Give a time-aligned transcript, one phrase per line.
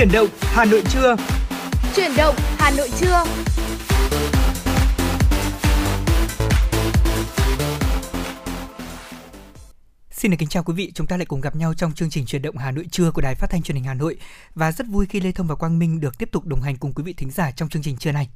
[0.00, 1.16] Chuyển động Hà Nội trưa.
[1.96, 3.24] Chuyển động Hà Nội trưa.
[10.10, 12.26] Xin được kính chào quý vị, chúng ta lại cùng gặp nhau trong chương trình
[12.26, 14.16] chuyển động Hà Nội trưa của Đài Phát thanh Truyền hình Hà Nội
[14.54, 16.92] và rất vui khi Lê Thông và Quang Minh được tiếp tục đồng hành cùng
[16.92, 18.28] quý vị thính giả trong chương trình trưa này.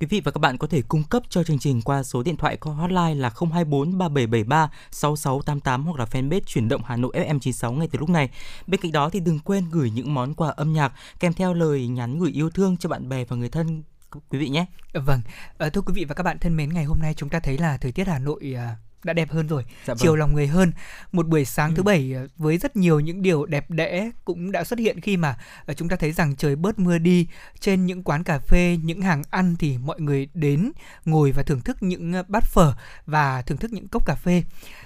[0.00, 2.36] Quý vị và các bạn có thể cung cấp cho chương trình qua số điện
[2.36, 7.72] thoại có hotline là 024 3773 6688 hoặc là fanpage chuyển động Hà Nội FM96
[7.72, 8.30] ngay từ lúc này.
[8.66, 11.88] Bên cạnh đó thì đừng quên gửi những món quà âm nhạc kèm theo lời
[11.88, 13.82] nhắn gửi yêu thương cho bạn bè và người thân
[14.30, 14.66] quý vị nhé.
[14.92, 15.20] Vâng,
[15.58, 17.58] ờ, thưa quý vị và các bạn thân mến, ngày hôm nay chúng ta thấy
[17.58, 19.98] là thời tiết Hà Nội à, đã đẹp hơn rồi, dạ vâng.
[19.98, 20.72] chiều lòng người hơn.
[21.12, 21.74] Một buổi sáng ừ.
[21.76, 25.16] thứ bảy ờ, với rất nhiều những điều đẹp đẽ cũng đã xuất hiện khi
[25.16, 25.36] mà
[25.66, 27.26] ờ, chúng ta thấy rằng trời bớt mưa đi,
[27.60, 30.72] trên những quán cà phê, những hàng ăn thì mọi người đến
[31.04, 32.74] ngồi và thưởng thức những bát phở
[33.06, 34.42] và thưởng thức những cốc cà phê.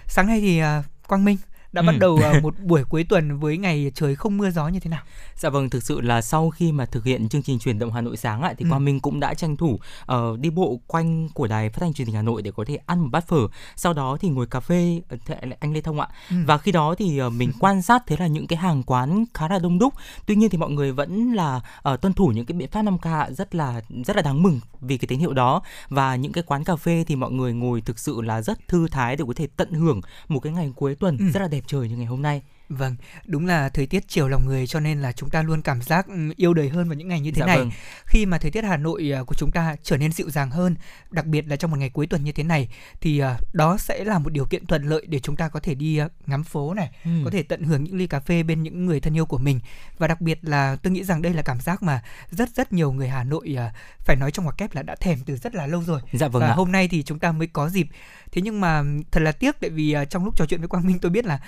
[0.07, 0.61] Sáng nay thì
[1.09, 1.37] Quang Minh
[1.75, 1.87] đã ừ.
[1.87, 4.91] bắt đầu uh, một buổi cuối tuần với ngày trời không mưa gió như thế
[4.91, 5.03] nào?
[5.37, 8.01] Dạ vâng, thực sự là sau khi mà thực hiện chương trình chuyển động Hà
[8.01, 8.69] Nội sáng lại thì ừ.
[8.71, 9.79] Quang Minh cũng đã tranh thủ
[10.13, 12.79] uh, đi bộ quanh của đài phát thanh truyền hình Hà Nội để có thể
[12.87, 13.49] ăn một bát phở.
[13.77, 15.17] Sau đó thì ngồi cà phê ờ,
[15.61, 16.09] anh Lê Thông ạ.
[16.31, 16.37] Ừ.
[16.47, 19.49] Và khi đó thì uh, mình quan sát thấy là những cái hàng quán khá
[19.49, 19.95] là đông đúc.
[20.27, 21.61] Tuy nhiên thì mọi người vẫn là
[21.93, 24.99] uh, tuân thủ những cái biện pháp 5K rất là rất là đáng mừng vì
[24.99, 27.99] cái tín hiệu đó và những cái quán cà phê thì mọi người ngồi thực
[27.99, 31.19] sự là rất thư thái để có thể tận hưởng một cái ngày cuối tuần
[31.19, 31.25] ừ.
[31.35, 32.43] rất là đẹp trời như ngày hôm nay.
[32.75, 35.83] Vâng, đúng là thời tiết chiều lòng người cho nên là chúng ta luôn cảm
[35.83, 37.59] giác ừ, yêu đời hơn vào những ngày như thế dạ này.
[37.59, 37.71] Vâng.
[38.07, 40.77] Khi mà thời tiết Hà Nội à, của chúng ta trở nên dịu dàng hơn,
[41.11, 42.69] đặc biệt là trong một ngày cuối tuần như thế này
[43.01, 45.75] thì à, đó sẽ là một điều kiện thuận lợi để chúng ta có thể
[45.75, 47.11] đi à, ngắm phố này, ừ.
[47.25, 49.61] có thể tận hưởng những ly cà phê bên những người thân yêu của mình
[49.99, 52.93] và đặc biệt là tôi nghĩ rằng đây là cảm giác mà rất rất nhiều
[52.93, 53.57] người Hà Nội
[53.99, 56.01] phải nói trong ngoặc kép là đã thèm từ rất là lâu rồi.
[56.13, 56.55] Dạ vâng và ạ.
[56.55, 57.87] hôm nay thì chúng ta mới có dịp
[58.33, 60.99] thế nhưng mà thật là tiếc tại vì trong lúc trò chuyện với Quang Minh
[60.99, 61.41] tôi biết là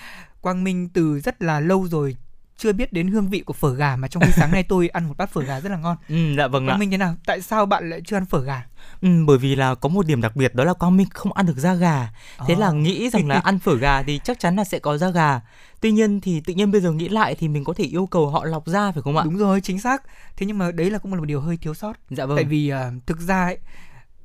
[0.46, 2.16] Quang Minh từ rất là lâu rồi
[2.56, 5.08] chưa biết đến hương vị của phở gà mà trong khi sáng nay tôi ăn
[5.08, 5.96] một bát phở gà rất là ngon.
[6.08, 6.80] Ừ, dạ vâng Quang ạ.
[6.80, 7.14] Minh thế nào?
[7.26, 8.66] Tại sao bạn lại chưa ăn phở gà?
[9.02, 11.46] Ừ, bởi vì là có một điểm đặc biệt đó là Quang Minh không ăn
[11.46, 12.12] được da gà.
[12.46, 12.58] Thế à.
[12.58, 15.40] là nghĩ rằng là ăn phở gà thì chắc chắn là sẽ có da gà.
[15.80, 18.30] Tuy nhiên thì tự nhiên bây giờ nghĩ lại thì mình có thể yêu cầu
[18.30, 19.24] họ lọc da phải không ạ?
[19.24, 20.02] Đúng rồi, chính xác.
[20.36, 21.96] Thế nhưng mà đấy là cũng là một điều hơi thiếu sót.
[22.10, 22.36] Dạ vâng.
[22.36, 23.58] Tại vì uh, thực ra ấy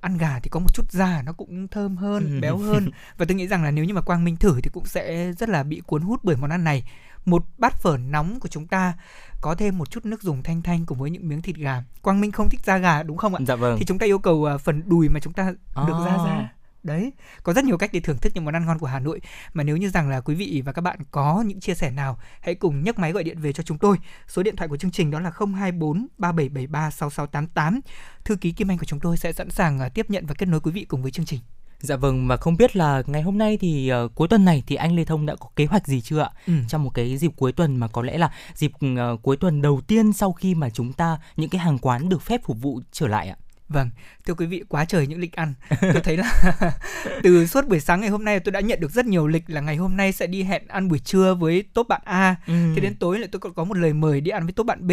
[0.01, 2.39] ăn gà thì có một chút da nó cũng thơm hơn ừ.
[2.41, 2.89] béo hơn.
[3.17, 5.49] Và tôi nghĩ rằng là nếu như mà quang minh thử thì cũng sẽ rất
[5.49, 6.83] là bị cuốn hút bởi món ăn này.
[7.25, 8.93] Một bát phở nóng của chúng ta
[9.41, 11.83] có thêm một chút nước dùng thanh thanh cùng với những miếng thịt gà.
[12.01, 13.39] Quang minh không thích da gà đúng không ạ?
[13.47, 13.75] Dạ vâng.
[13.79, 16.05] Thì chúng ta yêu cầu uh, phần đùi mà chúng ta được à.
[16.05, 16.49] da ra
[16.83, 19.21] đấy có rất nhiều cách để thưởng thức những món ăn ngon của Hà Nội
[19.53, 22.19] mà nếu như rằng là quý vị và các bạn có những chia sẻ nào
[22.41, 23.97] hãy cùng nhấc máy gọi điện về cho chúng tôi
[24.27, 27.79] số điện thoại của chương trình đó là 024 3773 6688
[28.23, 30.45] thư ký Kim Anh của chúng tôi sẽ sẵn sàng à, tiếp nhận và kết
[30.45, 31.39] nối quý vị cùng với chương trình
[31.81, 34.75] Dạ vâng và không biết là ngày hôm nay thì uh, cuối tuần này thì
[34.75, 36.29] anh Lê Thông đã có kế hoạch gì chưa ạ?
[36.47, 36.53] Ừ.
[36.67, 39.81] Trong một cái dịp cuối tuần mà có lẽ là dịp uh, cuối tuần đầu
[39.87, 43.07] tiên sau khi mà chúng ta những cái hàng quán được phép phục vụ trở
[43.07, 43.35] lại ạ.
[43.73, 43.89] Vâng,
[44.25, 45.53] thưa quý vị, quá trời những lịch ăn.
[45.81, 46.41] Tôi thấy là
[47.23, 49.61] từ suốt buổi sáng ngày hôm nay tôi đã nhận được rất nhiều lịch là
[49.61, 52.35] ngày hôm nay sẽ đi hẹn ăn buổi trưa với top bạn A.
[52.47, 52.53] Ừ.
[52.75, 54.87] Thế đến tối lại tôi còn có một lời mời đi ăn với top bạn
[54.87, 54.91] B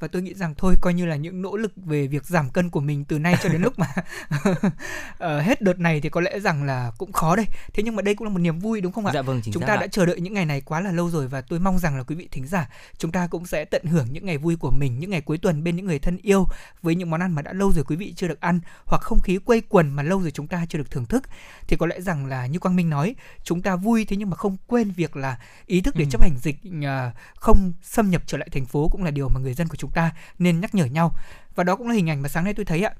[0.00, 2.70] và tôi nghĩ rằng thôi coi như là những nỗ lực về việc giảm cân
[2.70, 3.86] của mình từ nay cho đến lúc mà
[4.50, 4.58] uh,
[5.44, 7.46] hết đợt này thì có lẽ rằng là cũng khó đây.
[7.74, 9.12] Thế nhưng mà đây cũng là một niềm vui đúng không ạ?
[9.14, 9.80] Dạ vâng, chính chúng ta ạ.
[9.80, 12.02] đã chờ đợi những ngày này quá là lâu rồi và tôi mong rằng là
[12.02, 12.68] quý vị thính giả
[12.98, 15.64] chúng ta cũng sẽ tận hưởng những ngày vui của mình, những ngày cuối tuần
[15.64, 16.46] bên những người thân yêu
[16.82, 19.20] với những món ăn mà đã lâu rồi quý vị chưa được ăn hoặc không
[19.20, 21.24] khí quây quần mà lâu rồi chúng ta chưa được thưởng thức
[21.66, 24.36] thì có lẽ rằng là như Quang Minh nói chúng ta vui thế nhưng mà
[24.36, 26.08] không quên việc là ý thức để ừ.
[26.10, 29.40] chấp hành dịch à, không xâm nhập trở lại thành phố cũng là điều mà
[29.40, 31.12] người dân của chúng ta nên nhắc nhở nhau
[31.54, 32.92] và đó cũng là hình ảnh mà sáng nay tôi thấy ạ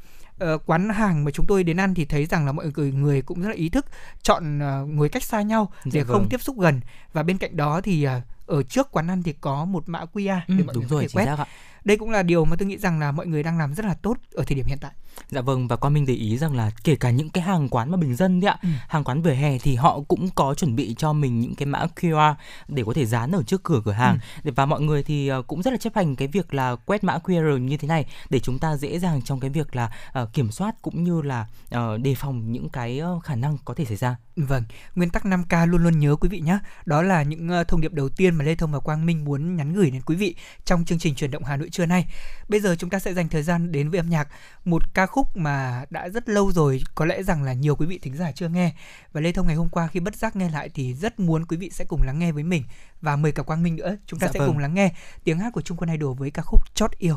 [0.44, 3.22] uh, quán hàng mà chúng tôi đến ăn thì thấy rằng là mọi người người
[3.22, 3.86] cũng rất là ý thức
[4.22, 6.28] chọn uh, ngồi cách xa nhau để dạ không vâng.
[6.30, 6.80] tiếp xúc gần
[7.12, 8.10] và bên cạnh đó thì uh,
[8.46, 11.06] ở trước quán ăn thì có một mã QR để ừ, mọi đúng người rồi,
[11.14, 11.46] có thể quét.
[11.84, 13.94] Đây cũng là điều mà tôi nghĩ rằng là mọi người đang làm rất là
[13.94, 14.92] tốt ở thời điểm hiện tại.
[15.30, 17.90] Dạ vâng và quan minh để ý rằng là kể cả những cái hàng quán
[17.90, 18.68] mà bình dân đấy ạ, ừ.
[18.88, 21.86] hàng quán vỉa hè thì họ cũng có chuẩn bị cho mình những cái mã
[21.96, 22.34] QR
[22.68, 24.50] để có thể dán ở trước cửa cửa hàng ừ.
[24.56, 27.18] và mọi người thì ờ, cũng rất là chấp hành cái việc là quét mã
[27.18, 29.92] QR như thế này để chúng ta dễ dàng trong cái việc là
[30.22, 31.46] uh, kiểm soát cũng như là
[31.76, 34.16] uh, đề phòng những cái khả năng có thể xảy ra.
[34.36, 34.64] Vâng,
[34.94, 36.58] nguyên tắc 5K luôn luôn nhớ quý vị nhé.
[36.86, 39.56] Đó là những uh, thông điệp đầu tiên mà Lê Thông và Quang Minh muốn
[39.56, 42.06] nhắn gửi đến quý vị trong chương trình truyền động Hà Nội trưa nay.
[42.48, 44.28] Bây giờ chúng ta sẽ dành thời gian đến với âm nhạc
[44.64, 47.98] một ca khúc mà đã rất lâu rồi có lẽ rằng là nhiều quý vị
[47.98, 48.72] thính giả chưa nghe
[49.12, 51.56] và Lê Thông ngày hôm qua khi bất giác nghe lại thì rất muốn quý
[51.56, 52.64] vị sẽ cùng lắng nghe với mình
[53.00, 54.48] và mời cả Quang Minh nữa chúng ta dạ sẽ vâng.
[54.48, 54.92] cùng lắng nghe
[55.24, 57.16] tiếng hát của Trung Quân Idol với ca khúc Chót yêu.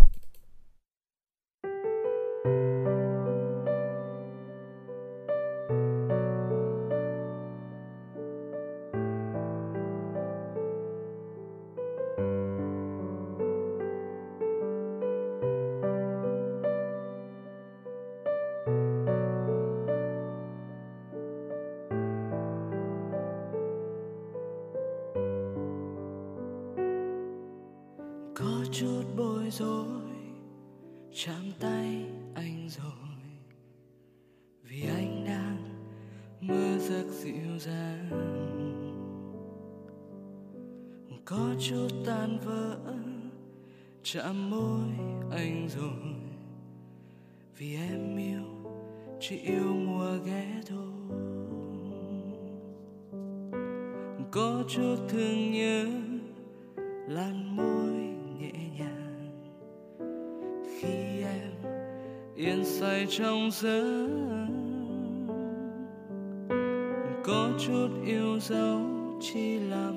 [63.09, 64.07] trong giấc
[67.23, 68.81] có chút yêu dấu
[69.21, 69.96] chi làm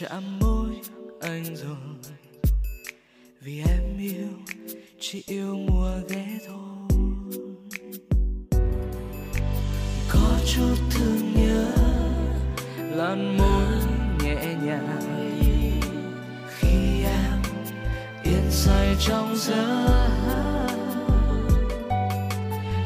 [0.00, 0.70] chạm môi
[1.20, 1.76] anh rồi.
[3.40, 4.28] Vì em yêu,
[5.00, 6.98] chỉ yêu mùa ghé thôi.
[10.08, 11.72] Có chút thương nhớ
[12.78, 13.66] lan môi
[14.22, 15.40] nhẹ nhàng.
[16.48, 17.42] Khi em
[18.24, 20.08] yên say trong giấc,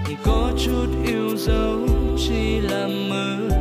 [0.06, 3.59] thì có chút yêu dấu chỉ là mơ.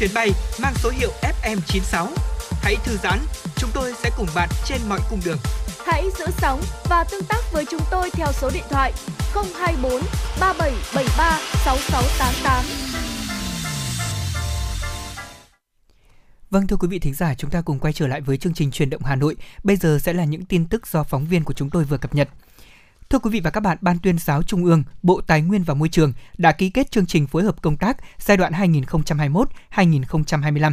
[0.00, 0.30] chuyến bay
[0.62, 1.10] mang số hiệu
[1.42, 2.06] FM96.
[2.62, 3.18] Hãy thư giãn,
[3.56, 5.38] chúng tôi sẽ cùng bạn trên mọi cung đường.
[5.86, 8.92] Hãy giữ sóng và tương tác với chúng tôi theo số điện thoại
[9.34, 9.92] 024
[10.40, 12.64] 3773 6688.
[16.50, 18.70] Vâng thưa quý vị thính giả, chúng ta cùng quay trở lại với chương trình
[18.70, 19.36] truyền động Hà Nội.
[19.64, 22.14] Bây giờ sẽ là những tin tức do phóng viên của chúng tôi vừa cập
[22.14, 22.28] nhật.
[23.10, 25.74] Thưa quý vị và các bạn, Ban tuyên giáo Trung ương, Bộ Tài nguyên và
[25.74, 28.52] Môi trường đã ký kết chương trình phối hợp công tác giai đoạn
[29.72, 30.72] 2021-2025.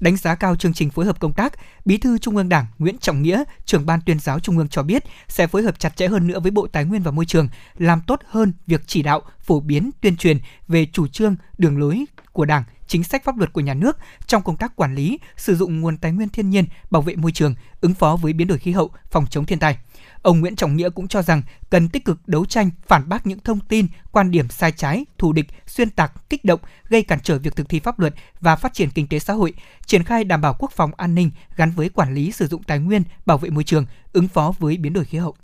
[0.00, 1.52] Đánh giá cao chương trình phối hợp công tác,
[1.84, 4.82] Bí thư Trung ương Đảng Nguyễn Trọng Nghĩa, trưởng Ban tuyên giáo Trung ương cho
[4.82, 7.48] biết sẽ phối hợp chặt chẽ hơn nữa với Bộ Tài nguyên và Môi trường,
[7.78, 12.04] làm tốt hơn việc chỉ đạo, phổ biến, tuyên truyền về chủ trương, đường lối
[12.32, 15.56] của Đảng, chính sách pháp luật của nhà nước trong công tác quản lý, sử
[15.56, 18.58] dụng nguồn tài nguyên thiên nhiên, bảo vệ môi trường, ứng phó với biến đổi
[18.58, 19.78] khí hậu, phòng chống thiên tai.
[20.22, 23.40] Ông Nguyễn Trọng Nghĩa cũng cho rằng cần tích cực đấu tranh phản bác những
[23.40, 27.38] thông tin, quan điểm sai trái, thù địch, xuyên tạc, kích động, gây cản trở
[27.38, 29.52] việc thực thi pháp luật và phát triển kinh tế xã hội,
[29.86, 32.78] triển khai đảm bảo quốc phòng an ninh gắn với quản lý sử dụng tài
[32.78, 35.36] nguyên, bảo vệ môi trường, ứng phó với biến đổi khí hậu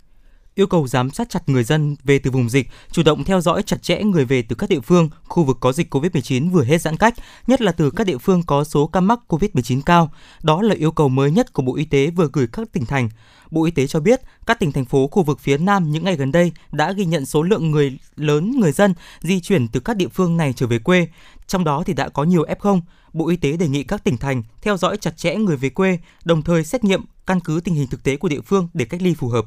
[0.55, 3.63] yêu cầu giám sát chặt người dân về từ vùng dịch, chủ động theo dõi
[3.63, 6.81] chặt chẽ người về từ các địa phương, khu vực có dịch COVID-19 vừa hết
[6.81, 7.13] giãn cách,
[7.47, 10.11] nhất là từ các địa phương có số ca mắc COVID-19 cao.
[10.43, 13.09] Đó là yêu cầu mới nhất của Bộ Y tế vừa gửi các tỉnh thành.
[13.51, 16.15] Bộ Y tế cho biết, các tỉnh thành phố khu vực phía Nam những ngày
[16.15, 19.97] gần đây đã ghi nhận số lượng người lớn người dân di chuyển từ các
[19.97, 21.07] địa phương này trở về quê.
[21.47, 22.81] Trong đó thì đã có nhiều F0.
[23.13, 25.99] Bộ Y tế đề nghị các tỉnh thành theo dõi chặt chẽ người về quê,
[26.25, 29.01] đồng thời xét nghiệm căn cứ tình hình thực tế của địa phương để cách
[29.01, 29.45] ly phù hợp.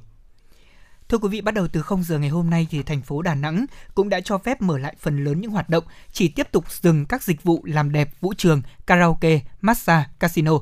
[1.09, 3.35] Thưa quý vị, bắt đầu từ 0 giờ ngày hôm nay thì thành phố Đà
[3.35, 6.65] Nẵng cũng đã cho phép mở lại phần lớn những hoạt động, chỉ tiếp tục
[6.73, 10.53] dừng các dịch vụ làm đẹp, vũ trường, karaoke, massage, casino.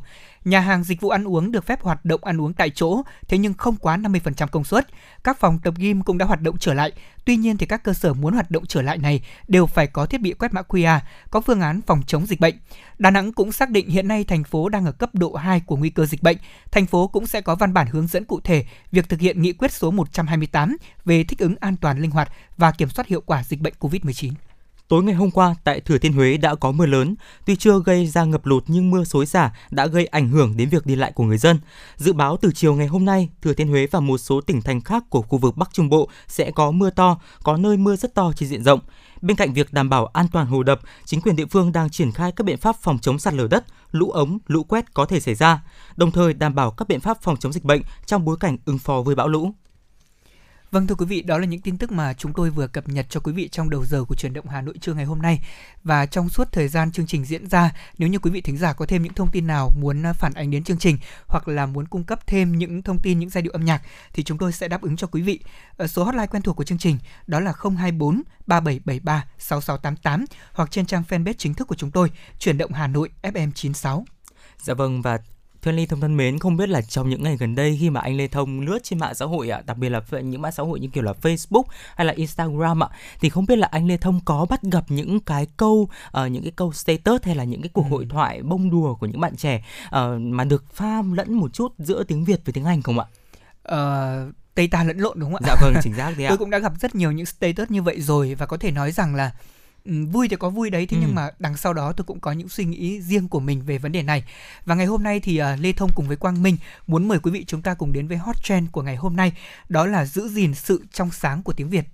[0.46, 3.38] Nhà hàng dịch vụ ăn uống được phép hoạt động ăn uống tại chỗ, thế
[3.38, 4.86] nhưng không quá 50% công suất.
[5.24, 6.92] Các phòng tập gym cũng đã hoạt động trở lại.
[7.24, 10.06] Tuy nhiên thì các cơ sở muốn hoạt động trở lại này đều phải có
[10.06, 11.00] thiết bị quét mã QR,
[11.30, 12.54] có phương án phòng chống dịch bệnh.
[12.98, 15.76] Đà Nẵng cũng xác định hiện nay thành phố đang ở cấp độ 2 của
[15.76, 16.36] nguy cơ dịch bệnh.
[16.70, 19.52] Thành phố cũng sẽ có văn bản hướng dẫn cụ thể việc thực hiện nghị
[19.52, 23.42] quyết số 128 về thích ứng an toàn linh hoạt và kiểm soát hiệu quả
[23.44, 24.32] dịch bệnh COVID-19.
[24.88, 27.14] Tối ngày hôm qua tại Thừa Thiên Huế đã có mưa lớn,
[27.46, 30.68] tuy chưa gây ra ngập lụt nhưng mưa xối xả đã gây ảnh hưởng đến
[30.68, 31.60] việc đi lại của người dân.
[31.96, 34.80] Dự báo từ chiều ngày hôm nay, Thừa Thiên Huế và một số tỉnh thành
[34.80, 38.14] khác của khu vực Bắc Trung Bộ sẽ có mưa to, có nơi mưa rất
[38.14, 38.80] to trên diện rộng.
[39.22, 42.12] Bên cạnh việc đảm bảo an toàn hồ đập, chính quyền địa phương đang triển
[42.12, 45.20] khai các biện pháp phòng chống sạt lở đất, lũ ống, lũ quét có thể
[45.20, 45.62] xảy ra,
[45.96, 48.78] đồng thời đảm bảo các biện pháp phòng chống dịch bệnh trong bối cảnh ứng
[48.78, 49.52] phó với bão lũ.
[50.70, 53.06] Vâng thưa quý vị, đó là những tin tức mà chúng tôi vừa cập nhật
[53.10, 55.40] cho quý vị trong đầu giờ của truyền động Hà Nội trưa ngày hôm nay.
[55.84, 58.72] Và trong suốt thời gian chương trình diễn ra, nếu như quý vị thính giả
[58.72, 61.66] có thêm những thông tin nào muốn à, phản ánh đến chương trình hoặc là
[61.66, 63.82] muốn cung cấp thêm những thông tin những giai điệu âm nhạc
[64.12, 65.40] thì chúng tôi sẽ đáp ứng cho quý vị.
[65.76, 70.86] Ở số hotline quen thuộc của chương trình đó là 024 3773 6688 hoặc trên
[70.86, 74.04] trang fanpage chính thức của chúng tôi, chuyển động Hà Nội FM 96.
[74.58, 75.18] Dạ vâng và
[75.66, 78.00] Thưa Lê Thông thân mến, không biết là trong những ngày gần đây khi mà
[78.00, 80.62] anh Lê Thông lướt trên mạng xã hội ạ, đặc biệt là những mạng xã
[80.62, 81.62] hội như kiểu là Facebook
[81.96, 82.88] hay là Instagram ạ,
[83.20, 85.88] thì không biết là anh Lê Thông có bắt gặp những cái câu
[86.20, 87.88] uh, những cái câu status hay là những cái cuộc ừ.
[87.90, 91.74] hội thoại bông đùa của những bạn trẻ uh, mà được pha lẫn một chút
[91.78, 93.06] giữa tiếng Việt với tiếng Anh không ạ?
[93.72, 95.46] Uh, Tây ta lẫn lộn đúng không ạ?
[95.46, 96.28] Dạ vâng, chính xác đấy ạ.
[96.30, 98.92] Tôi cũng đã gặp rất nhiều những status như vậy rồi và có thể nói
[98.92, 99.32] rằng là
[100.10, 101.00] vui thì có vui đấy thế ừ.
[101.00, 103.78] nhưng mà đằng sau đó tôi cũng có những suy nghĩ riêng của mình về
[103.78, 104.24] vấn đề này.
[104.64, 107.30] Và ngày hôm nay thì uh, lê thông cùng với quang minh muốn mời quý
[107.30, 109.32] vị chúng ta cùng đến với hot trend của ngày hôm nay
[109.68, 111.84] đó là giữ gìn sự trong sáng của tiếng việt.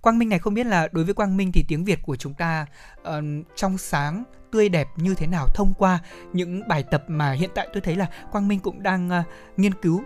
[0.00, 2.34] Quang minh này không biết là đối với quang minh thì tiếng việt của chúng
[2.34, 2.66] ta
[3.00, 3.14] uh,
[3.56, 5.46] trong sáng tươi đẹp như thế nào?
[5.54, 5.98] Thông qua
[6.32, 9.74] những bài tập mà hiện tại tôi thấy là quang minh cũng đang uh, nghiên
[9.74, 10.02] cứu.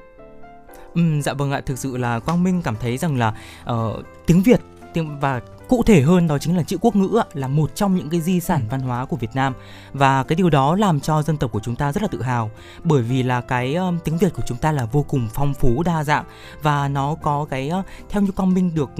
[0.94, 3.34] Ừ, dạ vâng ạ, thực sự là Quang Minh cảm thấy rằng là
[3.70, 4.60] uh, tiếng Việt
[4.94, 5.40] tiếng và
[5.72, 8.40] cụ thể hơn đó chính là chữ quốc ngữ là một trong những cái di
[8.40, 8.66] sản ừ.
[8.70, 9.54] văn hóa của Việt Nam
[9.92, 12.50] và cái điều đó làm cho dân tộc của chúng ta rất là tự hào
[12.84, 16.04] bởi vì là cái tiếng Việt của chúng ta là vô cùng phong phú đa
[16.04, 16.24] dạng
[16.62, 17.70] và nó có cái
[18.08, 18.90] theo như con Minh được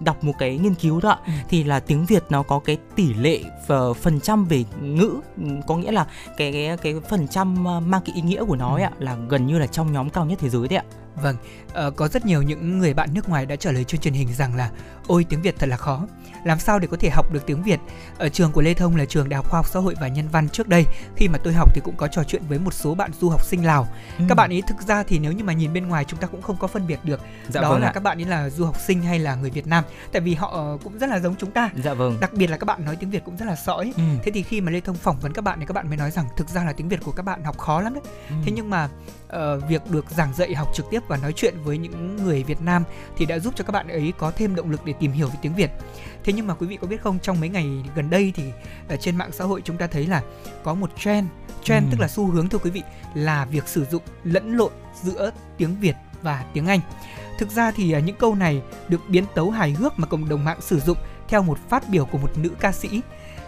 [0.00, 1.32] đọc một cái nghiên cứu đó ừ.
[1.48, 3.40] thì là tiếng Việt nó có cái tỷ lệ
[3.72, 5.10] uh, phần trăm về ngữ
[5.66, 8.90] có nghĩa là cái cái cái phần trăm mang cái ý nghĩa của nó ấy,
[8.98, 11.03] là gần như là trong nhóm cao nhất thế giới đấy ạ.
[11.22, 11.36] Vâng,
[11.86, 14.34] uh, có rất nhiều những người bạn nước ngoài đã trả lời trên truyền hình
[14.34, 14.70] rằng là
[15.06, 16.06] ôi tiếng Việt thật là khó.
[16.44, 17.80] Làm sao để có thể học được tiếng Việt?
[18.18, 20.28] Ở trường của Lê Thông là trường Đại học Khoa học Xã hội và Nhân
[20.28, 20.84] văn trước đây,
[21.16, 23.44] khi mà tôi học thì cũng có trò chuyện với một số bạn du học
[23.44, 23.88] sinh Lào.
[24.18, 24.24] Ừ.
[24.28, 26.42] Các bạn ấy thực ra thì nếu như mà nhìn bên ngoài chúng ta cũng
[26.42, 27.92] không có phân biệt được dạ đó vâng là ạ.
[27.94, 30.50] các bạn ấy là du học sinh hay là người Việt Nam, tại vì họ
[30.52, 31.70] ờ, cũng rất là giống chúng ta.
[31.84, 32.16] Dạ vâng.
[32.20, 33.92] Đặc biệt là các bạn nói tiếng Việt cũng rất là sõi.
[33.96, 34.02] Ừ.
[34.22, 36.10] Thế thì khi mà Lê Thông phỏng vấn các bạn thì các bạn mới nói
[36.10, 38.02] rằng thực ra là tiếng Việt của các bạn học khó lắm đấy.
[38.28, 38.34] Ừ.
[38.44, 38.88] Thế nhưng mà
[39.34, 42.60] uh, việc được giảng dạy học trực tiếp và nói chuyện với những người Việt
[42.60, 42.84] Nam
[43.16, 45.34] thì đã giúp cho các bạn ấy có thêm động lực để tìm hiểu về
[45.42, 45.70] tiếng Việt.
[46.24, 48.44] Thế nhưng mà quý vị có biết không trong mấy ngày gần đây thì
[48.88, 50.22] ở trên mạng xã hội chúng ta thấy là
[50.64, 51.28] có một trend,
[51.64, 51.88] trend ừ.
[51.90, 52.82] tức là xu hướng thưa quý vị
[53.14, 54.72] là việc sử dụng lẫn lộn
[55.02, 56.80] giữa tiếng Việt và tiếng Anh.
[57.38, 60.44] Thực ra thì à, những câu này được biến tấu hài hước mà cộng đồng
[60.44, 60.98] mạng sử dụng
[61.28, 63.00] theo một phát biểu của một nữ ca sĩ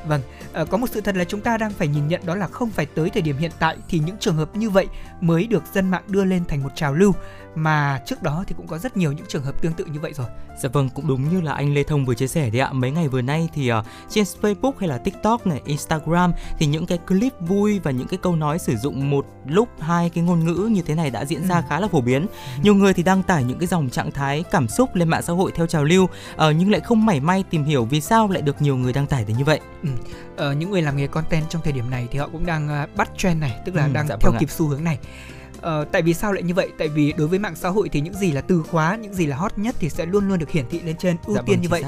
[0.06, 0.20] Vâng,
[0.64, 2.86] có một sự thật là chúng ta đang phải nhìn nhận đó là không phải
[2.86, 4.86] tới thời điểm hiện tại thì những trường hợp như vậy
[5.20, 7.12] mới được dân mạng đưa lên thành một trào lưu
[7.56, 10.12] mà trước đó thì cũng có rất nhiều những trường hợp tương tự như vậy
[10.12, 10.26] rồi.
[10.62, 12.72] Dạ vâng, cũng đúng như là anh Lê Thông vừa chia sẻ đấy ạ.
[12.72, 16.86] Mấy ngày vừa nay thì uh, trên Facebook hay là TikTok này, Instagram thì những
[16.86, 20.44] cái clip vui và những cái câu nói sử dụng một lúc hai cái ngôn
[20.44, 21.62] ngữ như thế này đã diễn ra ừ.
[21.68, 22.22] khá là phổ biến.
[22.22, 22.26] Ừ.
[22.62, 25.32] Nhiều người thì đăng tải những cái dòng trạng thái cảm xúc lên mạng xã
[25.32, 28.42] hội theo trào lưu uh, nhưng lại không mảy may tìm hiểu vì sao lại
[28.42, 29.60] được nhiều người đăng tải đến như vậy.
[29.82, 29.88] Ừ.
[30.50, 32.96] Uh, những người làm nghề content trong thời điểm này thì họ cũng đang uh,
[32.96, 34.54] bắt trend này, tức là ừ, đang dạ theo vâng kịp ạ.
[34.56, 34.98] xu hướng này.
[35.56, 35.62] Uh,
[35.92, 36.68] tại vì sao lại như vậy?
[36.78, 39.26] Tại vì đối với mạng xã hội thì những gì là từ khóa, những gì
[39.26, 41.56] là hot nhất thì sẽ luôn luôn được hiển thị lên trên ưu dạ tiên
[41.56, 41.84] vâng, như vậy.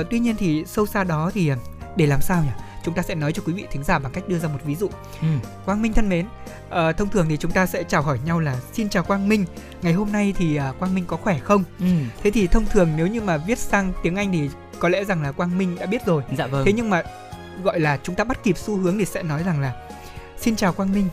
[0.00, 1.50] Uh, tuy nhiên thì sâu xa đó thì
[1.96, 2.50] để làm sao nhỉ?
[2.84, 4.74] Chúng ta sẽ nói cho quý vị thính giả bằng cách đưa ra một ví
[4.74, 4.88] dụ.
[5.20, 5.26] Ừ.
[5.64, 6.26] Quang Minh thân mến,
[6.66, 9.44] uh, thông thường thì chúng ta sẽ chào hỏi nhau là xin chào Quang Minh.
[9.82, 11.64] Ngày hôm nay thì uh, Quang Minh có khỏe không?
[11.80, 11.86] Ừ.
[12.22, 15.22] Thế thì thông thường nếu như mà viết sang tiếng Anh thì có lẽ rằng
[15.22, 16.22] là Quang Minh đã biết rồi.
[16.38, 16.64] Dạ vâng.
[16.66, 17.02] Thế nhưng mà
[17.62, 19.72] gọi là chúng ta bắt kịp xu hướng thì sẽ nói rằng là
[20.38, 21.08] xin chào Quang Minh.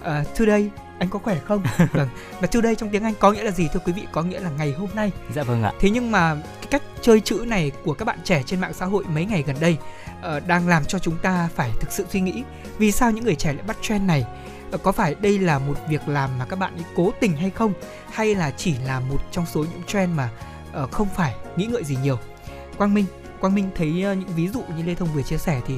[0.00, 1.62] Uh, today anh có khỏe không?
[1.92, 2.08] Vâng
[2.40, 4.06] và today trong tiếng anh có nghĩa là gì thưa quý vị?
[4.12, 5.10] Có nghĩa là ngày hôm nay.
[5.34, 5.72] Dạ vâng ạ.
[5.80, 8.86] Thế nhưng mà cái cách chơi chữ này của các bạn trẻ trên mạng xã
[8.86, 9.76] hội mấy ngày gần đây
[10.18, 12.42] uh, đang làm cho chúng ta phải thực sự suy nghĩ
[12.78, 14.26] vì sao những người trẻ lại bắt trend này?
[14.74, 17.50] Uh, có phải đây là một việc làm mà các bạn ấy cố tình hay
[17.50, 17.72] không?
[18.10, 20.30] Hay là chỉ là một trong số những trend mà
[20.82, 22.18] uh, không phải nghĩ ngợi gì nhiều?
[22.78, 23.06] Quang minh
[23.42, 25.74] quang minh thấy ờ, những ví dụ như lê thông vừa chia sẻ thì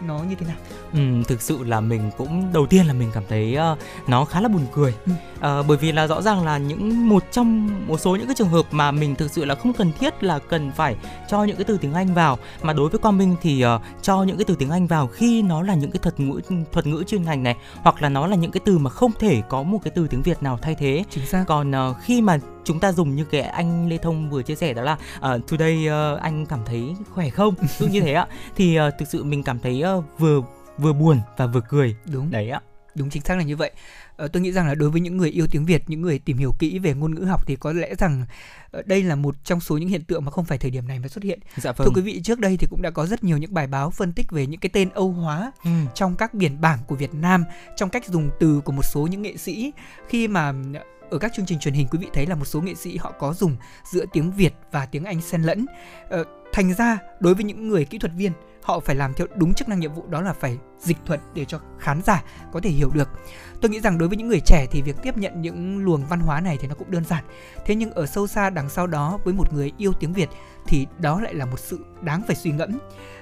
[0.00, 0.56] nó như thế nào?
[0.92, 3.78] Ừ, thực sự là mình cũng đầu tiên là mình cảm thấy uh,
[4.08, 4.94] nó khá là buồn cười.
[5.06, 5.12] Ừ.
[5.60, 8.48] uh, bởi vì là rõ ràng là những một trong một số những cái trường
[8.48, 10.96] hợp mà mình thực sự là không cần thiết là cần phải
[11.28, 12.38] cho những cái từ tiếng Anh vào.
[12.62, 15.42] Mà đối với Quang Minh thì uh, cho những cái từ tiếng Anh vào khi
[15.42, 16.40] nó là những cái thuật ngữ
[16.72, 19.42] thuật ngữ chuyên ngành này hoặc là nó là những cái từ mà không thể
[19.48, 21.04] có một cái từ tiếng Việt nào thay thế.
[21.10, 21.44] Chính xác.
[21.46, 24.74] Còn uh, khi mà chúng ta dùng như cái anh Lê Thông vừa chia sẻ
[24.74, 27.54] đó là uh, today uh, anh cảm thấy khỏe không?
[27.78, 28.26] Ví như thế ạ.
[28.56, 30.40] Thì uh, thực sự mình cảm thấy uh, vừa
[30.80, 32.60] vừa buồn và vừa cười đúng đấy ạ
[32.94, 33.70] đúng chính xác là như vậy
[34.16, 36.36] ờ, tôi nghĩ rằng là đối với những người yêu tiếng Việt những người tìm
[36.36, 38.24] hiểu kỹ về ngôn ngữ học thì có lẽ rằng
[38.70, 40.98] ờ, đây là một trong số những hiện tượng mà không phải thời điểm này
[40.98, 41.88] mới xuất hiện dạ vâng.
[41.88, 44.12] thưa quý vị trước đây thì cũng đã có rất nhiều những bài báo phân
[44.12, 45.70] tích về những cái tên Âu hóa ừ.
[45.94, 47.44] trong các biển bảng của Việt Nam
[47.76, 49.72] trong cách dùng từ của một số những nghệ sĩ
[50.08, 50.52] khi mà
[51.10, 53.12] ở các chương trình truyền hình quý vị thấy là một số nghệ sĩ họ
[53.18, 55.66] có dùng giữa tiếng Việt và tiếng Anh xen lẫn.
[56.08, 59.54] Ờ, thành ra đối với những người kỹ thuật viên họ phải làm theo đúng
[59.54, 62.70] chức năng nhiệm vụ, đó là phải dịch thuật để cho khán giả có thể
[62.70, 63.08] hiểu được.
[63.60, 66.20] Tôi nghĩ rằng đối với những người trẻ thì việc tiếp nhận những luồng văn
[66.20, 67.24] hóa này thì nó cũng đơn giản.
[67.66, 70.28] Thế nhưng ở sâu xa đằng sau đó với một người yêu tiếng việt
[70.66, 72.78] thì đó lại là một sự đáng phải suy ngẫm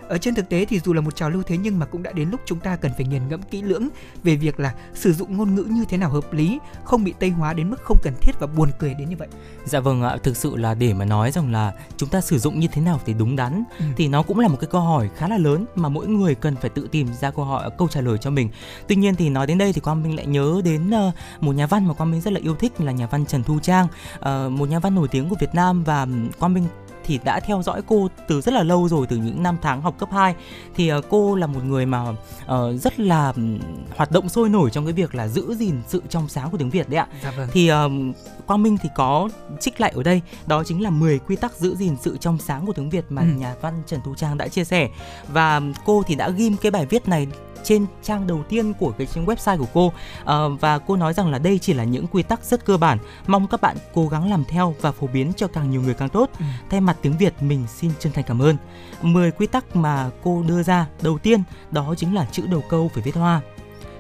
[0.09, 2.13] ở trên thực tế thì dù là một trào lưu thế nhưng mà cũng đã
[2.13, 3.89] đến lúc chúng ta cần phải nghiền ngẫm kỹ lưỡng
[4.23, 7.31] về việc là sử dụng ngôn ngữ như thế nào hợp lý, không bị tây
[7.31, 9.29] hóa đến mức không cần thiết và buồn cười đến như vậy.
[9.65, 12.61] Dạ vâng ạ, thực sự là để mà nói rằng là chúng ta sử dụng
[12.61, 13.85] như thế nào thì đúng đắn ừ.
[13.97, 16.57] thì nó cũng là một cái câu hỏi khá là lớn mà mỗi người cần
[16.57, 18.51] phải tự tìm ra câu hỏi câu trả lời cho mình.
[18.89, 21.67] Tuy nhiên thì nói đến đây thì Quang Minh lại nhớ đến uh, một nhà
[21.67, 23.87] văn mà Quang Minh rất là yêu thích là nhà văn Trần Thu Trang,
[24.19, 26.07] uh, một nhà văn nổi tiếng của Việt Nam và
[26.39, 26.65] Quang Minh
[27.09, 29.95] thì đã theo dõi cô từ rất là lâu rồi từ những năm tháng học
[29.99, 30.35] cấp 2
[30.75, 32.17] thì uh, cô là một người mà uh,
[32.83, 33.33] rất là
[33.97, 36.71] hoạt động sôi nổi trong cái việc là giữ gìn sự trong sáng của tiếng
[36.71, 37.07] Việt đấy ạ.
[37.25, 37.49] Dạ vâng.
[37.53, 37.77] Thì uh,
[38.47, 39.29] Quang Minh thì có
[39.61, 42.67] trích lại ở đây đó chính là 10 quy tắc giữ gìn sự trong sáng
[42.67, 43.27] của tiếng Việt mà ừ.
[43.27, 44.89] nhà văn Trần Tú Trang đã chia sẻ
[45.29, 47.27] và cô thì đã ghim cái bài viết này
[47.65, 49.93] trên trang đầu tiên của cái trang website của cô.
[50.25, 52.99] À, và cô nói rằng là đây chỉ là những quy tắc rất cơ bản.
[53.27, 56.09] Mong các bạn cố gắng làm theo và phổ biến cho càng nhiều người càng
[56.09, 56.31] tốt.
[56.39, 56.45] Ừ.
[56.71, 58.57] thay mặt tiếng Việt mình xin chân thành cảm ơn.
[59.03, 62.91] 10 quy tắc mà cô đưa ra đầu tiên đó chính là chữ đầu câu
[62.95, 63.41] phải viết hoa.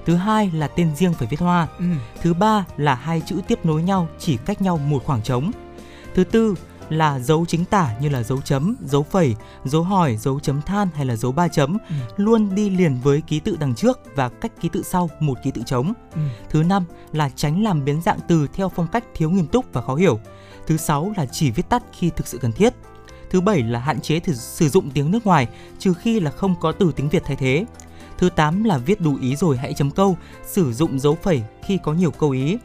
[0.06, 1.68] Thứ hai là tên riêng phải viết hoa.
[1.78, 1.84] Ừ.
[2.22, 5.50] thứ ba là hai chữ tiếp nối nhau chỉ cách nhau một khoảng trống.
[6.14, 6.54] Thứ tư
[6.88, 10.88] là dấu chính tả như là dấu chấm, dấu phẩy, dấu hỏi, dấu chấm than
[10.94, 11.94] hay là dấu ba chấm ừ.
[12.16, 15.50] luôn đi liền với ký tự đằng trước và cách ký tự sau một ký
[15.50, 15.92] tự trống.
[16.14, 16.20] Ừ.
[16.50, 19.82] Thứ năm là tránh làm biến dạng từ theo phong cách thiếu nghiêm túc và
[19.82, 20.20] khó hiểu.
[20.66, 22.74] Thứ sáu là chỉ viết tắt khi thực sự cần thiết.
[23.30, 25.48] Thứ bảy là hạn chế thử sử dụng tiếng nước ngoài
[25.78, 27.64] trừ khi là không có từ tiếng Việt thay thế.
[28.18, 31.78] Thứ 8 là viết đủ ý rồi hãy chấm câu, sử dụng dấu phẩy khi
[31.82, 32.58] có nhiều câu ý.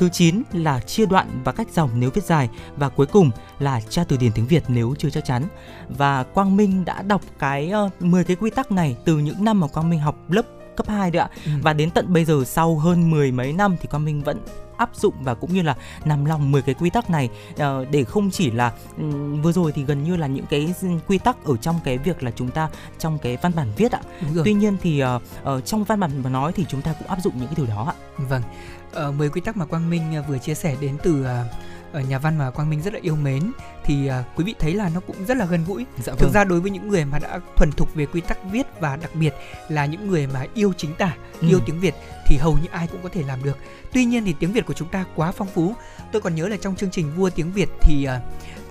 [0.00, 3.80] Thứ 9 là chia đoạn và cách dòng nếu viết dài và cuối cùng là
[3.80, 5.44] tra từ điển tiếng Việt nếu chưa chắc chắn.
[5.88, 9.60] Và Quang Minh đã đọc cái uh, 10 cái quy tắc này từ những năm
[9.60, 10.42] mà Quang Minh học lớp
[10.76, 11.28] cấp 2 đấy ạ.
[11.44, 11.50] Ừ.
[11.62, 14.40] Và đến tận bây giờ sau hơn mười mấy năm thì Quang Minh vẫn
[14.76, 17.60] áp dụng và cũng như là nằm lòng 10 cái quy tắc này uh,
[17.90, 20.74] để không chỉ là um, vừa rồi thì gần như là những cái
[21.08, 24.00] quy tắc ở trong cái việc là chúng ta trong cái văn bản viết ạ.
[24.44, 25.22] Tuy nhiên thì uh,
[25.56, 27.66] uh, trong văn bản mà nói thì chúng ta cũng áp dụng những cái điều
[27.66, 27.94] đó ạ.
[28.28, 28.42] Vâng.
[29.08, 31.26] Uh, 10 quy tắc mà Quang Minh vừa chia sẻ đến từ uh,
[31.92, 33.52] ở nhà văn mà Quang Minh rất là yêu mến
[33.84, 36.32] thì quý vị thấy là nó cũng rất là gần gũi Dạ thực vâng.
[36.32, 39.10] ra đối với những người mà đã thuần thục về quy tắc viết và đặc
[39.14, 39.34] biệt
[39.68, 41.48] là những người mà yêu chính tả Ừ.
[41.48, 41.94] yêu tiếng việt
[42.26, 43.58] thì hầu như ai cũng có thể làm được
[43.92, 45.74] tuy nhiên thì tiếng việt của chúng ta quá phong phú
[46.12, 48.06] tôi còn nhớ là trong chương trình vua tiếng việt thì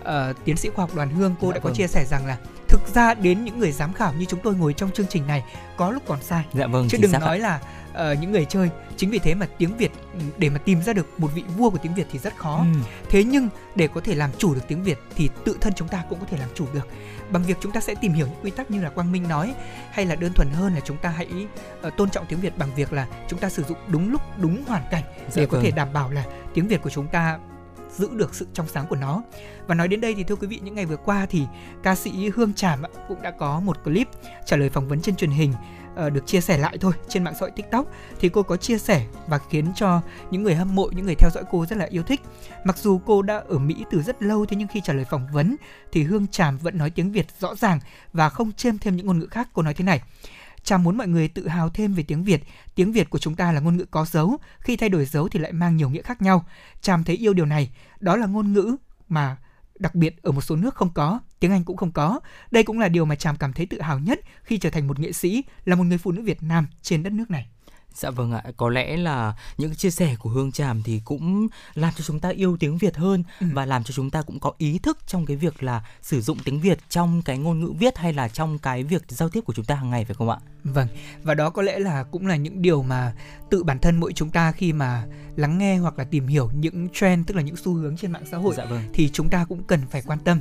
[0.04, 1.76] à, tiến sĩ khoa học đoàn hương cô Dạ đã có vâng.
[1.76, 4.74] chia sẻ rằng là thực ra đến những người giám khảo như chúng tôi ngồi
[4.74, 5.44] trong chương trình này
[5.78, 7.60] có lúc còn sai Dạ vâng, chứ đừng nói là
[8.00, 8.70] ờ, những người chơi.
[8.98, 11.70] Chính vì thế mà tiếng việt ừ, để mà tìm ra được một vị vua
[11.70, 12.58] của tiếng việt thì rất khó.
[12.58, 12.80] Ừ.
[13.10, 16.04] thế nhưng để có thể làm chủ được tiếng việt thì tự thân chúng ta
[16.10, 16.88] cũng có thể làm chủ được.
[17.32, 19.54] Bằng việc chúng ta sẽ tìm hiểu những quy tắc như là quang minh nói
[19.92, 21.28] hay là đơn thuần hơn là chúng ta hãy
[21.82, 24.64] ờ, tôn trọng tiếng việt bằng việc là chúng ta sử dụng đúng lúc đúng
[24.66, 25.64] hoàn cảnh Dạ để có vâng.
[25.64, 27.40] thể đảm bảo là tiếng việt của chúng ta
[27.98, 29.24] giữ được sự trong sáng của nó.
[29.68, 31.46] Và nói đến đây thì thưa quý vị những ngày vừa qua thì
[31.84, 34.08] ca sĩ Hương Tràm cũng đã có một clip
[34.46, 35.54] trả lời phỏng vấn trên truyền hình
[36.00, 37.88] Ờ, được chia sẻ lại thôi trên mạng xã hội TikTok
[38.20, 41.30] thì cô có chia sẻ và khiến cho những người hâm mộ những người theo
[41.34, 42.22] dõi cô rất là yêu thích
[42.64, 45.28] mặc dù cô đã ở Mỹ từ rất lâu thế nhưng khi trả lời phỏng
[45.34, 45.56] vấn
[45.92, 47.80] thì Hương Tràm vẫn nói tiếng Việt rõ ràng
[48.14, 50.02] và không chêm thêm những ngôn ngữ khác cô nói thế này
[50.64, 52.44] Tràm muốn mọi người tự hào thêm về tiếng Việt.
[52.76, 55.40] Tiếng Việt của chúng ta là ngôn ngữ có dấu, khi thay đổi dấu thì
[55.40, 56.46] lại mang nhiều nghĩa khác nhau.
[56.82, 58.76] Tràm thấy yêu điều này, đó là ngôn ngữ
[59.10, 59.38] mà
[59.80, 62.20] đặc biệt ở một số nước không có, tiếng Anh cũng không có.
[62.52, 65.00] Đây cũng là điều mà Tràm cảm thấy tự hào nhất khi trở thành một
[65.00, 67.48] nghệ sĩ, là một người phụ nữ Việt Nam trên đất nước này.
[67.94, 71.94] Dạ vâng ạ, có lẽ là những chia sẻ của Hương Tràm thì cũng làm
[71.98, 73.48] cho chúng ta yêu tiếng Việt hơn Ừ.
[73.54, 76.38] và làm cho chúng ta cũng có ý thức trong cái việc là sử dụng
[76.44, 79.54] tiếng Việt trong cái ngôn ngữ viết hay là trong cái việc giao tiếp của
[79.54, 80.38] chúng ta hàng ngày phải không ạ?
[80.64, 80.88] Vâng,
[81.24, 83.14] và đó có lẽ là cũng là những điều mà
[83.50, 86.88] tự bản thân mỗi chúng ta khi mà lắng nghe hoặc là tìm hiểu những
[86.94, 88.82] trend tức là những xu hướng trên mạng xã hội Dạ vâng.
[88.94, 90.40] thì chúng ta cũng cần phải quan tâm.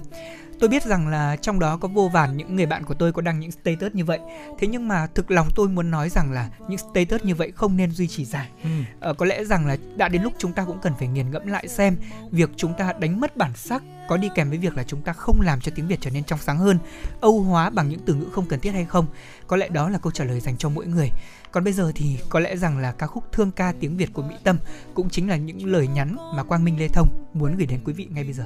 [0.60, 3.22] Tôi biết rằng là trong đó có vô vàn những người bạn của tôi có
[3.22, 4.18] đăng những status như vậy.
[4.58, 7.76] Thế nhưng mà thực lòng tôi muốn nói rằng là những status như vậy không
[7.76, 8.48] nên duy trì dài.
[8.64, 8.70] Ừ.
[9.00, 11.46] Ờ, có lẽ rằng là đã đến lúc chúng ta cũng cần phải nghiền ngẫm
[11.46, 11.96] lại xem
[12.30, 15.12] việc chúng ta đánh mất bản sắc có đi kèm với việc là chúng ta
[15.12, 16.78] không làm cho tiếng Việt trở nên trong sáng hơn,
[17.20, 19.06] âu hóa bằng những từ ngữ không cần thiết hay không.
[19.46, 21.10] Có lẽ đó là câu trả lời dành cho mỗi người.
[21.52, 24.22] Còn bây giờ thì có lẽ rằng là ca khúc Thương ca tiếng Việt của
[24.22, 24.58] Mỹ Tâm
[24.94, 27.92] cũng chính là những lời nhắn mà Quang Minh Lê Thông muốn gửi đến quý
[27.92, 28.44] vị ngay bây giờ.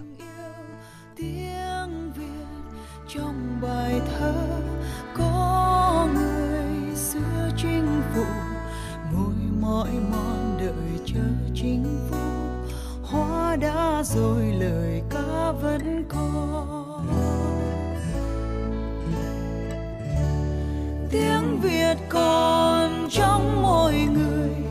[1.16, 1.71] việt
[3.14, 4.34] trong bài thơ,
[5.14, 8.26] có người xưa chinh phục
[9.12, 11.20] ngồi mỏi mòn đợi chờ
[11.54, 12.16] chính phủ
[13.02, 17.06] hoa đã rồi lời ca vẫn còn.
[21.10, 24.61] Tiếng việt còn trong mỗi người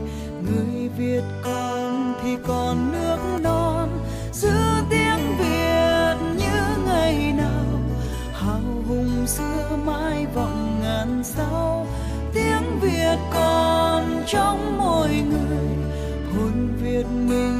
[14.32, 15.76] trong mỗi người.
[16.34, 17.51] Hồn việt mình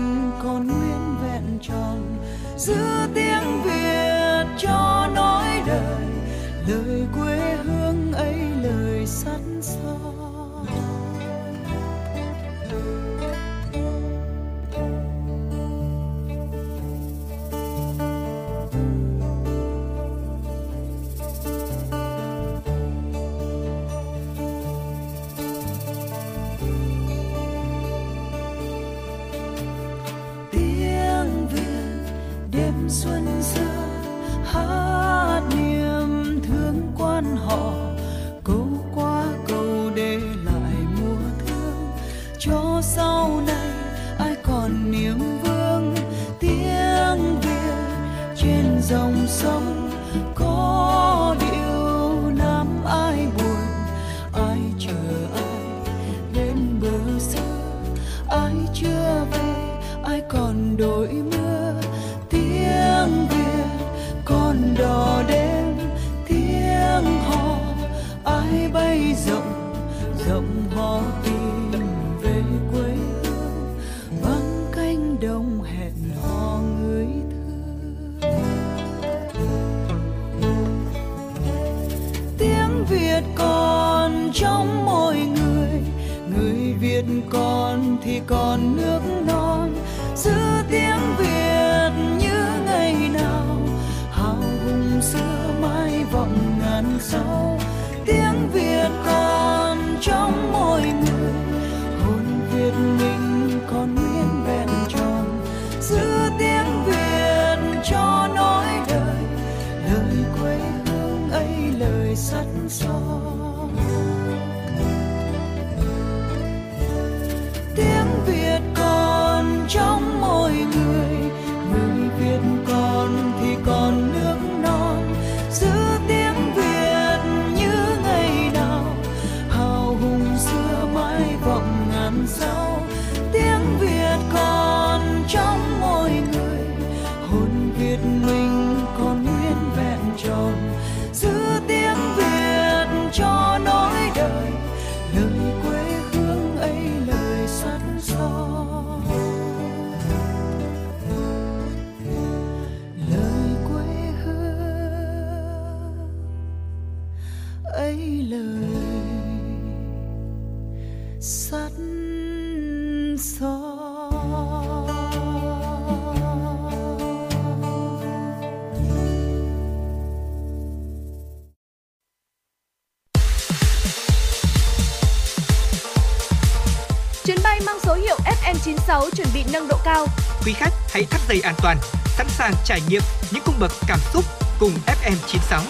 [181.32, 184.24] dây an toàn, sẵn sàng trải nghiệm những cung bậc cảm xúc
[184.60, 185.62] cùng FM96.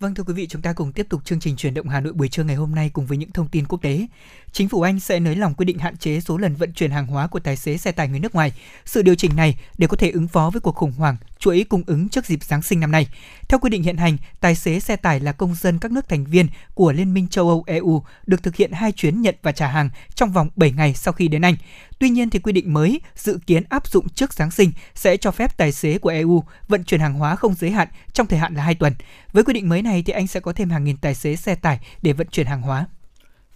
[0.00, 2.12] Vâng thưa quý vị, chúng ta cùng tiếp tục chương trình chuyển động Hà Nội
[2.12, 4.06] buổi trưa ngày hôm nay cùng với những thông tin quốc tế.
[4.52, 7.06] Chính phủ Anh sẽ nới lỏng quy định hạn chế số lần vận chuyển hàng
[7.06, 8.52] hóa của tài xế xe tải người nước ngoài.
[8.84, 11.82] Sự điều chỉnh này để có thể ứng phó với cuộc khủng hoảng chuỗi cung
[11.86, 13.08] ứng trước dịp Giáng sinh năm nay.
[13.48, 16.24] Theo quy định hiện hành, tài xế xe tải là công dân các nước thành
[16.24, 19.66] viên của Liên minh châu Âu EU được thực hiện hai chuyến nhận và trả
[19.66, 21.56] hàng trong vòng 7 ngày sau khi đến Anh.
[21.98, 25.30] Tuy nhiên thì quy định mới dự kiến áp dụng trước Giáng sinh sẽ cho
[25.30, 28.54] phép tài xế của EU vận chuyển hàng hóa không giới hạn trong thời hạn
[28.54, 28.94] là 2 tuần.
[29.32, 31.54] Với quy định mới này thì Anh sẽ có thêm hàng nghìn tài xế xe
[31.54, 32.86] tải để vận chuyển hàng hóa.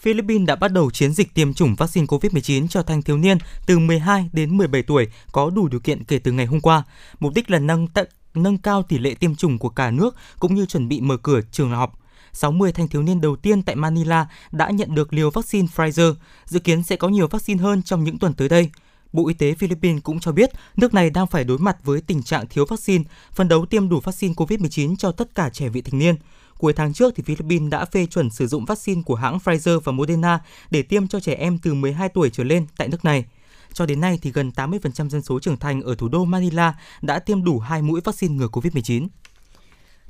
[0.02, 3.78] Philippines đã bắt đầu chiến dịch tiêm chủng vaccine COVID-19 cho thanh thiếu niên từ
[3.78, 6.82] 12 đến 17 tuổi có đủ điều kiện kể từ ngày hôm qua.
[7.20, 10.54] Mục đích là nâng t- nâng cao tỷ lệ tiêm chủng của cả nước cũng
[10.54, 11.98] như chuẩn bị mở cửa trường học.
[12.32, 16.58] 60 thanh thiếu niên đầu tiên tại Manila đã nhận được liều vaccine Pfizer, dự
[16.61, 18.70] kiến sẽ có nhiều vaccine hơn trong những tuần tới đây.
[19.12, 22.22] Bộ Y tế Philippines cũng cho biết nước này đang phải đối mặt với tình
[22.22, 25.98] trạng thiếu vaccine, phân đấu tiêm đủ vaccine COVID-19 cho tất cả trẻ vị thành
[25.98, 26.16] niên.
[26.59, 29.92] Cuối tháng trước, thì Philippines đã phê chuẩn sử dụng vaccine của hãng Pfizer và
[29.92, 30.40] Moderna
[30.71, 33.25] để tiêm cho trẻ em từ 12 tuổi trở lên tại nước này.
[33.73, 37.18] Cho đến nay, thì gần 80% dân số trưởng thành ở thủ đô Manila đã
[37.18, 39.09] tiêm đủ hai mũi vaccine ngừa COVID-19.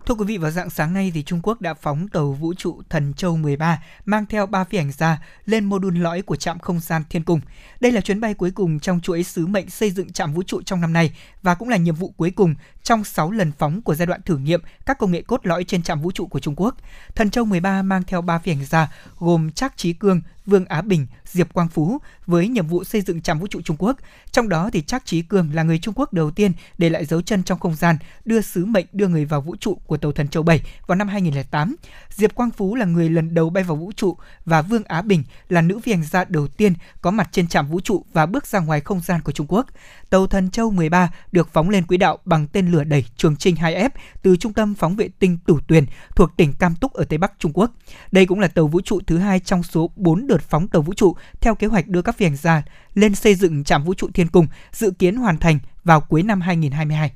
[0.06, 2.82] Thưa quý vị, vào dạng sáng nay thì Trung Quốc đã phóng tàu vũ trụ
[2.90, 6.58] Thần Châu 13 mang theo ba phi hành gia lên mô đun lõi của trạm
[6.58, 7.40] không gian Thiên Cung.
[7.80, 10.62] Đây là chuyến bay cuối cùng trong chuỗi sứ mệnh xây dựng trạm vũ trụ
[10.62, 12.54] trong năm nay và cũng là nhiệm vụ cuối cùng
[12.88, 15.82] trong 6 lần phóng của giai đoạn thử nghiệm các công nghệ cốt lõi trên
[15.82, 16.76] trạm vũ trụ của Trung Quốc.
[17.14, 20.82] Thần Châu 13 mang theo ba phi hành gia gồm Trác Trí Cương, Vương Á
[20.82, 23.96] Bình, Diệp Quang Phú với nhiệm vụ xây dựng trạm vũ trụ Trung Quốc.
[24.32, 27.22] Trong đó thì Trác Trí Cương là người Trung Quốc đầu tiên để lại dấu
[27.22, 30.28] chân trong không gian, đưa sứ mệnh đưa người vào vũ trụ của tàu Thần
[30.28, 31.76] Châu 7 vào năm 2008.
[32.10, 35.24] Diệp Quang Phú là người lần đầu bay vào vũ trụ và Vương Á Bình
[35.48, 38.46] là nữ phi hành gia đầu tiên có mặt trên trạm vũ trụ và bước
[38.46, 39.66] ra ngoài không gian của Trung Quốc.
[40.10, 43.54] Tàu Thần Châu 13 được phóng lên quỹ đạo bằng tên lửa đẩy Trường Trinh
[43.54, 43.90] 2F
[44.22, 47.32] từ trung tâm phóng vệ tinh Tủ Tuyền thuộc tỉnh Cam Túc ở Tây Bắc
[47.38, 47.70] Trung Quốc.
[48.12, 50.94] Đây cũng là tàu vũ trụ thứ hai trong số 4 đợt phóng tàu vũ
[50.94, 52.62] trụ theo kế hoạch đưa các phi hành gia
[52.94, 56.40] lên xây dựng trạm vũ trụ Thiên Cung, dự kiến hoàn thành vào cuối năm
[56.40, 57.12] 2022.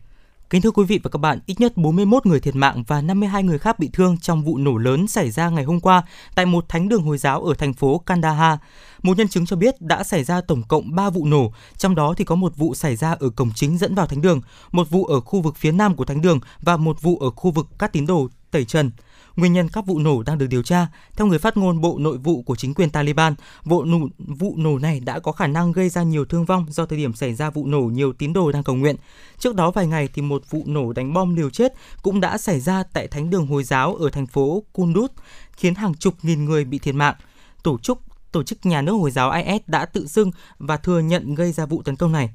[0.52, 3.42] Kính thưa quý vị và các bạn, ít nhất 41 người thiệt mạng và 52
[3.42, 6.02] người khác bị thương trong vụ nổ lớn xảy ra ngày hôm qua
[6.34, 8.58] tại một thánh đường Hồi giáo ở thành phố Kandahar.
[9.02, 12.14] Một nhân chứng cho biết đã xảy ra tổng cộng 3 vụ nổ, trong đó
[12.16, 14.40] thì có một vụ xảy ra ở cổng chính dẫn vào thánh đường,
[14.72, 17.50] một vụ ở khu vực phía nam của thánh đường và một vụ ở khu
[17.50, 18.90] vực các tín đồ tẩy trần.
[19.36, 20.86] Nguyên nhân các vụ nổ đang được điều tra.
[21.16, 24.78] Theo người phát ngôn Bộ Nội vụ của chính quyền Taliban, vụ nổ, vụ nổ
[24.78, 27.50] này đã có khả năng gây ra nhiều thương vong do thời điểm xảy ra
[27.50, 28.96] vụ nổ nhiều tín đồ đang cầu nguyện.
[29.38, 32.60] Trước đó vài ngày thì một vụ nổ đánh bom liều chết cũng đã xảy
[32.60, 35.08] ra tại thánh đường Hồi giáo ở thành phố Kunduz,
[35.52, 37.14] khiến hàng chục nghìn người bị thiệt mạng.
[37.62, 37.98] Tổ chức
[38.32, 41.66] tổ chức nhà nước Hồi giáo IS đã tự xưng và thừa nhận gây ra
[41.66, 42.30] vụ tấn công này.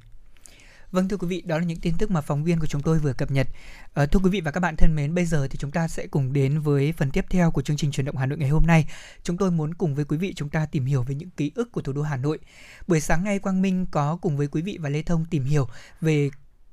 [0.91, 2.99] Vâng thưa quý vị, đó là những tin tức mà phóng viên của chúng tôi
[2.99, 3.47] vừa cập nhật.
[3.93, 6.07] À, thưa quý vị và các bạn thân mến, bây giờ thì chúng ta sẽ
[6.07, 8.67] cùng đến với phần tiếp theo của chương trình truyền động Hà Nội ngày hôm
[8.67, 8.87] nay.
[9.23, 11.71] Chúng tôi muốn cùng với quý vị chúng ta tìm hiểu về những ký ức
[11.71, 12.39] của thủ đô Hà Nội.
[12.87, 15.67] Buổi sáng nay Quang Minh có cùng với quý vị và Lê Thông tìm hiểu
[16.01, 16.29] về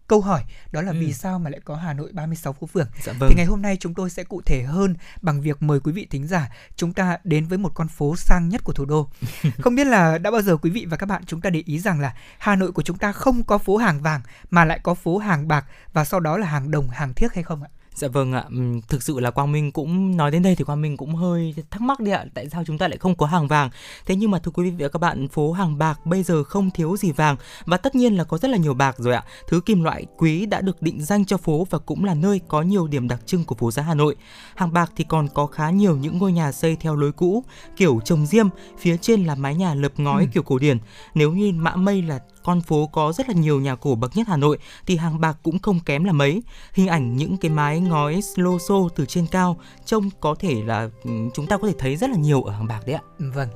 [0.06, 0.96] câu hỏi đó là ừ.
[1.00, 2.86] vì sao mà lại có Hà Nội 36 phố phường.
[3.04, 3.30] Dạ vâng.
[3.30, 6.06] Thì ngày hôm nay chúng tôi sẽ cụ thể hơn bằng việc mời quý vị
[6.10, 9.08] thính giả chúng ta đến với một con phố sang nhất của thủ đô.
[9.58, 11.78] không biết là đã bao giờ quý vị và các bạn chúng ta để ý
[11.78, 14.94] rằng là Hà Nội của chúng ta không có phố hàng vàng mà lại có
[14.94, 17.68] phố hàng bạc và sau đó là hàng đồng, hàng thiếc hay không ạ?
[17.94, 18.44] Dạ vâng ạ,
[18.88, 21.82] thực sự là Quang Minh cũng nói đến đây thì Quang Minh cũng hơi thắc
[21.82, 23.70] mắc đi ạ, tại sao chúng ta lại không có hàng vàng?
[24.06, 26.70] Thế nhưng mà thưa quý vị và các bạn, phố hàng bạc bây giờ không
[26.70, 29.24] thiếu gì vàng và tất nhiên là có rất là nhiều bạc rồi ạ.
[29.48, 32.62] Thứ kim loại quý đã được định danh cho phố và cũng là nơi có
[32.62, 34.16] nhiều điểm đặc trưng của phố giá Hà Nội.
[34.54, 37.44] Hàng bạc thì còn có khá nhiều những ngôi nhà xây theo lối cũ,
[37.76, 38.46] kiểu trồng diêm,
[38.78, 40.28] phía trên là mái nhà lợp ngói ừ.
[40.34, 40.78] kiểu cổ điển.
[41.14, 44.28] Nếu như Mã Mây là con phố có rất là nhiều nhà cổ bậc nhất
[44.28, 46.42] Hà Nội thì hàng bạc cũng không kém là mấy.
[46.72, 50.88] Hình ảnh những cái mái ngói lô xô từ trên cao trông có thể là
[51.04, 53.02] ừ, chúng ta có thể thấy rất là nhiều ở hàng bạc đấy ạ.
[53.18, 53.48] Vâng.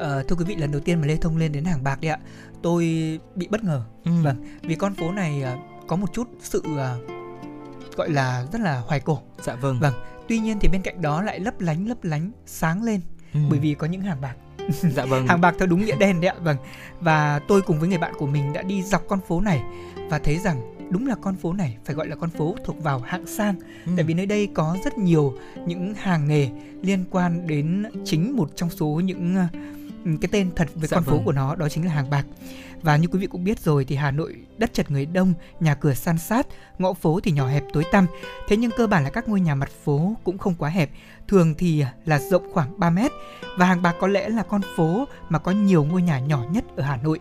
[0.00, 2.10] À, thưa quý vị lần đầu tiên mà Lê Thông lên đến hàng bạc đấy
[2.10, 2.18] ạ,
[2.62, 2.82] tôi
[3.34, 3.84] bị bất ngờ.
[4.04, 4.12] Ừ.
[4.22, 6.96] Vâng, vì con phố này à, có một chút sự à,
[7.96, 9.22] gọi là rất là hoài cổ.
[9.42, 9.80] Dạ vâng.
[9.80, 9.94] Vâng.
[10.28, 13.00] Tuy nhiên thì bên cạnh đó lại lấp lánh lấp lánh sáng lên
[13.34, 13.40] ừ.
[13.50, 14.34] bởi vì có những hàng bạc
[14.82, 16.56] dạ vâng hàng bạc theo đúng nghĩa đen đấy ạ vâng
[17.00, 19.62] và tôi cùng với người bạn của mình đã đi dọc con phố này
[20.10, 22.98] và thấy rằng đúng là con phố này phải gọi là con phố thuộc vào
[22.98, 23.54] hạng sang
[23.86, 23.92] ừ.
[23.96, 25.34] tại vì nơi đây có rất nhiều
[25.66, 26.48] những hàng nghề
[26.82, 29.36] liên quan đến chính một trong số những
[30.04, 31.24] cái tên thật với Dạ con phố vâng.
[31.24, 32.24] của nó đó chính là hàng bạc
[32.82, 35.74] và như quý vị cũng biết rồi thì Hà Nội đất chật người đông, nhà
[35.74, 36.46] cửa san sát,
[36.78, 38.06] ngõ phố thì nhỏ hẹp tối tăm.
[38.48, 40.90] Thế nhưng cơ bản là các ngôi nhà mặt phố cũng không quá hẹp,
[41.28, 43.12] thường thì là rộng khoảng 3 mét
[43.58, 46.64] và hàng bạc có lẽ là con phố mà có nhiều ngôi nhà nhỏ nhất
[46.76, 47.20] ở Hà Nội.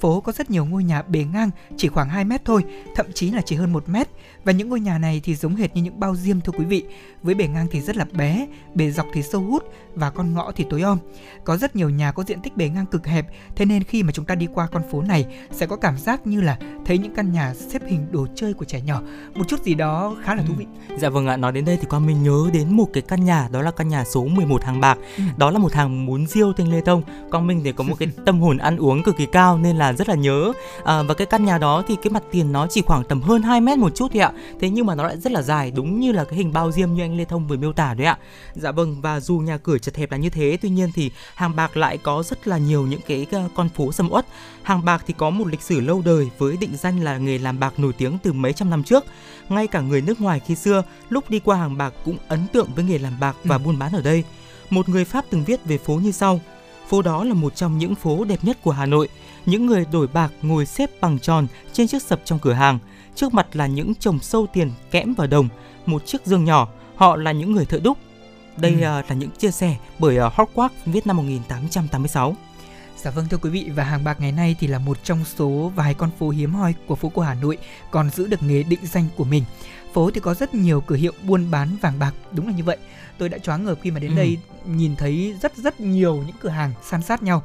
[0.00, 3.30] Phố có rất nhiều ngôi nhà bề ngang chỉ khoảng 2 mét thôi, thậm chí
[3.30, 4.08] là chỉ hơn 1 mét.
[4.48, 6.84] Và những ngôi nhà này thì giống hệt như những bao diêm thưa quý vị.
[7.22, 10.52] Với bề ngang thì rất là bé, bề dọc thì sâu hút và con ngõ
[10.56, 10.98] thì tối om.
[11.44, 14.12] Có rất nhiều nhà có diện tích bề ngang cực hẹp, thế nên khi mà
[14.12, 17.14] chúng ta đi qua con phố này sẽ có cảm giác như là thấy những
[17.14, 19.00] căn nhà xếp hình đồ chơi của trẻ nhỏ.
[19.34, 20.66] Một chút gì đó khá là thú vị.
[20.98, 23.48] Dạ vâng ạ, nói đến đây thì Quang Minh nhớ đến một cái căn nhà
[23.52, 24.98] đó là căn nhà số 11 hàng bạc.
[25.16, 25.22] Ừ.
[25.36, 27.02] Đó là một hàng bún riêu tên Lê Tông.
[27.30, 29.92] Quang Minh thì có một cái tâm hồn ăn uống cực kỳ cao nên là
[29.92, 30.52] rất là nhớ.
[30.84, 33.42] À, và cái căn nhà đó thì cái mặt tiền nó chỉ khoảng tầm hơn
[33.42, 34.32] 2 mét một chút thôi ạ.
[34.60, 36.92] Thế nhưng mà nó lại rất là dài đúng như là cái hình bao diêm
[36.92, 38.18] như anh Lê Thông vừa miêu tả đấy ạ.
[38.54, 41.56] Dạ vâng và dù nhà cửa chật hẹp là như thế tuy nhiên thì hàng
[41.56, 44.26] bạc lại có rất là nhiều những cái con phố sầm uất.
[44.62, 47.58] Hàng bạc thì có một lịch sử lâu đời với định danh là nghề làm
[47.58, 49.04] bạc nổi tiếng từ mấy trăm năm trước.
[49.48, 52.68] Ngay cả người nước ngoài khi xưa lúc đi qua hàng bạc cũng ấn tượng
[52.74, 53.62] với nghề làm bạc và Ừ.
[53.64, 54.24] buôn bán ở đây.
[54.70, 56.40] Một người Pháp từng viết về phố như sau:
[56.88, 59.08] Phố đó là một trong những phố đẹp nhất của Hà Nội.
[59.46, 62.78] Những người đổi bạc ngồi xếp bằng tròn trên chiếc sập trong cửa hàng.
[63.18, 65.48] Trước mặt là những chồng sâu tiền kẽm và đồng,
[65.86, 66.68] một chiếc giường nhỏ.
[66.96, 67.98] Họ là những người thợ đúc.
[68.56, 68.82] Đây Ừ.
[68.82, 72.36] à, là những chia sẻ bởi uh, Howard viết năm 1886.
[72.96, 75.72] Dạ vâng thưa quý vị và hàng bạc ngày nay thì là một trong số
[75.76, 77.58] vài con phố hiếm hoi của phố cổ Hà Nội
[77.90, 79.44] còn giữ được nghề định danh của mình.
[79.94, 82.76] Phố thì có rất nhiều cửa hiệu buôn bán vàng bạc, đúng là như vậy.
[83.18, 84.16] Tôi đã choáng ngợp khi mà đến Ừ.
[84.16, 87.42] đây nhìn thấy rất rất nhiều những cửa hàng san sát nhau.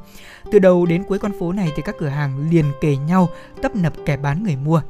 [0.52, 3.28] Từ đầu đến cuối con phố này thì các cửa hàng liền kề nhau,
[3.62, 4.80] tấp nập kẻ bán người mua.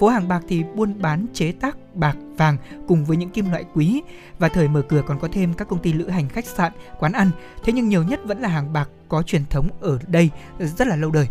[0.00, 2.56] Phố hàng bạc thì buôn bán chế tác bạc vàng
[2.88, 4.02] cùng với những kim loại quý
[4.38, 7.12] và thời mở cửa còn có thêm các công ty lữ hành khách sạn, quán
[7.12, 7.30] ăn.
[7.64, 10.96] Thế nhưng nhiều nhất vẫn là hàng bạc có truyền thống ở đây rất là
[10.96, 11.28] lâu đời.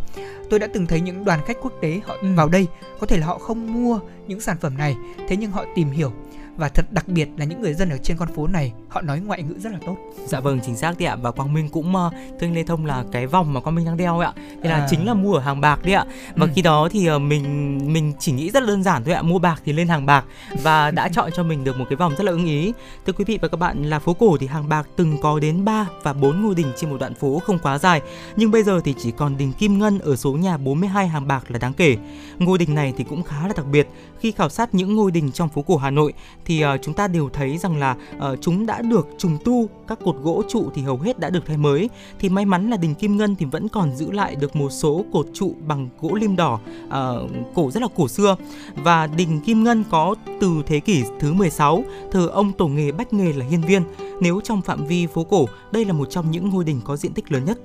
[0.49, 2.67] Tôi đã từng thấy những đoàn khách quốc tế họ vào đây,
[2.99, 4.95] có thể là họ không mua những sản phẩm này,
[5.27, 6.13] thế nhưng họ tìm hiểu
[6.57, 9.19] và thật đặc biệt là những người dân ở trên con phố này họ nói
[9.19, 9.97] ngoại ngữ rất là tốt.
[10.27, 11.15] Dạ vâng chính xác đấy ạ.
[11.15, 13.85] Và Quang Minh cũng uh, thưa anh Lê Thông là cái vòng mà Quang Minh
[13.85, 14.33] đang đeo ấy ạ.
[14.63, 14.87] Thì là À.
[14.89, 16.05] chính là mua ở hàng bạc đấy ạ.
[16.35, 16.51] Và Ừ.
[16.55, 19.21] khi đó thì ờ, mình mình chỉ nghĩ rất đơn giản thôi ạ.
[19.21, 20.25] Mua bạc thì lên hàng bạc.
[20.63, 22.73] Và đã chọn cho mình được một cái vòng rất là ưng ý.
[23.05, 25.65] Thưa quý vị và các bạn là phố cổ thì hàng bạc từng có đến
[25.65, 28.01] 3 và 4 ngôi đình trên một đoạn phố không quá dài.
[28.35, 31.51] Nhưng bây giờ thì chỉ còn đình Kim Ngân ở số nhà 42 hàng bạc
[31.51, 31.97] là đáng kể.
[32.39, 33.87] Ngôi đình này thì cũng khá là đặc biệt
[34.21, 36.13] khi khảo sát những ngôi đình trong phố cổ Hà Nội
[36.45, 39.99] thì uh, chúng ta đều thấy rằng là uh, chúng đã được trùng tu các
[40.05, 41.89] cột gỗ trụ thì hầu hết đã được thay mới.
[42.19, 45.05] Thì may mắn là đình Kim Ngân thì vẫn còn giữ lại được một số
[45.13, 48.35] cột trụ bằng gỗ lim đỏ uh, cổ rất là cổ xưa.
[48.75, 53.13] Và đình Kim Ngân có từ thế kỷ thứ 16 thờ ông tổ nghề bách
[53.13, 53.83] nghề là hiên viên.
[54.21, 57.13] Nếu trong phạm vi phố cổ đây là một trong những ngôi đình có diện
[57.13, 57.57] tích lớn nhất.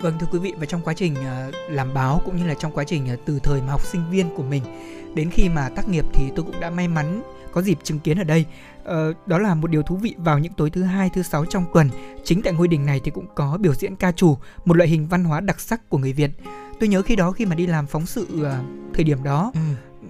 [0.00, 2.72] Vâng thưa quý vị và trong quá trình ờ, làm báo cũng như là trong
[2.72, 4.62] quá trình ờ, từ thời mà học sinh viên của mình
[5.14, 8.18] đến khi mà tác nghiệp thì tôi cũng đã may mắn có dịp chứng kiến
[8.18, 8.44] ở đây.
[8.84, 11.64] Ờ, đó là một điều thú vị vào những tối thứ hai, thứ sáu trong
[11.74, 11.88] tuần.
[12.24, 15.06] Chính tại ngôi đình này thì cũng có biểu diễn ca trù, một loại hình
[15.06, 16.30] văn hóa đặc sắc của người Việt.
[16.80, 18.58] Tôi nhớ khi đó khi mà đi làm phóng sự ờ,
[18.94, 19.52] thời điểm đó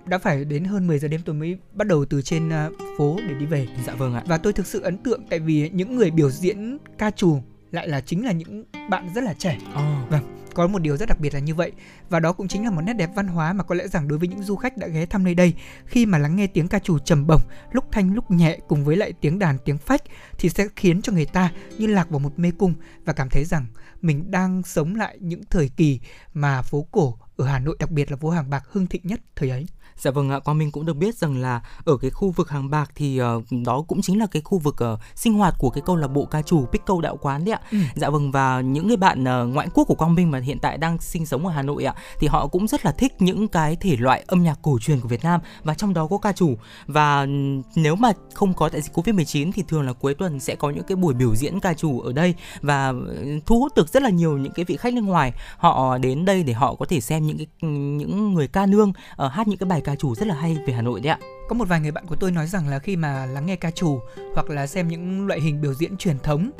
[0.06, 2.50] đã phải đến hơn 10 giờ đêm tôi mới bắt đầu từ trên
[2.98, 3.68] phố để đi về.
[3.86, 6.78] dạ vâng ạ Và tôi thực sự ấn tượng tại vì những người biểu diễn
[6.98, 9.58] ca trù lại là chính là những bạn rất là trẻ.
[9.74, 10.18] Ồ,
[10.54, 11.72] có một điều rất đặc biệt là như vậy.
[12.08, 14.18] Và đó cũng chính là một nét đẹp văn hóa mà có lẽ rằng đối
[14.18, 15.54] với những du khách đã ghé thăm nơi đây
[15.86, 17.40] khi mà lắng nghe tiếng ca trù trầm bổng
[17.72, 20.02] lúc thanh lúc nhẹ cùng với lại tiếng đàn tiếng phách
[20.38, 22.74] thì sẽ khiến cho người ta như lạc vào một mê cung
[23.04, 23.66] và cảm thấy rằng
[24.02, 26.00] mình đang sống lại những thời kỳ
[26.34, 29.20] mà phố cổ ở Hà Nội đặc biệt là phố hàng bạc hưng thịnh nhất
[29.36, 29.66] thời ấy.
[30.00, 32.70] Dạ vâng ạ, Quang Minh cũng được biết rằng là ở cái khu vực hàng
[32.70, 35.82] bạc thì ờ, đó cũng chính là cái khu vực ờ, sinh hoạt của cái
[35.86, 37.60] câu lạc bộ ca trù Pick Câu Đạo Quán đấy ạ.
[37.70, 37.78] Ừ.
[37.96, 40.78] Dạ vâng và những người bạn ờ, ngoại quốc của Quang Minh mà hiện tại
[40.78, 43.76] đang sinh sống ở Hà Nội ạ thì họ cũng rất là thích những cái
[43.76, 46.56] thể loại âm nhạc cổ truyền của Việt Nam và trong đó có ca trù
[46.86, 50.54] và ừm, nếu mà không có đại dịch Covid-19 thì thường là cuối tuần sẽ
[50.54, 53.88] có những cái buổi biểu diễn ca trù ở đây và ừ, thu hút được
[53.88, 56.86] rất là nhiều những cái vị khách nước ngoài họ đến đây để họ có
[56.86, 60.14] thể xem những cái những người ca nương ờ, hát những cái bài ca trù
[60.14, 61.18] rất là hay về Hà Nội đấy ạ.
[61.48, 63.70] Có một vài người bạn của tôi nói rằng là khi mà lắng nghe ca
[63.70, 64.00] trù
[64.34, 66.50] hoặc là xem những loại hình biểu diễn truyền thống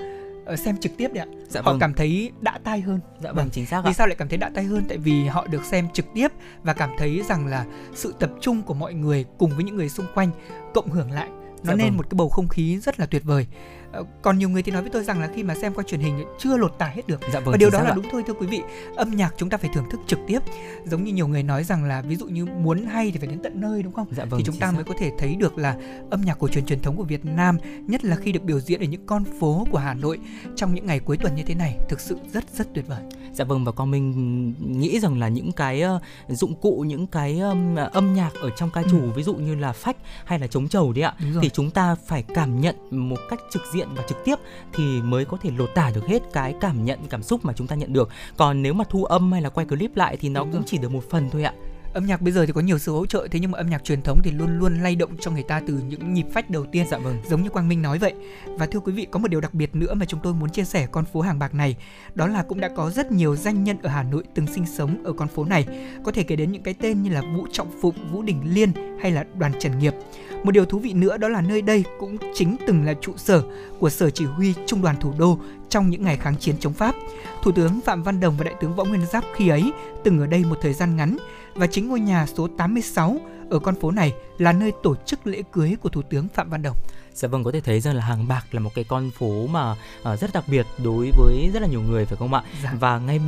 [0.47, 1.81] ờ, xem trực tiếp đấy ạ, Dạ họ vâng.
[1.81, 3.01] cảm thấy đã tai hơn.
[3.23, 3.93] Dạ vâng chính xác Vì ạ.
[3.93, 4.85] sao lại cảm thấy đã tay hơn?
[4.89, 6.29] Tại vì họ được xem trực tiếp
[6.63, 7.65] và cảm thấy rằng là
[7.95, 10.31] sự tập trung của mọi người cùng với những người xung quanh
[10.75, 11.29] cộng hưởng lại
[11.65, 11.97] nó Dạ nên vâng.
[11.97, 13.47] một cái bầu không khí rất là tuyệt vời
[14.23, 16.25] còn nhiều người thì nói với tôi rằng là khi mà xem qua truyền hình
[16.39, 17.21] chưa lột tả hết được.
[17.33, 17.93] Dạ vâng, và điều đó là ạ.
[17.97, 18.63] đúng thôi thưa quý vị.
[18.97, 20.39] Âm nhạc chúng ta phải thưởng thức trực tiếp.
[20.85, 23.43] Giống như nhiều người nói rằng là ví dụ như muốn hay thì phải đến
[23.43, 24.07] tận nơi đúng không?
[24.11, 24.73] Dạ vâng, thì chúng ta xác.
[24.75, 25.77] mới có thể thấy được là
[26.11, 28.81] âm nhạc cổ truyền truyền thống của Việt Nam nhất là khi được biểu diễn
[28.81, 30.19] ở những con phố của Hà Nội
[30.57, 33.03] trong những ngày cuối tuần như thế này thực sự rất rất tuyệt vời.
[33.33, 37.39] Dạ vâng và con mình nghĩ rằng là những cái ờ, dụng cụ những cái
[37.39, 40.69] um, âm nhạc ở trong ca trù ví dụ như là phách hay là trống
[40.69, 44.25] trầu đấy ạ thì chúng ta phải cảm nhận một cách trực diện và trực
[44.25, 44.37] tiếp
[44.73, 47.67] thì mới có thể lột tả được hết cái cảm nhận cảm xúc mà chúng
[47.67, 50.41] ta nhận được còn nếu mà thu âm hay là quay clip lại thì nó
[50.41, 50.69] Đúng cũng rồi.
[50.69, 51.53] chỉ được một phần thôi ạ
[51.93, 53.85] âm nhạc bây giờ thì có nhiều sự hỗ trợ thế nhưng mà âm nhạc
[53.85, 56.67] truyền thống thì luôn luôn lay động cho người ta từ những nhịp phách đầu
[56.73, 58.15] tiên dạ vâng giống như Quang Minh nói vậy.
[58.47, 60.65] Và thưa quý vị, có một điều đặc biệt nữa mà chúng tôi muốn chia
[60.65, 61.77] sẻ con phố hàng bạc này,
[62.15, 65.05] đó là cũng đã có rất nhiều danh nhân ở Hà Nội từng sinh sống
[65.05, 65.67] ở con phố này.
[66.05, 68.73] Có thể kể đến những cái tên như là Vũ Trọng Phụng, Vũ Đình Liên
[69.03, 69.95] hay là Đoàn Trần Nghiệp.
[70.45, 73.43] Một điều thú vị nữa đó là nơi đây cũng chính từng là trụ sở
[73.79, 75.39] của Sở Chỉ huy Trung đoàn Thủ đô
[75.69, 76.95] trong những ngày kháng chiến chống Pháp.
[77.43, 79.73] Thủ tướng Phạm Văn Đồng và Đại tướng Võ Nguyên Giáp khi ấy
[80.05, 81.17] từng ở đây một thời gian ngắn
[81.61, 85.43] và chính ngôi nhà số 86 ở con phố này là nơi tổ chức lễ
[85.53, 86.77] cưới của Thủ tướng Phạm Văn Đồng.
[87.21, 89.75] Dạ vâng có thể thấy rằng là hàng bạc là một cái con phố mà
[90.03, 92.43] ờ, rất đặc biệt đối với rất là nhiều người phải không ạ?
[92.63, 92.73] Dạ.
[92.81, 93.19] Và ngay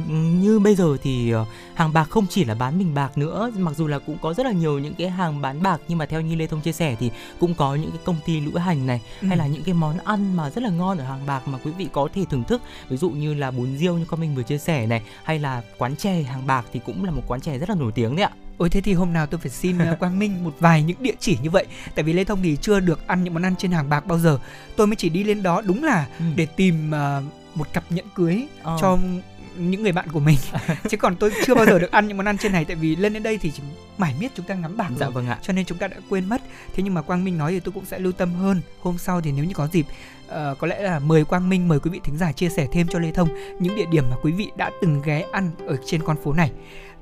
[0.41, 3.75] như bây giờ thì ờ, hàng bạc không chỉ là bán mình bạc nữa, mặc
[3.77, 6.21] dù là cũng có rất là nhiều những cái hàng bán bạc nhưng mà theo
[6.21, 9.01] như Lê Thông chia sẻ thì cũng có những cái công ty lữ hành này
[9.21, 9.29] Ừ.
[9.29, 11.71] hay là những cái món ăn mà rất là ngon ở hàng bạc mà quý
[11.79, 12.63] vị có thể thưởng thức.
[12.89, 15.63] Ví dụ như là bún riêu như con mình vừa chia sẻ này hay là
[15.79, 18.25] quán chè hàng bạc thì cũng là một quán chè rất là nổi tiếng đấy
[18.25, 18.31] ạ.
[18.63, 21.15] Ôi thế thì hôm nào tôi phải xin uh, Quang Minh một vài những địa
[21.21, 23.71] chỉ như vậy Tại vì Lê Thông thì chưa được ăn những món ăn trên
[23.73, 24.39] hàng bạc bao giờ
[24.77, 26.25] Tôi mới chỉ đi lên đó đúng là Ừ.
[26.37, 27.25] để tìm uh,
[27.57, 28.79] một cặp nhẫn cưới Ờ.
[28.81, 28.99] cho
[29.59, 30.39] những người bạn của mình
[30.91, 32.97] Chứ còn tôi chưa bao giờ được ăn những món ăn trên này Tại vì
[32.97, 33.63] lên đến đây thì chỉ
[33.99, 35.13] mải miết chúng ta ngắm bạc Dạ rồi.
[35.13, 35.39] vâng ạ.
[35.43, 36.43] Cho nên chúng ta đã quên mất
[36.75, 39.21] Thế nhưng mà Quang Minh nói thì tôi cũng sẽ lưu tâm hơn Hôm sau
[39.21, 39.87] thì nếu như có dịp
[40.29, 42.87] ờ, Có lẽ là mời Quang Minh, mời quý vị thính giả chia sẻ thêm
[42.91, 43.29] cho Lê Thông
[43.61, 46.51] Những địa điểm mà quý vị đã từng ghé ăn ở trên con phố này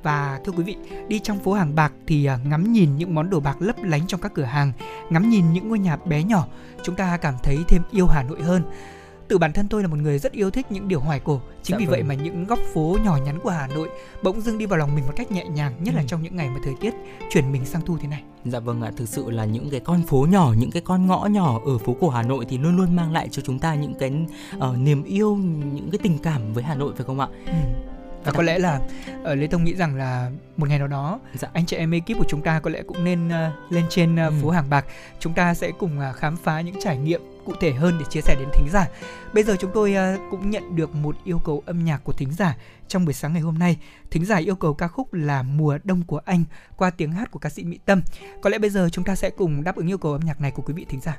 [0.03, 0.77] và thưa quý vị,
[1.09, 4.07] đi trong phố hàng bạc thì à, ngắm nhìn những món đồ bạc lấp lánh
[4.07, 4.73] trong các cửa hàng,
[5.11, 6.47] ngắm nhìn những ngôi nhà bé nhỏ,
[6.83, 8.63] chúng ta cảm thấy thêm yêu Hà Nội hơn.
[9.29, 11.75] Từ bản thân tôi là một người rất yêu thích những điều hoài cổ, chính
[11.75, 11.91] Dạ vì vâng.
[11.91, 13.89] vậy mà những góc phố nhỏ nhắn của Hà Nội
[14.23, 16.07] bỗng dưng đi vào lòng mình một cách nhẹ nhàng, nhất là Ừ.
[16.09, 16.95] trong những ngày mà thời tiết
[17.31, 18.23] chuyển mình sang thu thế này.
[18.45, 21.27] Dạ vâng ạ, thực sự là những cái con phố nhỏ, những cái con ngõ
[21.27, 23.95] nhỏ ở phố cổ Hà Nội thì luôn luôn mang lại cho chúng ta những
[23.95, 24.13] cái
[24.59, 25.37] ờ, niềm yêu,
[25.75, 27.29] những cái tình cảm với Hà Nội phải không ạ?
[27.47, 27.53] Ừ.
[28.25, 28.81] Và có lẽ là
[29.23, 31.49] uh, Lê Tông nghĩ rằng là một ngày nào đó Dạ.
[31.53, 34.27] anh chị em ekip của chúng ta có lẽ cũng nên ờ, lên trên ờ,
[34.29, 34.35] Ừ.
[34.43, 34.85] phố hàng bạc.
[35.19, 38.21] Chúng ta sẽ cùng ờ, khám phá những trải nghiệm cụ thể hơn để chia
[38.21, 38.89] sẻ đến thính giả.
[39.35, 42.33] Bây giờ chúng tôi ờ, cũng nhận được một yêu cầu âm nhạc của thính
[42.33, 42.57] giả
[42.89, 43.77] trong buổi sáng ngày hôm nay.
[44.11, 46.45] Thính giả yêu cầu ca khúc là mùa đông của anh
[46.77, 48.03] qua tiếng hát của ca sĩ mỹ tâm.
[48.41, 50.51] Có lẽ bây giờ chúng ta sẽ cùng đáp ứng yêu cầu âm nhạc này
[50.51, 51.19] của quý vị thính giả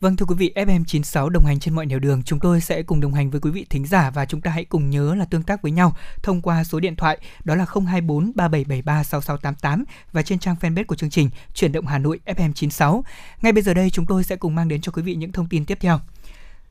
[0.00, 3.00] Vâng thưa quý vị, FM96 đồng hành trên mọi nẻo đường, chúng tôi sẽ cùng
[3.00, 5.42] đồng hành với quý vị thính giả và chúng ta hãy cùng nhớ là tương
[5.42, 10.38] tác với nhau thông qua số điện thoại đó là 024 3773 6688 và trên
[10.38, 13.02] trang fanpage của chương trình Chuyển động Hà Nội FM96.
[13.42, 15.48] Ngay bây giờ đây chúng tôi sẽ cùng mang đến cho quý vị những thông
[15.48, 16.00] tin tiếp theo.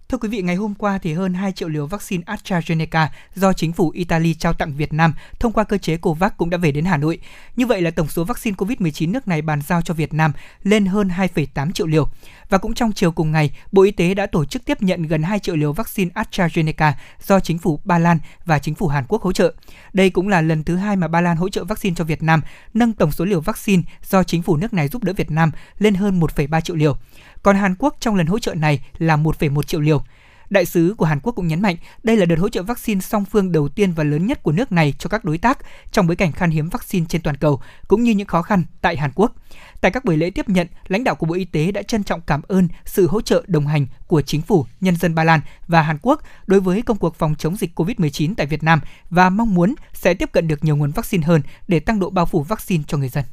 [0.09, 3.73] Thưa quý vị, ngày hôm qua thì hơn 2 triệu liều vaccine AstraZeneca do chính
[3.73, 6.85] phủ Italy trao tặng Việt Nam thông qua cơ chế COVAX cũng đã về đến
[6.85, 7.19] Hà Nội.
[7.55, 10.31] Như vậy là tổng số vaccine COVID-19 nước này bàn giao cho Việt Nam
[10.63, 12.07] lên hơn 2,8 triệu liều.
[12.49, 15.23] Và cũng trong chiều cùng ngày, Bộ Y tế đã tổ chức tiếp nhận gần
[15.23, 16.93] 2 triệu liều vaccine AstraZeneca
[17.27, 19.53] do chính phủ Ba Lan và chính phủ Hàn Quốc hỗ trợ.
[19.93, 22.41] Đây cũng là lần thứ hai mà Ba Lan hỗ trợ vaccine cho Việt Nam,
[22.73, 25.95] nâng tổng số liều vaccine do chính phủ nước này giúp đỡ Việt Nam lên
[25.95, 26.97] hơn 1,3 triệu liều.
[27.43, 30.03] Còn Hàn Quốc trong lần hỗ trợ này là 1,1 triệu liều.
[30.49, 33.25] Đại sứ của Hàn Quốc cũng nhấn mạnh đây là đợt hỗ trợ vaccine song
[33.25, 35.57] phương đầu tiên và lớn nhất của nước này cho các đối tác
[35.91, 38.97] trong bối cảnh khan hiếm vaccine trên toàn cầu cũng như những khó khăn tại
[38.97, 39.35] Hàn Quốc.
[39.81, 42.21] Tại các buổi lễ tiếp nhận, lãnh đạo của Bộ Y tế đã trân trọng
[42.21, 45.81] cảm ơn sự hỗ trợ đồng hành của chính phủ, nhân dân Ba Lan và
[45.81, 49.53] Hàn Quốc đối với công cuộc phòng chống dịch COVID-19 tại Việt Nam và mong
[49.53, 52.83] muốn sẽ tiếp cận được nhiều nguồn vaccine hơn để tăng độ bao phủ vaccine
[52.87, 53.23] cho người dân.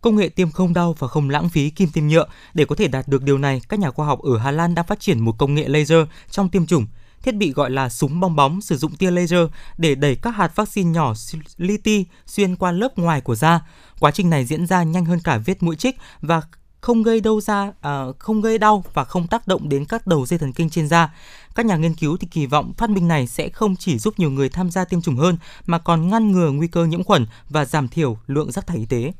[0.00, 2.26] Công nghệ tiêm không đau và không lãng phí kim tiêm nhựa.
[2.54, 4.86] Để có thể đạt được điều này, các nhà khoa học ở Hà Lan đang
[4.86, 5.98] phát triển một công nghệ laser
[6.30, 6.86] trong tiêm chủng.
[7.22, 10.56] Thiết bị gọi là súng bong bóng sử dụng tia laser để đẩy các hạt
[10.56, 11.14] vaccine nhỏ
[11.56, 13.60] li ti xuyên qua lớp ngoài của da.
[14.00, 16.42] Quá trình này diễn ra nhanh hơn cả vết mũi trích và
[16.80, 20.26] không gây đau da, à, không gây đau và không tác động đến các đầu
[20.26, 21.14] dây thần kinh trên da.
[21.54, 24.30] Các nhà nghiên cứu thì kỳ vọng phát minh này sẽ không chỉ giúp nhiều
[24.30, 25.36] người tham gia tiêm chủng hơn
[25.66, 28.86] mà còn ngăn ngừa nguy cơ nhiễm khuẩn và giảm thiểu lượng rác thải y
[28.86, 29.12] tế.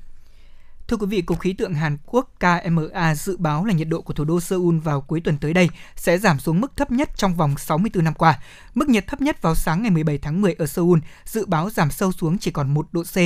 [0.88, 4.14] Thưa quý vị, Cục Khí tượng Hàn Quốc KMA dự báo là nhiệt độ của
[4.14, 7.34] thủ đô Seoul vào cuối tuần tới đây sẽ giảm xuống mức thấp nhất trong
[7.34, 8.38] vòng 64 năm qua.
[8.74, 11.90] Mức nhiệt thấp nhất vào sáng ngày 17 tháng 10 ở Seoul dự báo giảm
[11.90, 13.16] sâu xuống chỉ còn 1 độ C.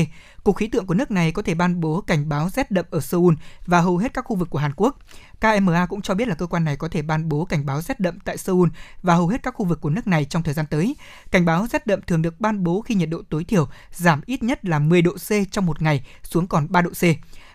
[0.45, 3.01] Cục Khí tượng của nước này có thể ban bố cảnh báo rét đậm ở
[3.01, 3.35] Seoul
[3.67, 4.99] và hầu hết các khu vực của Hàn Quốc.
[5.43, 8.01] KMA cũng cho biết là cơ quan này có thể ban bố cảnh báo rét
[8.01, 8.69] đậm tại Seoul
[9.03, 10.97] và hầu hết các khu vực của nước này trong thời gian tới.
[11.31, 14.43] Cảnh báo rét đậm thường được ban bố khi nhiệt độ tối thiểu giảm ít
[14.43, 17.03] nhất là 10 độ C trong một ngày xuống còn 3 độ C.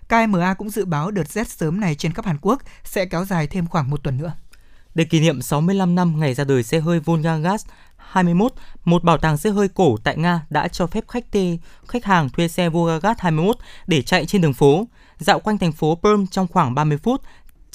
[0.10, 3.48] KMA cũng dự báo đợt rét sớm này trên khắp Hàn Quốc sẽ kéo dài
[3.48, 4.34] thêm khoảng một tuần nữa.
[4.96, 7.58] Để kỷ niệm 65 năm ngày ra đời xe hơi Volga
[7.98, 8.54] 21,
[8.86, 11.58] một bảo tàng xe hơi cổ tại Nga đã cho phép khách tê,
[11.88, 13.58] khách hàng thuê xe Volga 21
[13.88, 17.22] để chạy trên đường phố, dạo quanh thành phố Perm trong khoảng 30 phút.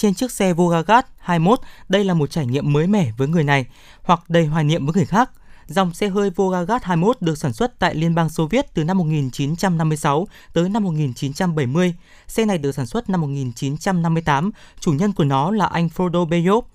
[0.03, 3.67] Trên chiếc xe Vogagat 21, đây là một trải nghiệm mới mẻ với người này
[4.03, 5.31] hoặc đầy hoài niệm với người khác.
[5.67, 8.99] Dòng xe hơi Vogagat 21 được sản xuất tại Liên bang Xô Viết từ năm
[8.99, 11.95] 1956 tới năm 1970.
[12.29, 14.51] Xe này được sản xuất năm 1958.
[14.81, 16.67] Chủ nhân của nó là anh Frodo Beyop.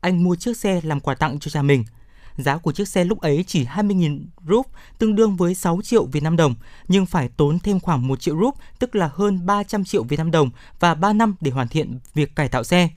[0.00, 1.84] Anh mua chiếc xe làm quà tặng cho cha mình.
[2.36, 4.66] Giá của chiếc xe lúc ấy chỉ 20.000 rúp,
[4.98, 6.54] tương đương với 6 triệu Việt Nam đồng,
[6.88, 10.30] nhưng phải tốn thêm khoảng 1 triệu rúp, tức là hơn 300 triệu Việt Nam
[10.30, 12.88] đồng và 3 năm để hoàn thiện việc cải tạo xe.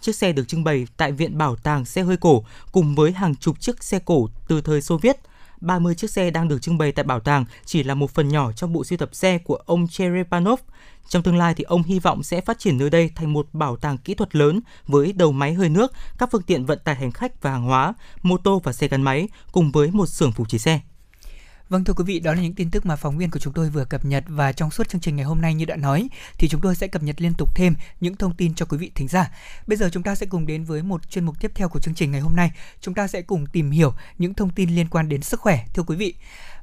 [0.00, 3.36] Chiếc xe được trưng bày tại Viện Bảo tàng xe hơi cổ cùng với hàng
[3.36, 5.16] chục chiếc xe cổ từ thời Xô Viết.
[5.60, 8.52] 30 chiếc xe đang được trưng bày tại bảo tàng chỉ là một phần nhỏ
[8.52, 10.60] trong bộ sưu tập xe của ông Cherepanov.
[11.08, 13.76] Trong tương lai thì ông hy vọng sẽ phát triển nơi đây thành một bảo
[13.76, 17.12] tàng kỹ thuật lớn với đầu máy hơi nước, các phương tiện vận tải hành
[17.12, 20.44] khách và hàng hóa, mô tô và xe gắn máy cùng với một xưởng phụ
[20.44, 20.80] trì xe.
[21.68, 23.70] Vâng thưa quý vị, đó là những tin tức mà phóng viên của chúng tôi
[23.70, 26.48] vừa cập nhật và trong suốt chương trình ngày hôm nay như đã nói thì
[26.48, 29.08] chúng tôi sẽ cập nhật liên tục thêm những thông tin cho quý vị thính
[29.08, 29.30] giả.
[29.66, 31.94] Bây giờ chúng ta sẽ cùng đến với một chuyên mục tiếp theo của chương
[31.94, 32.50] trình ngày hôm nay.
[32.80, 35.82] Chúng ta sẽ cùng tìm hiểu những thông tin liên quan đến sức khỏe thưa
[35.82, 36.14] quý vị.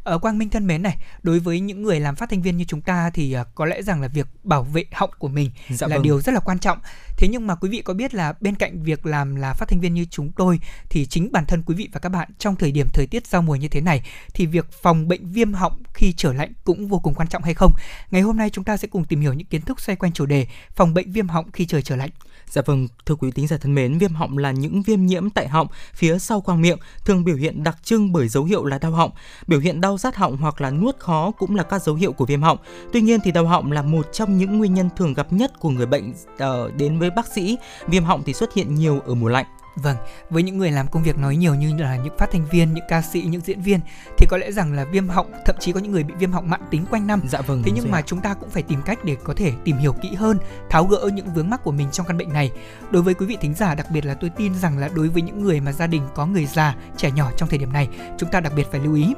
[0.10, 2.58] Ở ờ, Quang Minh thân mến này, đối với những người làm phát thanh viên
[2.58, 5.52] như chúng ta thì uh, có lẽ rằng là việc bảo vệ họng của mình
[5.70, 6.04] dạ là vâng.
[6.04, 6.80] điều rất là quan trọng.
[7.18, 9.80] Thế nhưng mà quý vị có biết là bên cạnh việc làm là phát thanh
[9.80, 12.72] viên như chúng tôi thì chính bản thân quý vị và các bạn trong thời
[12.72, 14.02] điểm thời tiết giao mùa như thế này
[14.34, 17.54] thì việc phòng bệnh viêm họng khi trở lạnh cũng vô cùng quan trọng hay
[17.54, 17.72] không?
[18.12, 20.26] Ngày hôm nay chúng ta sẽ cùng tìm hiểu những kiến thức xoay quanh chủ
[20.26, 22.10] đề phòng bệnh viêm họng khi trời trở lạnh.
[22.50, 25.48] Dạ vâng, thưa quý tính giả thân mến, viêm họng là những viêm nhiễm tại
[25.48, 28.92] họng phía sau khoang miệng, thường biểu hiện đặc trưng bởi dấu hiệu là đau
[28.92, 29.12] họng.
[29.48, 32.26] Biểu hiện đau rát họng hoặc là nuốt khó cũng là các dấu hiệu của
[32.26, 32.58] viêm họng.
[32.94, 35.70] Tuy nhiên thì đau họng là một trong những nguyên nhân thường gặp nhất của
[35.70, 37.58] người bệnh uh, đến với bác sĩ.
[37.88, 39.46] Viêm họng thì xuất hiện nhiều ở mùa lạnh.
[39.84, 39.98] Vâng,
[40.30, 42.86] với những người làm công việc nói nhiều như là những phát thanh viên, những
[42.90, 43.80] ca sĩ, những diễn viên
[44.18, 46.50] thì có lẽ rằng là viêm họng, thậm chí có những người bị viêm họng
[46.50, 47.22] mãn tính quanh năm.
[47.30, 47.64] Dạ vâng.
[47.64, 50.16] Thế nhưng mà chúng ta cũng phải tìm cách để có thể tìm hiểu kỹ
[50.16, 50.38] hơn,
[50.70, 52.52] tháo gỡ những vướng mắc của mình trong căn bệnh này.
[52.92, 55.22] Đối với quý vị thính giả, đặc biệt là tôi tin rằng là đối với
[55.22, 58.30] những người mà gia đình có người già, trẻ nhỏ trong thời điểm này, chúng
[58.32, 59.14] ta đặc biệt phải lưu ý.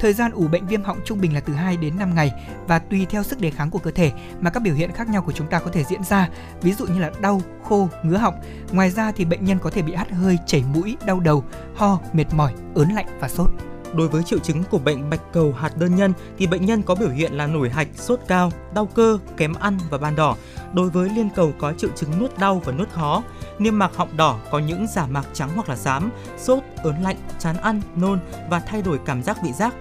[0.00, 2.32] Thời gian ủ bệnh viêm họng trung bình là từ 2 đến 5 ngày
[2.66, 5.22] và tùy theo sức đề kháng của cơ thể mà các biểu hiện khác nhau
[5.22, 6.28] của chúng ta có thể diễn ra,
[6.62, 8.34] ví dụ như là đau, khô, ngứa họng.
[8.72, 11.44] Ngoài ra thì bệnh nhân có thể bị hắt hơi, chảy mũi, đau đầu,
[11.76, 13.50] ho, mệt mỏi, ớn lạnh và sốt.
[13.94, 16.94] Đối với triệu chứng của bệnh bạch cầu hạt đơn nhân thì bệnh nhân có
[16.94, 20.36] biểu hiện là nổi hạch, sốt cao, đau cơ, kém ăn và ban đỏ.
[20.72, 23.22] Đối với liên cầu có triệu chứng nuốt đau và nuốt khó.
[23.58, 27.16] Niêm mạc họng đỏ có những giả mạc trắng hoặc là xám, sốt, ớn lạnh,
[27.38, 28.18] chán ăn, nôn
[28.50, 29.74] và thay đổi cảm giác vị giác.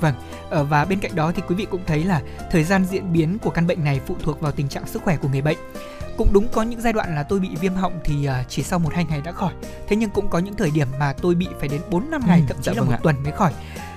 [0.00, 0.14] Vâng,
[0.50, 3.38] ờ, và bên cạnh đó thì quý vị cũng thấy là thời gian diễn biến
[3.38, 5.58] của căn bệnh này phụ thuộc vào tình trạng sức khỏe của người bệnh
[6.16, 8.78] cũng đúng có những giai đoạn là tôi bị viêm họng thì uh, chỉ sau
[8.78, 9.52] một hai ngày đã khỏi
[9.88, 12.40] thế nhưng cũng có những thời điểm mà tôi bị phải đến 4 năm ngày
[12.40, 13.00] ừ, thậm chí dạ là vâng một ạ.
[13.02, 13.52] tuần mới khỏi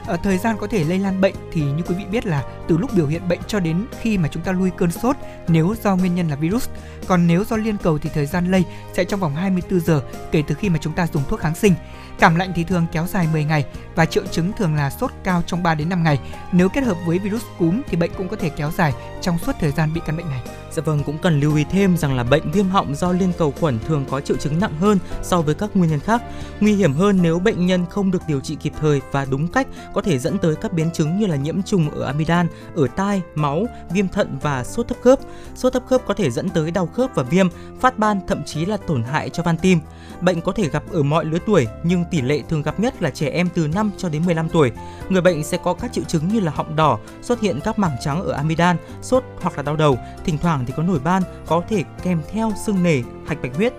[0.10, 2.78] ở thời gian có thể lây lan bệnh thì như quý vị biết là từ
[2.78, 5.16] lúc biểu hiện bệnh cho đến khi mà chúng ta lui cơn sốt
[5.48, 6.70] nếu do nguyên nhân là virus.
[7.08, 8.64] Còn nếu do liên cầu thì thời gian lây
[8.94, 10.02] sẽ trong vòng 24 giờ
[10.32, 11.74] kể từ khi mà chúng ta dùng thuốc kháng sinh.
[12.20, 13.66] Cảm lạnh thì thường kéo dài 10 ngày
[13.96, 16.20] và triệu chứng thường là sốt cao trong 3 đến 5 ngày.
[16.52, 19.52] Nếu kết hợp với virus cúm thì bệnh cũng có thể kéo dài trong suốt
[19.60, 20.42] thời gian bị căn bệnh này.
[20.72, 23.54] Dạ vâng, cũng cần lưu ý thêm rằng là bệnh viêm họng do liên cầu
[23.60, 26.22] khuẩn thường có triệu chứng nặng hơn so với các nguyên nhân khác.
[26.60, 29.68] Nguy hiểm hơn nếu bệnh nhân không được điều trị kịp thời và đúng cách
[29.94, 33.22] có thể dẫn tới các biến chứng như là nhiễm trùng ở amidan, ở tai,
[33.36, 35.20] máu, viêm thận và sốt thấp khớp.
[35.56, 37.48] Sốt thấp khớp có thể dẫn tới đau khớp và viêm,
[37.80, 39.80] phát ban thậm chí là tổn hại cho van tim.
[40.22, 43.10] Bệnh có thể gặp ở mọi lứa tuổi nhưng tỷ lệ thường gặp nhất là
[43.10, 44.72] trẻ em từ 5 cho đến 15 tuổi.
[45.10, 47.97] Người bệnh sẽ có các triệu chứng như là họng đỏ, xuất hiện các mảng
[48.01, 51.64] trắng ở amidan, sốt hoặc là đau đầu, thỉnh thoảng thì có nổi ban, có
[51.70, 53.74] thể kèm theo sưng nề, hạch bạch huyết.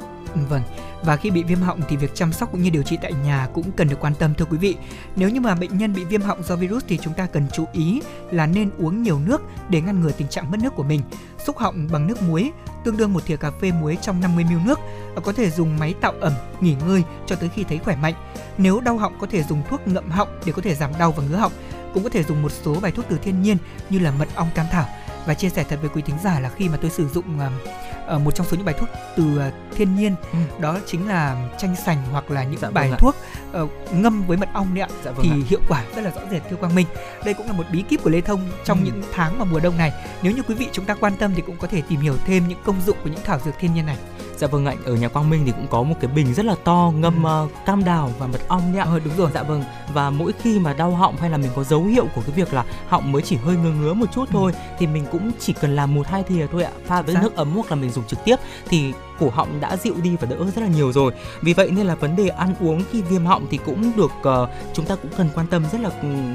[0.48, 0.62] Vâng,
[1.02, 3.48] và khi bị viêm họng thì việc chăm sóc cũng như điều trị tại nhà
[3.54, 4.76] cũng cần được quan tâm thưa quý vị.
[5.16, 7.64] Nếu như mà bệnh nhân bị viêm họng do virus thì chúng ta cần chú
[7.72, 11.00] ý là nên uống nhiều nước để ngăn ngừa tình trạng mất nước của mình.
[11.46, 12.52] Xúc họng bằng nước muối
[12.84, 14.78] tương đương một thìa cà phê muối trong 50 ml nước.
[15.24, 18.14] Có thể dùng máy tạo ẩm, nghỉ ngơi cho tới khi thấy khỏe mạnh.
[18.58, 21.24] Nếu đau họng có thể dùng thuốc ngậm họng để có thể giảm đau và
[21.24, 21.52] ngứa họng.
[21.94, 23.56] Cũng có thể dùng một số bài thuốc từ thiên nhiên
[23.90, 24.86] như là mật ong cam thảo.
[25.26, 27.52] Và chia sẻ thật với quý thính giả là khi mà tôi sử dụng uh,
[28.18, 30.38] một trong số những bài thuốc từ uh, thiên nhiên ừ.
[30.60, 33.16] đó chính là chanh sành hoặc là những dạ, bài vâng thuốc
[33.62, 35.46] uh, ngâm với mật ong đấy ạ dạ, vâng thì ạ.
[35.48, 36.86] hiệu quả rất là rõ rệt thưa quang minh
[37.24, 38.84] đây cũng là một bí kíp của lê thông trong ừ.
[38.84, 39.92] những tháng mà mùa đông này
[40.22, 42.48] nếu như quý vị chúng ta quan tâm thì cũng có thể tìm hiểu thêm
[42.48, 43.96] những công dụng của những thảo dược thiên nhiên này
[44.40, 46.54] Dạ vâng ạ, ở nhà Quang Minh thì cũng có một cái bình rất là
[46.64, 47.44] to ngâm ừ.
[47.44, 48.84] uh, cam đào và mật ong ạ.
[48.84, 49.30] Ờ, đúng rồi.
[49.34, 49.64] Dạ vâng.
[49.94, 52.54] Và mỗi khi mà đau họng hay là mình có dấu hiệu của cái việc
[52.54, 54.32] là họng mới chỉ hơi ngứa ngứa một chút ừ.
[54.32, 57.22] thôi thì mình cũng chỉ cần làm một hai thìa thôi ạ, pha với dạ.
[57.22, 58.36] nước ấm hoặc là mình dùng trực tiếp
[58.68, 61.12] thì cổ họng đã dịu đi và đỡ rất là nhiều rồi.
[61.42, 64.48] Vì vậy nên là vấn đề ăn uống khi viêm họng thì cũng được uh,
[64.74, 65.90] chúng ta cũng cần quan tâm rất là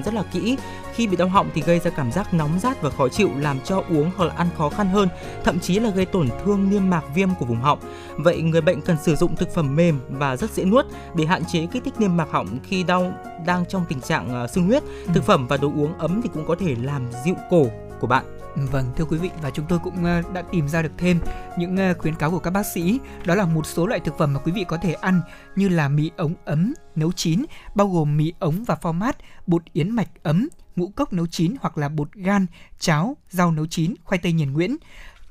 [0.05, 0.57] rất là kỹ.
[0.95, 3.59] Khi bị đau họng thì gây ra cảm giác nóng rát và khó chịu làm
[3.59, 5.09] cho uống hoặc là ăn khó khăn hơn,
[5.43, 7.79] thậm chí là gây tổn thương niêm mạc viêm của vùng họng.
[8.17, 10.85] Vậy người bệnh cần sử dụng thực phẩm mềm và rất dễ nuốt
[11.15, 13.13] để hạn chế kích thích niêm mạc họng khi đau
[13.45, 14.83] đang trong tình trạng uh, sưng huyết.
[14.83, 15.11] Ừ.
[15.13, 17.65] Thực phẩm và đồ uống ấm thì cũng có thể làm dịu cổ
[17.99, 18.25] của bạn.
[18.71, 21.19] Vâng, thưa quý vị và chúng tôi cũng ờ, đã tìm ra được thêm
[21.57, 24.33] những ờ, khuyến cáo của các bác sĩ, đó là một số loại thực phẩm
[24.33, 25.21] mà quý vị có thể ăn
[25.55, 29.13] như là mì ống ấm nấu chín, bao gồm mì ống và format,
[29.47, 32.45] bột yến mạch ấm, ngũ cốc nấu chín hoặc là bột gan,
[32.79, 34.77] cháo, rau nấu chín, khoai tây nghiền Nguyễn.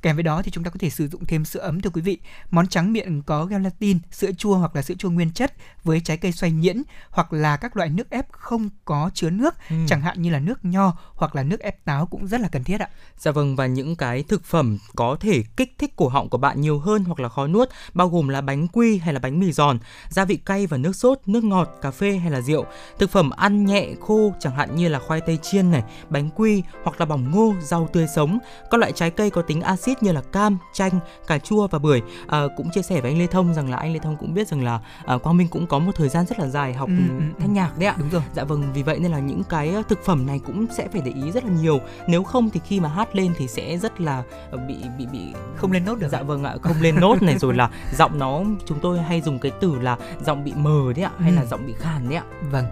[0.04, 2.02] Kèm với đó thì chúng ta có thể sử dụng thêm sữa ấm thưa quý
[2.02, 2.18] vị.
[2.50, 6.16] Món trắng miệng có gelatin, sữa chua hoặc là sữa chua nguyên chất với trái
[6.16, 9.76] cây xoay nhuyễn hoặc là các loại nước ép không có chứa nước, ừ.
[9.86, 12.64] chẳng hạn như là nước nho hoặc là nước ép táo cũng rất là cần
[12.64, 12.88] thiết ạ.
[13.18, 16.60] Dạ vâng và những cái thực phẩm có thể kích thích cổ họng của bạn
[16.60, 19.52] nhiều hơn hoặc là khó nuốt bao gồm là bánh quy hay là bánh mì
[19.52, 19.78] giòn,
[20.08, 22.64] gia vị cay và nước sốt, nước ngọt, cà phê hay là rượu.
[22.98, 26.62] Thực phẩm ăn nhẹ khô chẳng hạn như là khoai tây chiên này, bánh quy
[26.82, 28.38] hoặc là bỏng ngô, rau tươi sống,
[28.70, 32.02] các loại trái cây có tính axit như là cam, chanh, cà chua và bưởi.
[32.26, 34.48] À, cũng chia sẻ với anh Lê Thông rằng là anh Lê Thông cũng biết
[34.48, 36.94] rằng là à, Quang Minh cũng có một thời gian rất là dài học ừ,
[37.08, 37.24] ừ, ừ.
[37.40, 37.94] thanh nhạc đấy ạ.
[37.98, 38.22] Đúng rồi.
[38.34, 41.12] Dạ vâng, vì vậy nên là những cái thực phẩm này cũng sẽ phải để
[41.24, 41.80] ý rất là nhiều.
[42.08, 45.34] Nếu không thì khi mà hát lên thì sẽ rất là ờ, bị bị bị
[45.56, 46.08] không lên nốt được.
[46.08, 49.38] Dạ vâng ạ, không lên nốt này rồi là giọng nó chúng tôi hay dùng
[49.38, 51.36] cái từ là giọng bị mờ đấy ạ hay ừ.
[51.36, 52.24] là giọng bị khàn đấy ạ.
[52.50, 52.64] Vâng.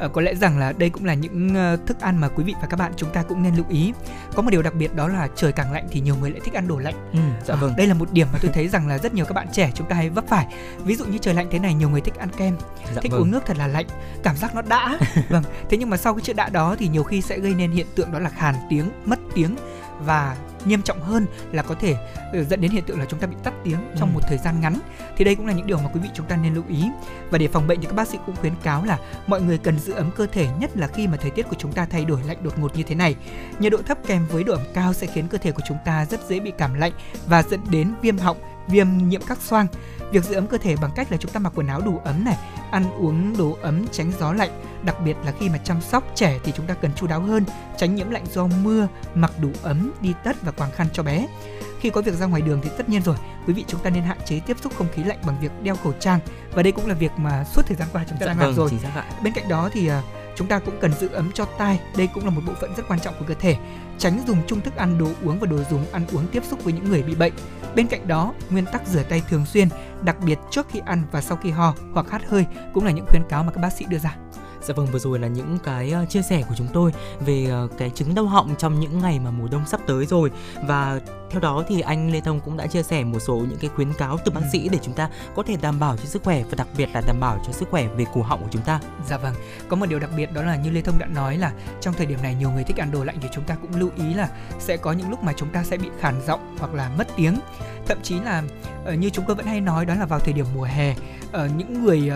[0.00, 1.54] À, có lẽ rằng là đây cũng là những
[1.86, 3.92] thức ăn mà quý vị và các bạn chúng ta cũng nên lưu ý.
[4.34, 6.54] Có một điều đặc biệt đó là trời càng lạnh thì nhiều người lại thích
[6.54, 7.10] ăn đồ lạnh.
[7.12, 7.70] Ừ, dạ vâng.
[7.70, 9.70] À, đây là một điểm mà tôi thấy rằng là rất nhiều các bạn trẻ
[9.74, 10.46] chúng ta hay vấp phải.
[10.84, 12.56] Ví dụ như trời lạnh thế này nhiều người thích ăn kem,
[12.94, 13.20] dạ thích vâng.
[13.20, 13.86] uống nước thật là lạnh,
[14.22, 14.98] cảm giác nó đã.
[15.28, 15.44] vâng.
[15.70, 17.86] Thế nhưng mà sau cái chuyện đã đó thì nhiều khi sẽ gây nên hiện
[17.94, 19.56] tượng đó là khàn tiếng, mất tiếng
[20.00, 21.96] và nghiêm trọng hơn là có thể
[22.32, 24.14] ờ, dẫn đến hiện tượng là chúng ta bị tắt tiếng trong ừ.
[24.14, 24.78] một thời gian ngắn.
[25.16, 26.84] Thì đây cũng là những điều mà quý vị chúng ta nên lưu ý.
[27.30, 29.78] Và để phòng bệnh thì các bác sĩ cũng khuyến cáo là mọi người cần
[29.78, 32.20] giữ ấm cơ thể nhất là khi mà thời tiết của chúng ta thay đổi
[32.26, 33.16] lạnh đột ngột như thế này.
[33.58, 36.04] Nhiệt độ thấp kèm với độ ẩm cao sẽ khiến cơ thể của chúng ta
[36.04, 36.92] rất dễ bị cảm lạnh
[37.26, 38.36] và dẫn đến viêm họng
[38.68, 39.66] viêm nhiễm các xoang.
[40.10, 42.24] Việc giữ ấm cơ thể bằng cách là chúng ta mặc quần áo đủ ấm
[42.24, 42.36] này
[42.70, 44.50] ăn uống đồ ấm tránh gió lạnh.
[44.82, 47.44] Đặc biệt là khi mà chăm sóc trẻ thì chúng ta cần chu đáo hơn
[47.78, 51.26] tránh nhiễm lạnh do mưa mặc đủ ấm đi tất và quàng khăn cho bé.
[51.80, 53.16] Khi có việc ra ngoài đường thì tất nhiên rồi
[53.46, 55.76] quý vị chúng ta nên hạn chế tiếp xúc không khí lạnh bằng việc đeo
[55.76, 56.20] khẩu trang.
[56.52, 58.54] Và đây cũng là việc mà suốt thời gian qua chúng ta dạ, đang làm
[58.54, 58.80] vâng, rồi.
[59.22, 59.94] bên cạnh đó thì uh,
[60.38, 61.80] chúng ta cũng cần giữ ấm cho tai.
[61.96, 63.56] Đây cũng là một bộ phận rất quan trọng của cơ thể.
[63.98, 66.72] Tránh dùng chung thức ăn đồ uống và đồ dùng ăn uống tiếp xúc với
[66.72, 67.32] những người bị bệnh.
[67.74, 69.68] Bên cạnh đó, nguyên tắc rửa tay thường xuyên,
[70.02, 73.06] đặc biệt trước khi ăn và sau khi ho hoặc hắt hơi cũng là những
[73.08, 74.16] khuyến cáo mà các bác sĩ đưa ra.
[74.62, 77.68] Dạ vâng, vừa rồi là những cái ờ, chia sẻ của chúng tôi về ờ,
[77.78, 80.30] cái chứng đau họng trong những ngày mà mùa đông sắp tới rồi
[80.66, 81.00] và
[81.30, 83.92] theo đó thì anh Lê Thông cũng đã chia sẻ một số những cái khuyến
[83.92, 86.54] cáo từ bác sĩ để chúng ta có thể đảm bảo cho sức khỏe và
[86.56, 88.80] đặc biệt là đảm bảo cho sức khỏe về cổ họng của chúng ta.
[89.06, 89.34] Dạ vâng.
[89.68, 92.06] Có một điều đặc biệt đó là như Lê Thông đã nói là trong thời
[92.06, 94.28] điểm này nhiều người thích ăn đồ lạnh thì chúng ta cũng lưu ý là
[94.58, 97.40] sẽ có những lúc mà chúng ta sẽ bị khàn giọng hoặc là mất tiếng.
[97.86, 98.42] Thậm chí là
[98.84, 100.94] ờ, như chúng tôi vẫn hay nói đó là vào thời điểm mùa hè
[101.56, 102.10] những người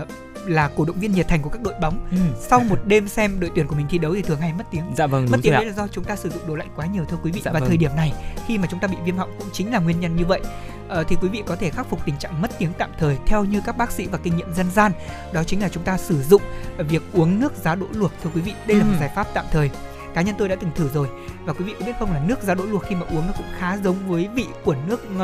[0.47, 2.07] là cổ động viên nhiệt thành của các đội bóng.
[2.11, 2.17] Ừ.
[2.41, 4.85] sau một đêm xem đội tuyển của mình thi đấu thì thường hay mất tiếng.
[4.97, 7.05] Dạ vâng mất tiếng đấy là do chúng ta sử dụng đồ lạnh quá nhiều
[7.05, 7.41] thưa quý vị.
[7.45, 7.69] Dạ và vâng.
[7.69, 8.13] thời điểm này
[8.47, 10.41] khi mà chúng ta bị viêm họng cũng chính là nguyên nhân như vậy.
[10.89, 13.45] Ờ, thì quý vị có thể khắc phục tình trạng mất tiếng tạm thời theo
[13.45, 14.93] như các bác sĩ và kinh nghiệm dân gian.
[15.33, 16.43] Đó chính là chúng ta sử dụng
[16.79, 18.53] việc uống nước giá đỗ luộc thưa quý vị.
[18.67, 18.79] Đây ừ.
[18.79, 19.71] là một giải pháp tạm thời.
[20.15, 21.09] Cá nhân tôi đã từng thử rồi.
[21.45, 23.33] Và quý vị có biết không là nước giá đỗ luộc khi mà uống nó
[23.37, 25.23] cũng khá giống với vị của nước uh,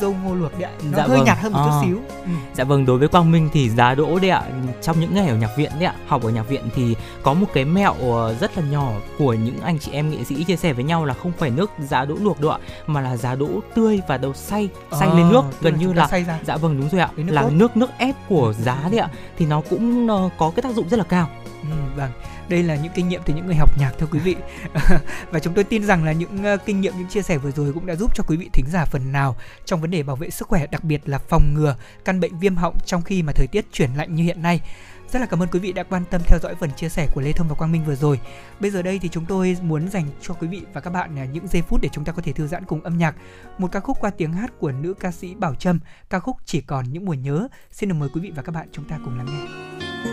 [0.00, 1.24] dâu ngô luộc đấy ạ nó Dạ hơi vâng.
[1.26, 1.80] nhạt hơn một chút À.
[1.84, 2.30] xíu ừ.
[2.54, 4.42] Dạ vâng, đối với Quang Minh thì giá đỗ đấy ạ.
[4.82, 7.46] Trong những ngày ở nhạc viện đấy ạ, học ở nhạc viện thì có một
[7.54, 10.72] cái mẹo ờ, rất là nhỏ của những anh chị em nghệ sĩ chia sẻ
[10.72, 13.48] với nhau là không phải nước giá đỗ luộc đâu ạ, mà là giá đỗ
[13.74, 16.80] tươi và đầu xay, xay Ờ, lên nước gần như là xay ra Dạ vâng
[16.80, 17.48] đúng rồi ạ, nước là cốt.
[17.52, 19.08] nước nước ép của giá đấy ạ
[19.38, 21.28] thì nó cũng ờ, có cái tác dụng rất là cao.
[21.62, 22.10] Ừ, vâng
[22.50, 24.36] đây là những kinh nghiệm từ những người học nhạc thưa quý vị
[25.30, 27.72] và chúng tôi tin rằng là những ờ, kinh nghiệm những chia sẻ vừa rồi
[27.72, 30.30] cũng đã giúp cho quý vị thính giả phần nào trong vấn đề bảo vệ
[30.30, 33.46] sức khỏe đặc biệt là phòng ngừa căn bệnh viêm họng trong khi mà thời
[33.46, 34.60] tiết chuyển lạnh như hiện nay
[35.12, 37.20] rất là cảm ơn quý vị đã quan tâm theo dõi phần chia sẻ của
[37.20, 38.20] Lê Thông và Quang Minh vừa rồi.
[38.60, 41.24] Bây giờ đây thì chúng tôi muốn dành cho quý vị và các bạn à,
[41.24, 43.16] những giây phút để chúng ta có thể thư giãn cùng âm nhạc.
[43.58, 45.80] Một ca khúc qua tiếng hát của nữ ca sĩ Bảo Trâm,
[46.10, 47.48] ca khúc Chỉ còn những mùa nhớ.
[47.72, 50.09] Xin được mời quý vị và các bạn chúng ta cùng lắng nghe.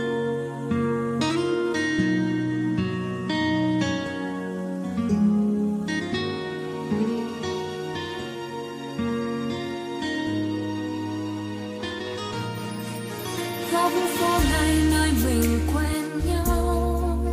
[15.27, 17.25] Mình quen nhau.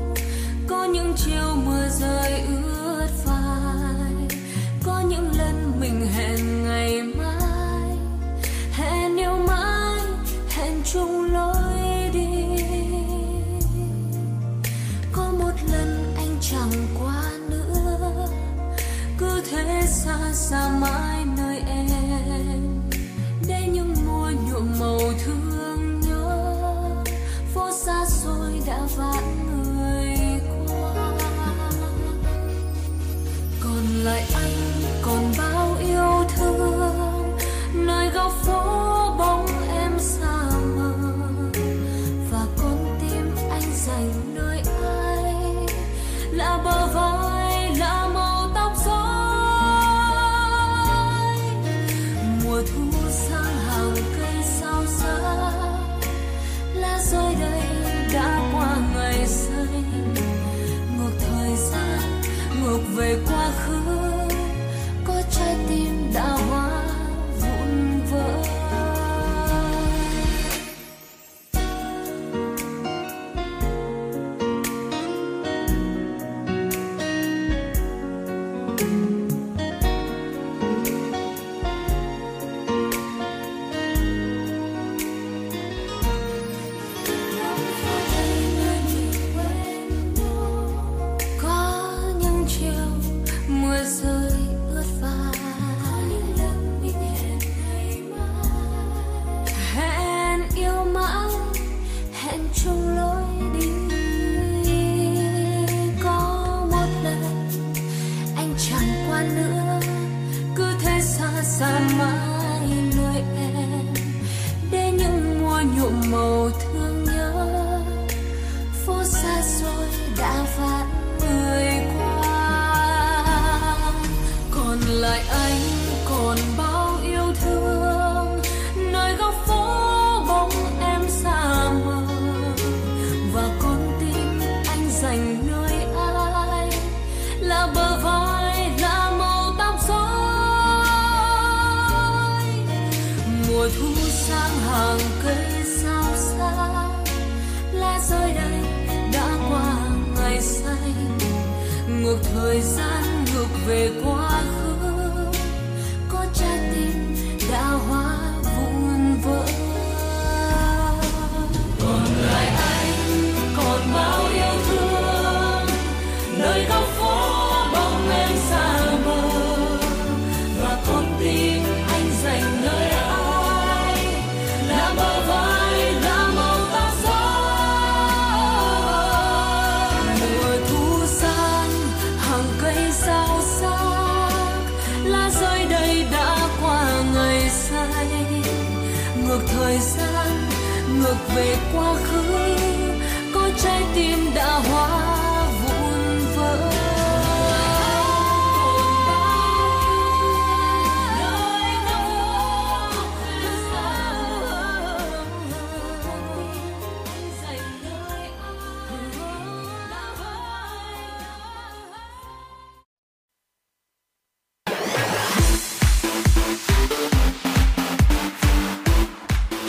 [0.68, 2.33] Có những chiều mưa rơi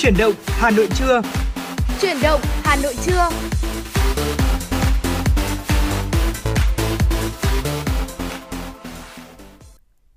[0.06, 1.22] Chuyển động Hà Nội trưa.
[2.02, 3.30] Chuyển động Hà Nội trưa.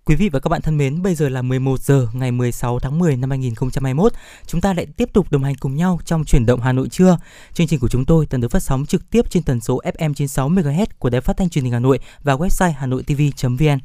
[0.04, 2.98] Quý vị và các bạn thân mến, bây giờ là 11 giờ ngày 16 tháng
[2.98, 4.12] 10 năm 2021.
[4.46, 7.18] Chúng ta lại tiếp tục đồng hành cùng nhau trong chuyển động Hà Nội trưa.
[7.52, 10.14] Chương trình của chúng tôi tần được phát sóng trực tiếp trên tần số FM
[10.14, 13.78] 96 MHz của Đài Phát thanh Truyền hình Hà Nội và website hanoitv.vn.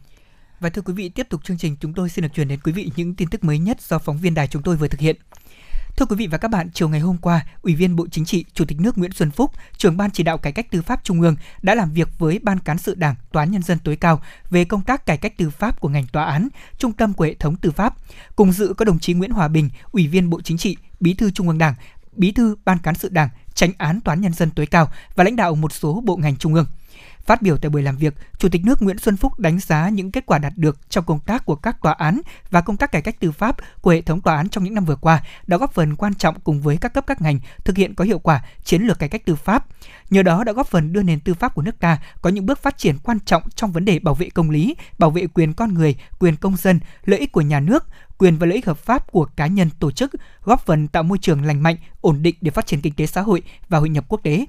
[0.59, 2.71] Và thưa quý vị, tiếp tục chương trình chúng tôi xin được truyền đến quý
[2.71, 5.15] vị những tin tức mới nhất do phóng viên đài chúng tôi vừa thực hiện.
[5.97, 8.45] Thưa quý vị và các bạn, chiều ngày hôm qua, Ủy viên Bộ Chính trị,
[8.53, 11.21] Chủ tịch nước Nguyễn Xuân Phúc, trưởng ban chỉ đạo cải cách tư pháp Trung
[11.21, 14.21] ương đã làm việc với Ban cán sự Đảng, Tòa án nhân dân tối cao
[14.49, 17.33] về công tác cải cách tư pháp của ngành tòa án, trung tâm của hệ
[17.33, 17.95] thống tư pháp.
[18.35, 21.31] Cùng dự có đồng chí Nguyễn Hòa Bình, Ủy viên Bộ Chính trị, Bí thư
[21.31, 21.73] Trung ương Đảng,
[22.15, 25.23] Bí thư Ban cán sự Đảng, Tránh án Tòa án nhân dân tối cao và
[25.23, 26.65] lãnh đạo một số bộ ngành trung ương.
[27.25, 30.11] Phát biểu tại buổi làm việc, Chủ tịch nước Nguyễn Xuân Phúc đánh giá những
[30.11, 32.21] kết quả đạt được trong công tác của các tòa án
[32.51, 34.85] và công tác cải cách tư pháp của hệ thống tòa án trong những năm
[34.85, 37.95] vừa qua đã góp phần quan trọng cùng với các cấp các ngành thực hiện
[37.95, 39.67] có hiệu quả chiến lược cải cách tư pháp.
[40.09, 42.61] Nhờ đó đã góp phần đưa nền tư pháp của nước ta có những bước
[42.61, 45.73] phát triển quan trọng trong vấn đề bảo vệ công lý, bảo vệ quyền con
[45.73, 47.85] người, quyền công dân, lợi ích của nhà nước,
[48.17, 50.11] quyền và lợi ích hợp pháp của cá nhân tổ chức,
[50.43, 53.21] góp phần tạo môi trường lành mạnh, ổn định để phát triển kinh tế xã
[53.21, 54.45] hội và hội nhập quốc tế.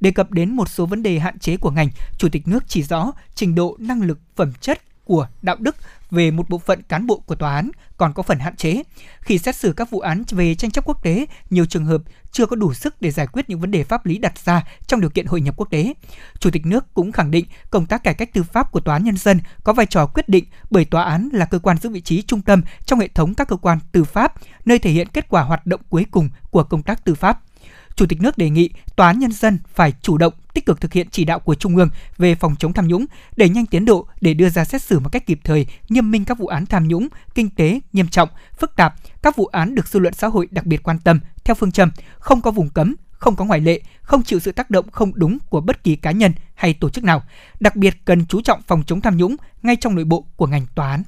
[0.00, 1.88] Đề cập đến một số vấn đề hạn chế của ngành,
[2.18, 5.76] Chủ tịch nước chỉ rõ trình độ năng lực phẩm chất của đạo đức
[6.10, 8.82] về một bộ phận cán bộ của tòa án còn có phần hạn chế.
[9.20, 12.46] Khi xét xử các vụ án về tranh chấp quốc tế, nhiều trường hợp chưa
[12.46, 15.10] có đủ sức để giải quyết những vấn đề pháp lý đặt ra trong điều
[15.10, 15.94] kiện hội nhập quốc tế.
[16.38, 19.04] Chủ tịch nước cũng khẳng định công tác cải cách tư pháp của tòa án
[19.04, 22.00] nhân dân có vai trò quyết định bởi tòa án là cơ quan giữ vị
[22.00, 24.34] trí trung tâm trong hệ thống các cơ quan tư pháp,
[24.64, 27.40] nơi thể hiện kết quả hoạt động cuối cùng của công tác tư pháp.
[27.98, 30.92] Chủ tịch nước đề nghị Tòa án Nhân dân phải chủ động, tích cực thực
[30.92, 31.88] hiện chỉ đạo của Trung ương
[32.18, 33.04] về phòng chống tham nhũng,
[33.36, 36.24] đẩy nhanh tiến độ để đưa ra xét xử một cách kịp thời, nghiêm minh
[36.24, 38.28] các vụ án tham nhũng, kinh tế, nghiêm trọng,
[38.58, 41.54] phức tạp, các vụ án được dư luận xã hội đặc biệt quan tâm theo
[41.54, 44.90] phương châm không có vùng cấm, không có ngoại lệ, không chịu sự tác động
[44.90, 47.22] không đúng của bất kỳ cá nhân hay tổ chức nào.
[47.60, 50.66] Đặc biệt cần chú trọng phòng chống tham nhũng ngay trong nội bộ của ngành
[50.74, 51.02] tòa án.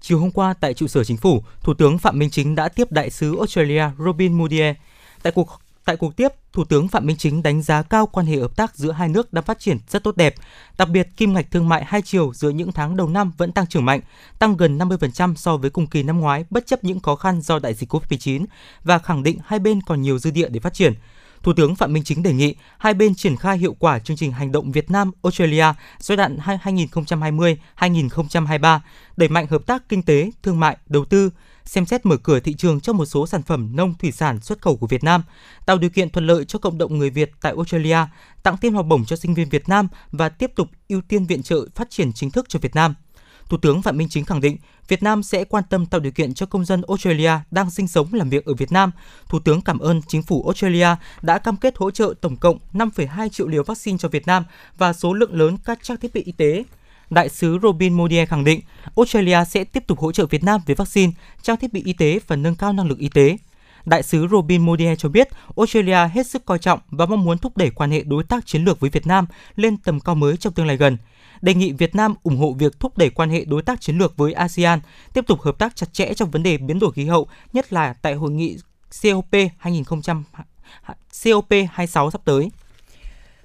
[0.00, 2.92] Chiều hôm qua tại trụ sở chính phủ, Thủ tướng Phạm Minh Chính đã tiếp
[2.92, 4.76] đại sứ Australia Robin Moodier.
[5.22, 8.36] Tại cuộc Tại cuộc tiếp, Thủ tướng Phạm Minh Chính đánh giá cao quan hệ
[8.36, 10.34] hợp tác giữa hai nước đang phát triển rất tốt đẹp.
[10.78, 13.66] Đặc biệt, kim ngạch thương mại hai chiều giữa những tháng đầu năm vẫn tăng
[13.66, 14.00] trưởng mạnh,
[14.38, 17.58] tăng gần 50% so với cùng kỳ năm ngoái bất chấp những khó khăn do
[17.58, 18.44] đại dịch Covid-19
[18.84, 20.94] và khẳng định hai bên còn nhiều dư địa để phát triển.
[21.42, 24.32] Thủ tướng Phạm Minh Chính đề nghị hai bên triển khai hiệu quả chương trình
[24.32, 25.66] hành động Việt Nam Australia
[25.98, 26.38] giai đoạn
[27.78, 28.80] 2020-2023,
[29.16, 31.30] đẩy mạnh hợp tác kinh tế, thương mại, đầu tư,
[31.64, 34.62] xem xét mở cửa thị trường cho một số sản phẩm nông thủy sản xuất
[34.62, 35.22] khẩu của Việt Nam,
[35.66, 37.98] tạo điều kiện thuận lợi cho cộng đồng người Việt tại Australia,
[38.42, 41.42] tặng thêm học bổng cho sinh viên Việt Nam và tiếp tục ưu tiên viện
[41.42, 42.94] trợ phát triển chính thức cho Việt Nam.
[43.48, 44.56] Thủ tướng Phạm Minh Chính khẳng định
[44.88, 48.14] Việt Nam sẽ quan tâm tạo điều kiện cho công dân Australia đang sinh sống
[48.14, 48.90] làm việc ở Việt Nam.
[49.28, 50.88] Thủ tướng cảm ơn chính phủ Australia
[51.22, 54.44] đã cam kết hỗ trợ tổng cộng 5,2 triệu liều vaccine cho Việt Nam
[54.78, 56.64] và số lượng lớn các trang thiết bị y tế.
[57.12, 58.60] Đại sứ Robin Modier khẳng định
[58.96, 62.18] Australia sẽ tiếp tục hỗ trợ Việt Nam về vaccine, trang thiết bị y tế
[62.26, 63.36] và nâng cao năng lực y tế.
[63.84, 67.56] Đại sứ Robin Modier cho biết Australia hết sức coi trọng và mong muốn thúc
[67.56, 70.52] đẩy quan hệ đối tác chiến lược với Việt Nam lên tầm cao mới trong
[70.52, 70.96] tương lai gần
[71.42, 74.16] đề nghị Việt Nam ủng hộ việc thúc đẩy quan hệ đối tác chiến lược
[74.16, 74.80] với ASEAN,
[75.12, 77.92] tiếp tục hợp tác chặt chẽ trong vấn đề biến đổi khí hậu, nhất là
[77.92, 78.56] tại hội nghị
[79.02, 79.84] COP 2000
[81.24, 82.50] COP 26 sắp tới.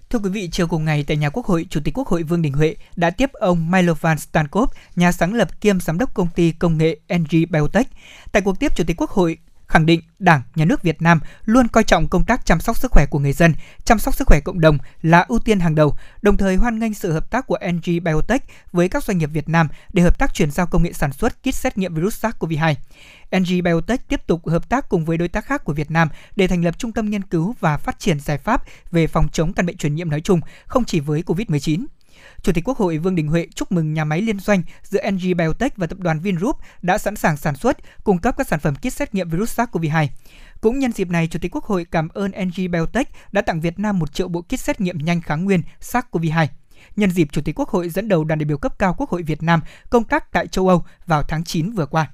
[0.10, 2.42] Thưa quý vị, chiều cùng ngày tại nhà Quốc hội, Chủ tịch Quốc hội Vương
[2.42, 6.52] Đình Huệ đã tiếp ông Milovan Stankov, nhà sáng lập kiêm giám đốc công ty
[6.52, 7.88] công nghệ NG Biotech.
[8.32, 9.38] Tại cuộc tiếp, Chủ tịch Quốc hội
[9.68, 12.92] khẳng định Đảng, Nhà nước Việt Nam luôn coi trọng công tác chăm sóc sức
[12.92, 13.54] khỏe của người dân,
[13.84, 16.94] chăm sóc sức khỏe cộng đồng là ưu tiên hàng đầu, đồng thời hoan nghênh
[16.94, 20.34] sự hợp tác của NG Biotech với các doanh nghiệp Việt Nam để hợp tác
[20.34, 22.76] chuyển giao công nghệ sản xuất kit xét nghiệm virus SARS-CoV-2.
[23.38, 26.48] NG Biotech tiếp tục hợp tác cùng với đối tác khác của Việt Nam để
[26.48, 29.66] thành lập trung tâm nghiên cứu và phát triển giải pháp về phòng chống căn
[29.66, 31.86] bệnh truyền nhiễm nói chung, không chỉ với COVID-19.
[32.42, 35.38] Chủ tịch Quốc hội Vương Đình Huệ chúc mừng nhà máy liên doanh giữa NG
[35.38, 38.76] Biotech và tập đoàn Vingroup đã sẵn sàng sản xuất, cung cấp các sản phẩm
[38.76, 40.08] kit xét nghiệm virus SARS-CoV-2.
[40.62, 43.80] Cũng nhân dịp này, Chủ tịch Quốc hội cảm ơn NG Biotech đã tặng Việt
[43.80, 46.48] Nam một triệu bộ kit xét nghiệm nhanh kháng nguyên SARS-CoV-2.
[46.96, 49.24] Nhân dịp Chủ tịch Quốc hội dẫn đầu đoàn đại biểu cấp cao Quốc hội
[49.24, 52.12] Việt Nam công tác tại châu Âu vào tháng 9 vừa qua.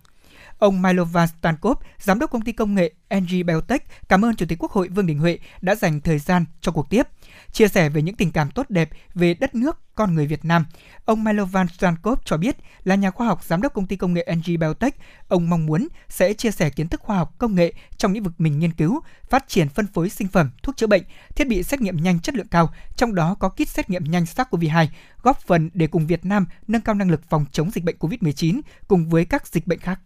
[0.64, 4.57] Ông Milovan Stankov, giám đốc công ty công nghệ NG Biotech, cảm ơn Chủ tịch
[4.61, 7.07] Quốc hội Vương Đình Huệ đã dành thời gian cho cuộc tiếp
[7.51, 10.66] chia sẻ về những tình cảm tốt đẹp về đất nước, con người Việt Nam.
[11.05, 14.28] Ông Milovan Stankov cho biết là nhà khoa học giám đốc công ty công nghệ
[14.36, 14.95] NG Biotech,
[15.28, 18.34] ông mong muốn sẽ chia sẻ kiến thức khoa học công nghệ trong lĩnh vực
[18.38, 21.03] mình nghiên cứu, phát triển phân phối sinh phẩm, thuốc chữa bệnh,
[21.36, 24.24] thiết bị xét nghiệm nhanh chất lượng cao, trong đó có kit xét nghiệm nhanh
[24.24, 24.88] SARS-CoV-2,
[25.22, 28.61] góp phần để cùng Việt Nam nâng cao năng lực phòng chống dịch bệnh COVID-19
[28.88, 29.99] cùng với các dịch bệnh khác.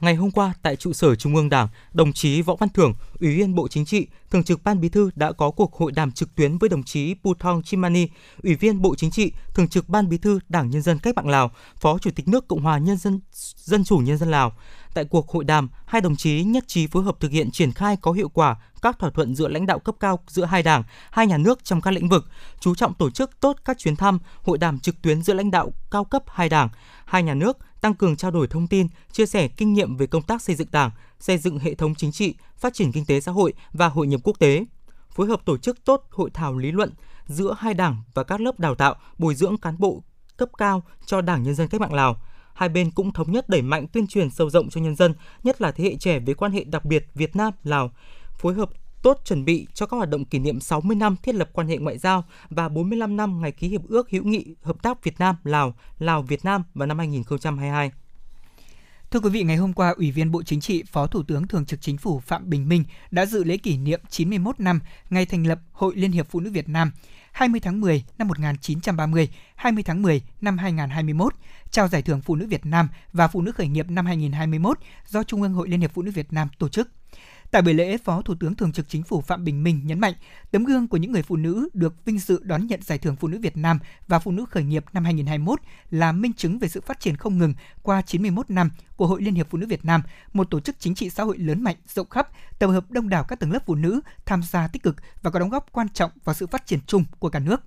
[0.00, 3.36] Ngày hôm qua tại trụ sở Trung ương Đảng, đồng chí Võ Văn Thưởng, Ủy
[3.36, 6.34] viên Bộ Chính trị, Thường trực Ban Bí thư đã có cuộc hội đàm trực
[6.34, 8.08] tuyến với đồng chí Puthong Chimani,
[8.42, 11.28] Ủy viên Bộ Chính trị, Thường trực Ban Bí thư Đảng Nhân dân Cách mạng
[11.28, 13.20] Lào, Phó Chủ tịch nước Cộng hòa Nhân dân
[13.56, 14.52] Dân chủ Nhân dân Lào.
[14.94, 17.96] Tại cuộc hội đàm, hai đồng chí nhất trí phối hợp thực hiện triển khai
[18.00, 21.26] có hiệu quả các thỏa thuận giữa lãnh đạo cấp cao giữa hai đảng, hai
[21.26, 22.26] nhà nước trong các lĩnh vực,
[22.60, 25.72] chú trọng tổ chức tốt các chuyến thăm, hội đàm trực tuyến giữa lãnh đạo
[25.90, 26.68] cao cấp hai đảng,
[27.04, 30.22] hai nhà nước, tăng cường trao đổi thông tin, chia sẻ kinh nghiệm về công
[30.22, 33.32] tác xây dựng Đảng, xây dựng hệ thống chính trị, phát triển kinh tế xã
[33.32, 34.64] hội và hội nhập quốc tế.
[35.10, 36.90] Phối hợp tổ chức tốt hội thảo lý luận
[37.26, 40.02] giữa hai đảng và các lớp đào tạo, bồi dưỡng cán bộ
[40.36, 42.16] cấp cao cho Đảng Nhân dân Cách mạng Lào.
[42.54, 45.60] Hai bên cũng thống nhất đẩy mạnh tuyên truyền sâu rộng cho nhân dân, nhất
[45.60, 47.90] là thế hệ trẻ về quan hệ đặc biệt Việt Nam Lào,
[48.38, 48.70] phối hợp
[49.06, 51.76] tốt chuẩn bị cho các hoạt động kỷ niệm 60 năm thiết lập quan hệ
[51.76, 55.36] ngoại giao và 45 năm ngày ký hiệp ước hữu nghị hợp tác Việt Nam
[55.44, 57.90] Lào, Lào Việt Nam vào năm 2022.
[59.10, 61.66] Thưa quý vị, ngày hôm qua, Ủy viên Bộ Chính trị, Phó Thủ tướng Thường
[61.66, 64.80] trực Chính phủ Phạm Bình Minh đã dự lễ kỷ niệm 91 năm
[65.10, 66.92] ngày thành lập Hội Liên hiệp Phụ nữ Việt Nam
[67.32, 71.34] 20 tháng 10 năm 1930, 20 tháng 10 năm 2021,
[71.70, 75.22] trao giải thưởng Phụ nữ Việt Nam và Phụ nữ khởi nghiệp năm 2021 do
[75.22, 76.88] Trung ương Hội Liên hiệp Phụ nữ Việt Nam tổ chức.
[77.50, 80.14] Tại buổi lễ, Phó Thủ tướng Thường trực Chính phủ Phạm Bình Minh nhấn mạnh,
[80.50, 83.28] tấm gương của những người phụ nữ được vinh dự đón nhận giải thưởng Phụ
[83.28, 83.78] nữ Việt Nam
[84.08, 87.38] và Phụ nữ khởi nghiệp năm 2021 là minh chứng về sự phát triển không
[87.38, 90.76] ngừng qua 91 năm của Hội Liên hiệp Phụ nữ Việt Nam, một tổ chức
[90.78, 92.28] chính trị xã hội lớn mạnh, rộng khắp,
[92.58, 95.38] tập hợp đông đảo các tầng lớp phụ nữ tham gia tích cực và có
[95.38, 97.62] đóng góp quan trọng vào sự phát triển chung của cả nước.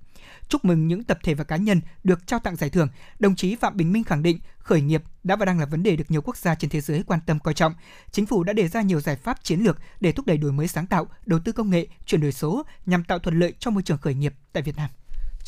[0.49, 2.87] Chúc mừng những tập thể và cá nhân được trao tặng giải thưởng,
[3.19, 5.95] đồng chí Phạm Bình Minh khẳng định khởi nghiệp đã và đang là vấn đề
[5.95, 7.73] được nhiều quốc gia trên thế giới quan tâm coi trọng.
[8.11, 10.67] Chính phủ đã đề ra nhiều giải pháp chiến lược để thúc đẩy đổi mới
[10.67, 13.83] sáng tạo, đầu tư công nghệ, chuyển đổi số nhằm tạo thuận lợi cho môi
[13.83, 14.89] trường khởi nghiệp tại Việt Nam.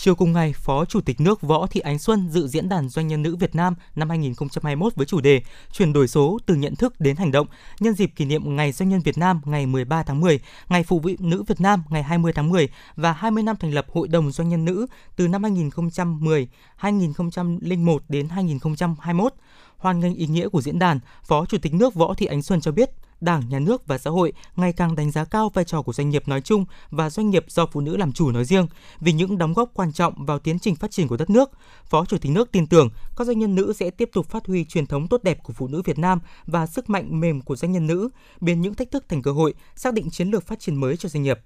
[0.04, 3.08] Chiều cùng ngày, Phó Chủ tịch nước Võ Thị Ánh Xuân dự diễn đàn Doanh
[3.08, 5.42] nhân nữ Việt Nam năm 2021 với chủ đề
[5.72, 7.48] Chuyển đổi số từ nhận thức đến hành động
[7.80, 10.40] nhân dịp kỷ niệm Ngày Doanh nhân Việt Nam ngày 13 tháng 10,
[10.70, 14.08] Ngày Phụ nữ Việt Nam ngày 20 tháng 10 và 20 năm thành lập Hội
[14.08, 19.34] đồng Doanh nhân nữ từ năm 2010, 2001 đến 2021.
[19.78, 22.62] Hoan nghênh ý nghĩa của diễn đàn, Phó Chủ tịch nước Võ Thị Ánh Xuân
[22.62, 22.90] cho biết,
[23.22, 26.10] Đảng, Nhà nước và xã hội ngày càng đánh giá cao vai trò của doanh
[26.10, 28.68] nghiệp nói chung và doanh nghiệp do phụ nữ làm chủ nói riêng
[29.00, 31.52] vì những đóng góp quan trọng vào tiến trình phát triển của đất nước.
[31.86, 34.66] Phó Chủ tịch nước tin tưởng các doanh nhân nữ sẽ tiếp tục phát huy
[34.66, 37.72] truyền thống tốt đẹp của phụ nữ Việt Nam và sức mạnh mềm của doanh
[37.72, 38.10] nhân nữ,
[38.42, 41.10] biến những thách thức thành cơ hội, xác định chiến lược phát triển mới cho
[41.10, 41.40] doanh nghiệp.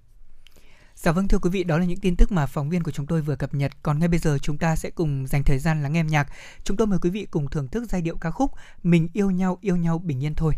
[0.95, 3.05] Dạ vâng thưa quý vị, đó là những tin tức mà phóng viên của chúng
[3.05, 3.71] tôi vừa cập nhật.
[3.83, 6.27] Còn ngay bây giờ chúng ta sẽ cùng dành thời gian lắng nghe nhạc.
[6.63, 8.51] Chúng tôi mời quý vị cùng thưởng thức giai điệu ca khúc
[8.83, 10.53] Mình yêu nhau yêu nhau bình yên thôi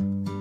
[0.00, 0.39] mang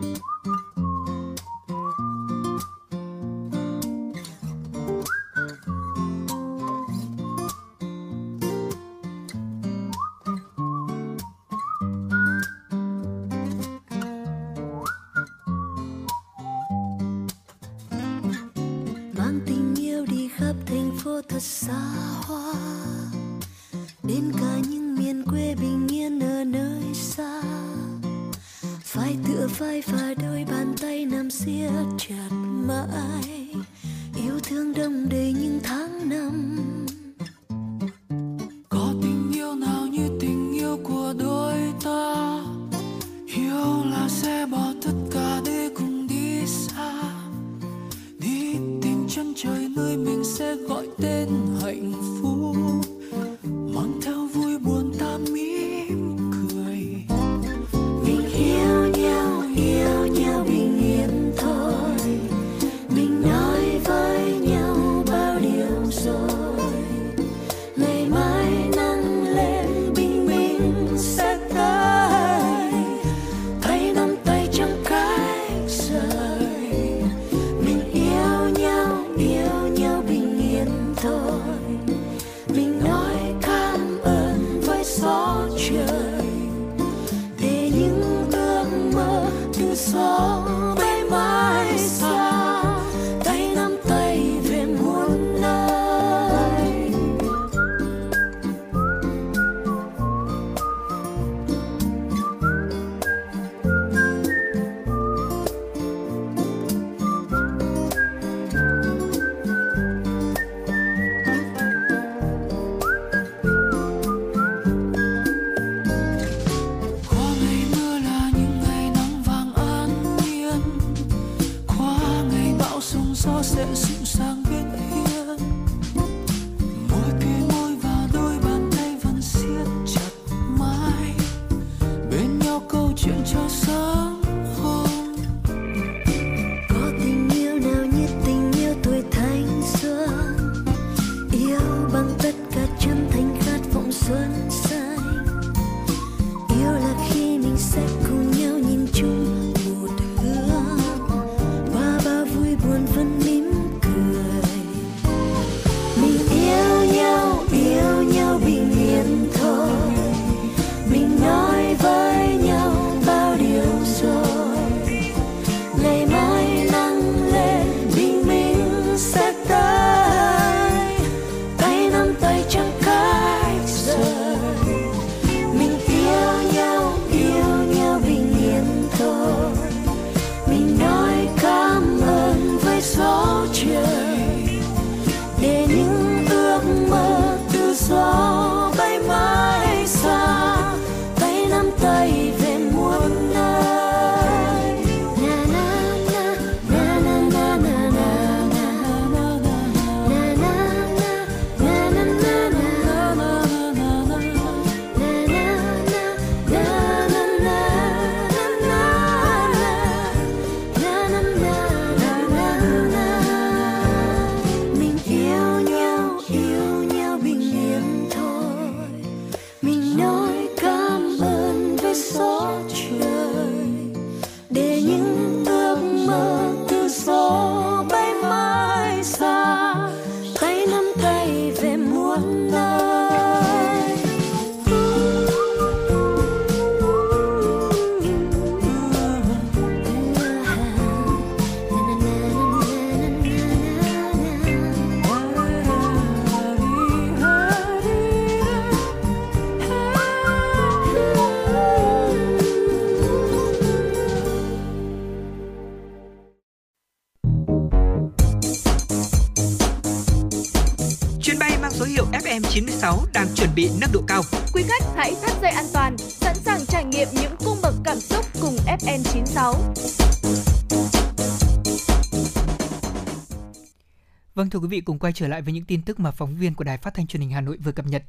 [274.49, 276.55] Vâng thưa quý vị cùng quay trở lại với những tin tức mà phóng viên
[276.55, 278.03] của Đài Phát thanh Truyền hình Hà Nội vừa cập nhật.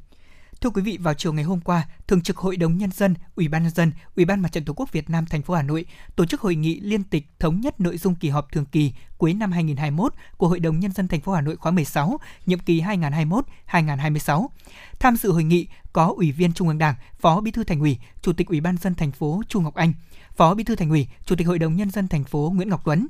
[0.61, 3.49] Thưa quý vị, vào chiều ngày hôm qua, Thường trực Hội đồng nhân dân, Ủy
[3.49, 5.85] ban nhân dân, Ủy ban Mặt trận Tổ quốc Việt Nam thành phố Hà Nội
[6.17, 9.35] tổ chức hội nghị liên tịch thống nhất nội dung kỳ họp thường kỳ cuối
[9.35, 12.81] năm 2021 của Hội đồng nhân dân thành phố Hà Nội khóa 16, nhiệm kỳ
[12.81, 14.47] 2021-2026.
[15.01, 17.99] Tham dự hội nghị có Ủy viên Trung ương Đảng, Phó Bí thư Thành ủy,
[18.23, 19.93] Chủ tịch Ủy ban dân thành phố Chu Ngọc Anh,
[20.37, 22.81] Phó Bí thư Thành ủy, Chủ tịch Hội đồng nhân dân thành phố Nguyễn Ngọc
[22.85, 23.07] Tuấn.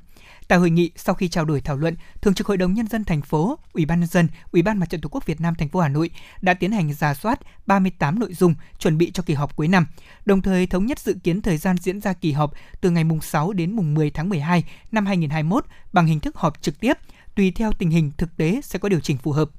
[0.51, 3.05] Tại hội nghị, sau khi trao đổi thảo luận, Thường trực Hội đồng nhân dân
[3.05, 5.69] thành phố, Ủy ban nhân dân, Ủy ban Mặt trận Tổ quốc Việt Nam thành
[5.69, 6.11] phố Hà Nội
[6.41, 9.87] đã tiến hành ra soát 38 nội dung chuẩn bị cho kỳ họp cuối năm,
[10.25, 13.21] đồng thời thống nhất dự kiến thời gian diễn ra kỳ họp từ ngày mùng
[13.21, 16.93] 6 đến mùng 10 tháng 12 năm 2021 bằng hình thức họp trực tiếp,
[17.35, 19.51] tùy theo tình hình thực tế sẽ có điều chỉnh phù hợp.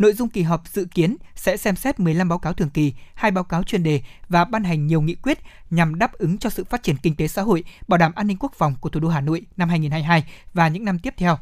[0.00, 3.30] Nội dung kỳ họp dự kiến sẽ xem xét 15 báo cáo thường kỳ, hai
[3.30, 5.38] báo cáo chuyên đề và ban hành nhiều nghị quyết
[5.70, 8.36] nhằm đáp ứng cho sự phát triển kinh tế xã hội, bảo đảm an ninh
[8.40, 10.24] quốc phòng của thủ đô Hà Nội năm 2022
[10.54, 11.38] và những năm tiếp theo.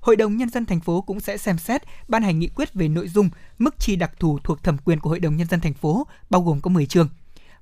[0.00, 2.88] Hội đồng nhân dân thành phố cũng sẽ xem xét ban hành nghị quyết về
[2.88, 5.74] nội dung mức chi đặc thù thuộc thẩm quyền của Hội đồng nhân dân thành
[5.74, 7.08] phố, bao gồm có 10 chương.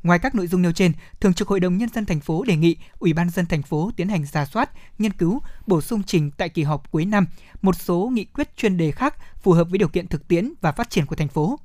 [0.02, 2.56] Ngoài các nội dung nêu trên, Thường trực Hội đồng nhân dân thành phố đề
[2.56, 6.30] nghị Ủy ban dân thành phố tiến hành ra soát, nghiên cứu, bổ sung trình
[6.30, 7.26] tại kỳ họp cuối năm
[7.62, 10.72] một số nghị quyết chuyên đề khác phù hợp với điều kiện thực tiễn và
[10.72, 11.58] phát triển của thành phố.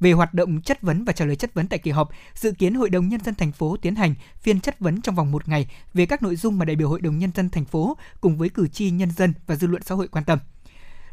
[0.00, 2.74] Về hoạt động chất vấn và trả lời chất vấn tại kỳ họp, dự kiến
[2.74, 5.66] Hội đồng nhân dân thành phố tiến hành phiên chất vấn trong vòng một ngày
[5.94, 8.48] về các nội dung mà đại biểu Hội đồng nhân dân thành phố cùng với
[8.48, 10.38] cử tri nhân dân và dư luận xã hội quan tâm.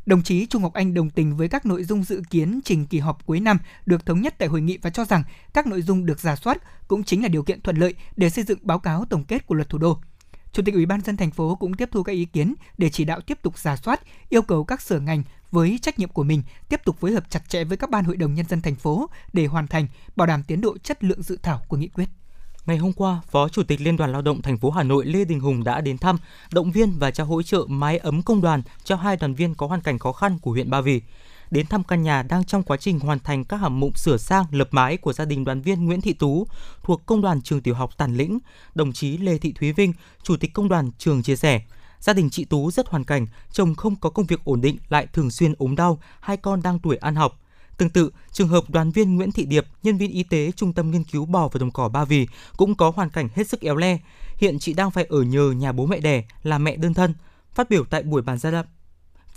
[0.06, 3.00] Đồng chí Trung Ngọc Anh đồng tình với các nội dung dự kiến trình kỳ
[3.00, 5.24] họp cuối năm được thống nhất tại hội nghị và cho rằng
[5.54, 6.58] các nội dung được giả soát
[6.88, 9.56] cũng chính là điều kiện thuận lợi để xây dựng báo cáo tổng kết của
[9.56, 10.00] luật thủ đô.
[10.58, 13.06] Chủ tịch Ủy ban dân thành phố cũng tiếp thu các ý kiến để chỉ
[13.06, 16.44] đạo tiếp tục giả soát, yêu cầu các sở ngành với trách nhiệm của mình
[16.70, 19.10] tiếp tục phối hợp chặt chẽ với các ban hội đồng nhân dân thành phố
[19.34, 22.10] để hoàn thành bảo đảm tiến độ chất lượng dự thảo của nghị quyết.
[22.66, 25.26] Ngày hôm qua, Phó Chủ tịch Liên đoàn Lao động thành phố Hà Nội Lê
[25.26, 26.18] Đình Hùng đã đến thăm,
[26.52, 29.68] động viên và trao hỗ trợ mái ấm công đoàn cho hai đoàn viên có
[29.68, 31.02] hoàn cảnh khó khăn của huyện Ba Vì.
[31.52, 34.46] Đến thăm căn nhà đang trong quá trình hoàn thành các hạng mục sửa sang
[34.52, 36.48] lập mái của gia đình đoàn viên Nguyễn Thị Tú
[36.84, 38.40] thuộc Công đoàn Trường Tiểu học Tản Lĩnh,
[38.76, 39.94] đồng chí Lê Thị Thúy Vinh,
[40.24, 41.62] Chủ tịch Công đoàn trường chia sẻ,
[42.00, 45.08] gia đình chị Tú rất hoàn cảnh, chồng không có công việc ổn định lại
[45.14, 47.40] thường xuyên ốm đau, hai con đang tuổi ăn học.
[47.78, 50.92] Tương tự, trường hợp đoàn viên Nguyễn Thị Điệp, nhân viên y tế Trung tâm
[50.92, 53.76] Nghiên cứu Bò và Đồng cỏ Ba Vì cũng có hoàn cảnh hết sức éo
[53.76, 53.98] le.
[54.38, 57.14] Hiện chị đang phải ở nhờ nhà bố mẹ đẻ, là mẹ đơn thân.
[57.54, 58.52] Phát biểu tại buổi bàn giao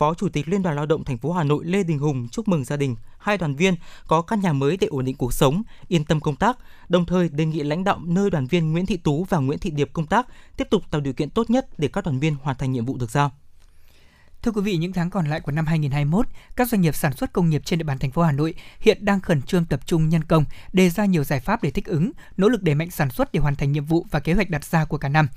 [0.01, 2.49] Phó Chủ tịch Liên đoàn Lao động thành phố Hà Nội Lê Đình Hùng chúc
[2.49, 3.75] mừng gia đình hai đoàn viên
[4.07, 6.59] có căn nhà mới để ổn định cuộc sống, yên tâm công tác,
[6.89, 9.71] đồng thời đề nghị lãnh đạo nơi đoàn viên Nguyễn Thị Tú và Nguyễn Thị
[9.71, 12.57] Điệp công tác tiếp tục tạo điều kiện tốt nhất để các đoàn viên hoàn
[12.57, 13.31] thành nhiệm vụ được giao.
[14.43, 16.27] Thưa quý vị, những tháng còn lại của năm 2021,
[16.57, 19.05] các doanh nghiệp sản xuất công nghiệp trên địa bàn thành phố Hà Nội hiện
[19.05, 22.13] đang khẩn trương tập trung nhân công, đề ra nhiều giải pháp để thích ứng,
[22.37, 24.65] nỗ lực đẩy mạnh sản xuất để hoàn thành nhiệm vụ và kế hoạch đặt
[24.65, 25.29] ra của cả năm.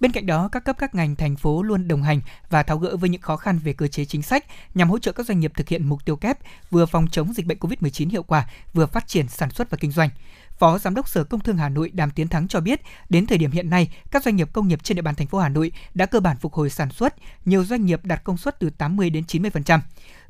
[0.00, 2.20] Bên cạnh đó, các cấp các ngành thành phố luôn đồng hành
[2.50, 4.44] và tháo gỡ với những khó khăn về cơ chế chính sách
[4.74, 6.38] nhằm hỗ trợ các doanh nghiệp thực hiện mục tiêu kép
[6.70, 9.90] vừa phòng chống dịch bệnh COVID-19 hiệu quả, vừa phát triển sản xuất và kinh
[9.90, 10.08] doanh.
[10.58, 13.38] Phó Giám đốc Sở Công Thương Hà Nội Đàm Tiến Thắng cho biết, đến thời
[13.38, 15.72] điểm hiện nay, các doanh nghiệp công nghiệp trên địa bàn thành phố Hà Nội
[15.94, 17.14] đã cơ bản phục hồi sản xuất,
[17.44, 19.80] nhiều doanh nghiệp đạt công suất từ 80 đến 90%.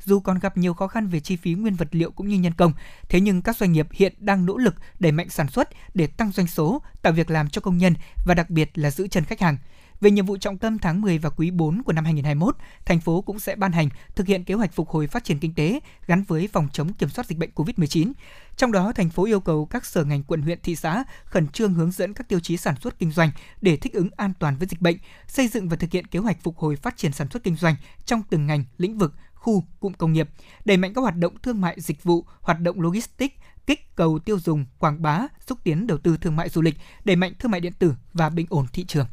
[0.05, 2.53] Dù còn gặp nhiều khó khăn về chi phí nguyên vật liệu cũng như nhân
[2.53, 2.73] công,
[3.09, 6.32] thế nhưng các doanh nghiệp hiện đang nỗ lực đẩy mạnh sản xuất để tăng
[6.32, 7.94] doanh số, tạo việc làm cho công nhân
[8.24, 9.57] và đặc biệt là giữ chân khách hàng.
[10.03, 13.20] Về nhiệm vụ trọng tâm tháng 10 và quý 4 của năm 2021, thành phố
[13.23, 16.23] cũng sẽ ban hành thực hiện kế hoạch phục hồi phát triển kinh tế gắn
[16.23, 18.12] với phòng chống kiểm soát dịch bệnh COVID-19.
[18.57, 21.74] Trong đó, thành phố yêu cầu các sở ngành quận huyện thị xã khẩn trương
[21.74, 23.31] hướng dẫn các tiêu chí sản xuất kinh doanh
[23.61, 24.97] để thích ứng an toàn với dịch bệnh,
[25.27, 27.74] xây dựng và thực hiện kế hoạch phục hồi phát triển sản xuất kinh doanh
[28.05, 30.29] trong từng ngành, lĩnh vực, khu, cụm công nghiệp,
[30.65, 33.35] đẩy mạnh các hoạt động thương mại dịch vụ, hoạt động logistics,
[33.66, 36.74] kích cầu tiêu dùng, quảng bá, xúc tiến đầu tư thương mại du lịch,
[37.05, 39.07] đẩy mạnh thương mại điện tử và bình ổn thị trường.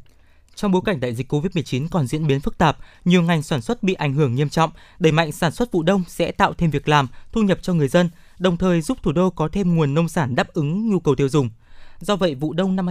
[0.60, 3.84] Trong bối cảnh đại dịch COVID-19 còn diễn biến phức tạp, nhiều ngành sản xuất
[3.84, 6.88] bị ảnh hưởng nghiêm trọng, đẩy mạnh sản xuất vụ đông sẽ tạo thêm việc
[6.88, 8.10] làm, thu nhập cho người dân,
[8.40, 11.30] đồng thời giúp thủ đô có thêm nguồn nông sản đáp ứng nhu cầu tiêu
[11.30, 11.50] dùng.
[12.00, 12.86] Do vậy, vụ đông năm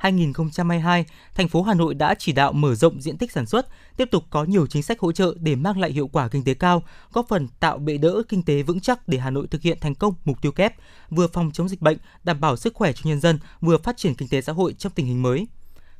[0.00, 3.66] 2021-2022, thành phố Hà Nội đã chỉ đạo mở rộng diện tích sản xuất,
[3.96, 6.54] tiếp tục có nhiều chính sách hỗ trợ để mang lại hiệu quả kinh tế
[6.54, 6.82] cao,
[7.12, 9.94] góp phần tạo bệ đỡ kinh tế vững chắc để Hà Nội thực hiện thành
[9.94, 10.74] công mục tiêu kép,
[11.10, 14.14] vừa phòng chống dịch bệnh, đảm bảo sức khỏe cho nhân dân, vừa phát triển
[14.14, 15.46] kinh tế xã hội trong tình hình mới.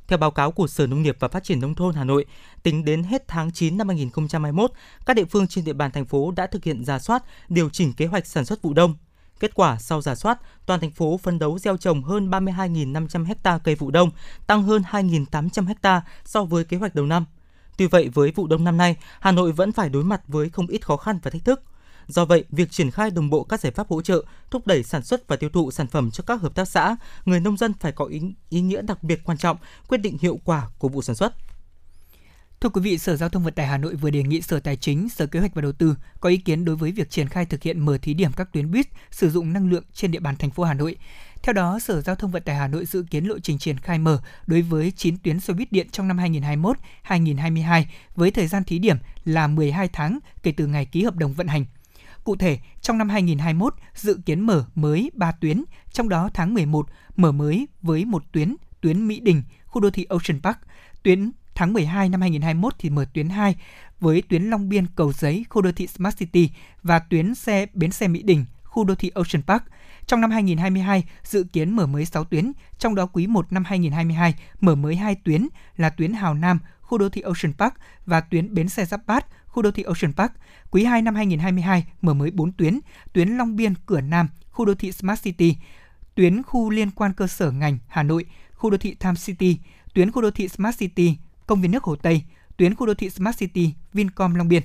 [0.07, 2.25] Theo báo cáo của Sở Nông nghiệp và Phát triển Nông thôn Hà Nội,
[2.63, 4.71] tính đến hết tháng 9 năm 2021,
[5.05, 7.93] các địa phương trên địa bàn thành phố đã thực hiện giả soát, điều chỉnh
[7.93, 8.95] kế hoạch sản xuất vụ đông.
[9.39, 13.57] Kết quả sau giả soát, toàn thành phố phấn đấu gieo trồng hơn 32.500 ha
[13.57, 14.11] cây vụ đông,
[14.47, 17.25] tăng hơn 2.800 ha so với kế hoạch đầu năm.
[17.77, 20.67] Tuy vậy, với vụ đông năm nay, Hà Nội vẫn phải đối mặt với không
[20.67, 21.61] ít khó khăn và thách thức.
[22.07, 25.03] Do vậy, việc triển khai đồng bộ các giải pháp hỗ trợ, thúc đẩy sản
[25.03, 27.91] xuất và tiêu thụ sản phẩm cho các hợp tác xã, người nông dân phải
[27.91, 29.57] có ý, ý nghĩa đặc biệt quan trọng,
[29.87, 31.33] quyết định hiệu quả của vụ sản xuất.
[32.63, 34.75] Thưa quý vị, Sở Giao thông Vận tải Hà Nội vừa đề nghị Sở Tài
[34.75, 37.45] chính, Sở Kế hoạch và Đầu tư có ý kiến đối với việc triển khai
[37.45, 40.35] thực hiện mở thí điểm các tuyến buýt sử dụng năng lượng trên địa bàn
[40.35, 40.95] thành phố Hà Nội.
[41.43, 43.99] Theo đó, Sở Giao thông Vận tải Hà Nội dự kiến lộ trình triển khai
[43.99, 46.17] mở đối với 9 tuyến xe buýt điện trong năm
[47.07, 47.83] 2021-2022
[48.15, 51.47] với thời gian thí điểm là 12 tháng kể từ ngày ký hợp đồng vận
[51.47, 51.65] hành.
[52.23, 56.87] Cụ thể, trong năm 2021 dự kiến mở mới 3 tuyến, trong đó tháng 11
[57.15, 60.57] mở mới với một tuyến tuyến Mỹ Đình, khu đô thị Ocean Park,
[61.03, 63.55] tuyến tháng 12 năm 2021 thì mở tuyến 2
[63.99, 66.49] với tuyến Long Biên Cầu Giấy, khu đô thị Smart City
[66.83, 69.63] và tuyến xe bến xe Mỹ Đình, khu đô thị Ocean Park.
[70.05, 74.35] Trong năm 2022, dự kiến mở mới 6 tuyến, trong đó quý 1 năm 2022
[74.61, 75.47] mở mới 2 tuyến
[75.77, 77.73] là tuyến Hào Nam, khu đô thị Ocean Park
[78.05, 80.31] và tuyến bến xe Giáp Bát, khu đô thị Ocean Park.
[80.71, 82.79] Quý 2 năm 2022 mở mới 4 tuyến,
[83.13, 85.55] tuyến Long Biên, Cửa Nam, khu đô thị Smart City,
[86.15, 89.57] tuyến khu liên quan cơ sở ngành Hà Nội, khu đô thị Tham City,
[89.93, 91.17] tuyến khu đô thị Smart City,
[91.47, 92.23] công viên nước Hồ Tây,
[92.57, 94.63] tuyến khu đô thị Smart City, Vincom Long Biên.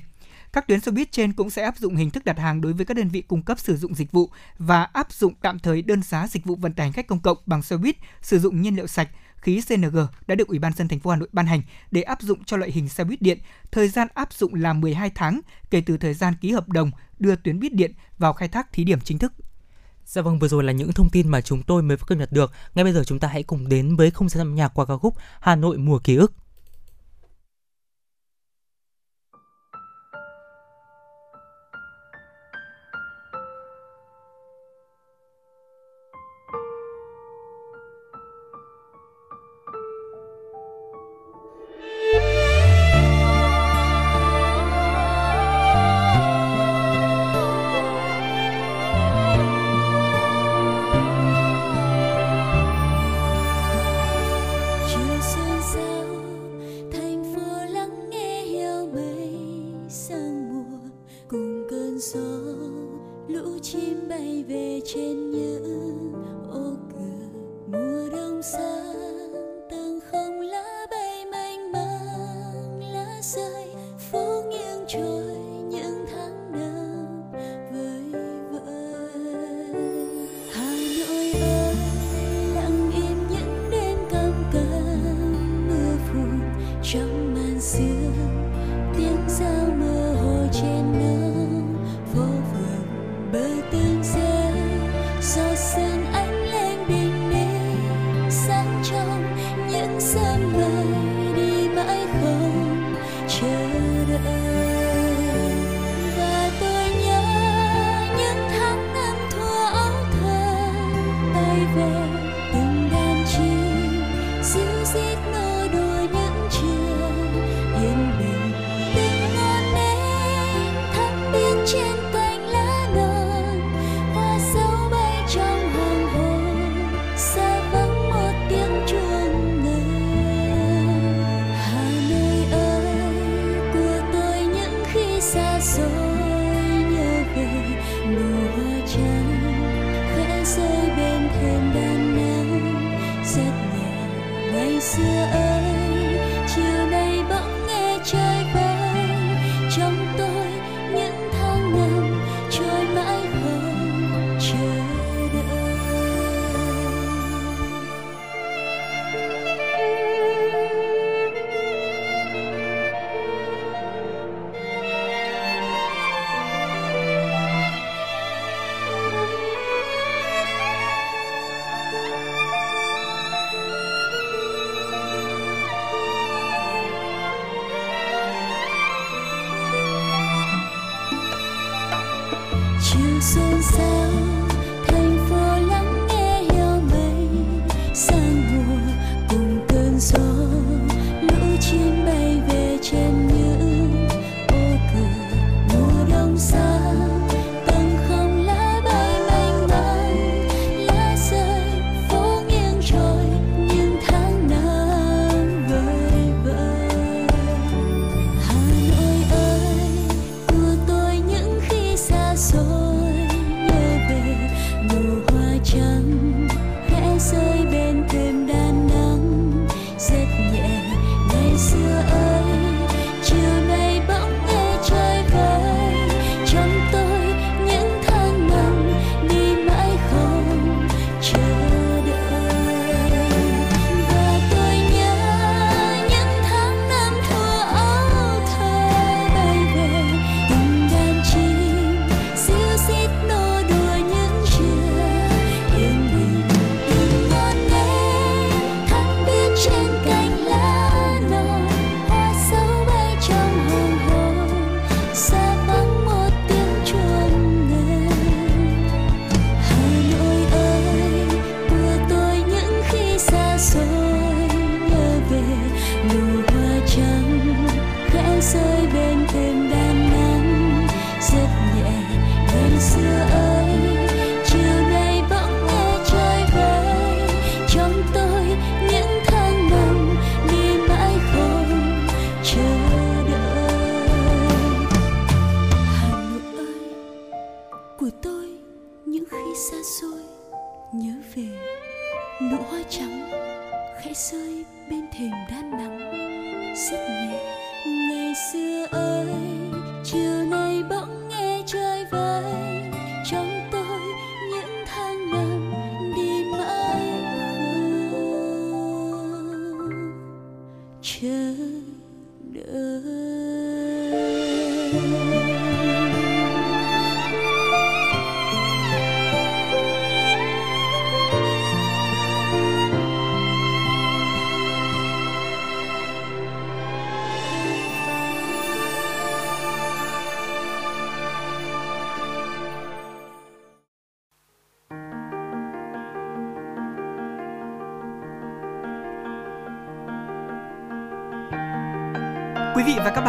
[0.53, 2.85] Các tuyến xe buýt trên cũng sẽ áp dụng hình thức đặt hàng đối với
[2.85, 6.01] các đơn vị cung cấp sử dụng dịch vụ và áp dụng tạm thời đơn
[6.01, 8.75] giá dịch vụ vận tải hành khách công cộng bằng xe buýt sử dụng nhiên
[8.75, 9.09] liệu sạch,
[9.41, 9.97] khí CNG
[10.27, 11.61] đã được Ủy ban dân thành phố Hà Nội ban hành
[11.91, 13.39] để áp dụng cho loại hình xe buýt điện.
[13.71, 17.35] Thời gian áp dụng là 12 tháng kể từ thời gian ký hợp đồng đưa
[17.35, 19.33] tuyến buýt điện vào khai thác thí điểm chính thức.
[20.05, 22.51] Dạ vâng, vừa rồi là những thông tin mà chúng tôi mới cập nhật được.
[22.75, 24.97] Ngay bây giờ chúng ta hãy cùng đến với không gian âm nhạc qua ca
[24.97, 26.33] khúc Hà Nội mùa ký ức.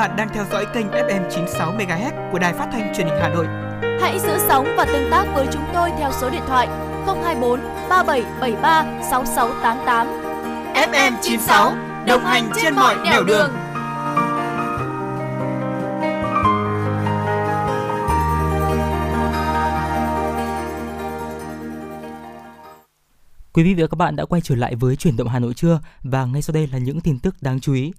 [0.00, 3.28] Bạn đang theo dõi kênh FM 96 MHz của Đài Phát thanh Truyền hình Hà
[3.28, 3.46] Nội.
[4.00, 6.68] Hãy giữ sóng và tương tác với chúng tôi theo số điện thoại
[7.06, 10.06] 024 3773 6688.
[10.74, 11.72] FM 96
[12.06, 13.50] đồng hành trên mọi nẻo đường.
[23.52, 25.80] Quý vị và các bạn đã quay trở lại với chuyển động Hà Nội trưa
[26.02, 27.92] và ngay sau đây là những tin tức đáng chú ý.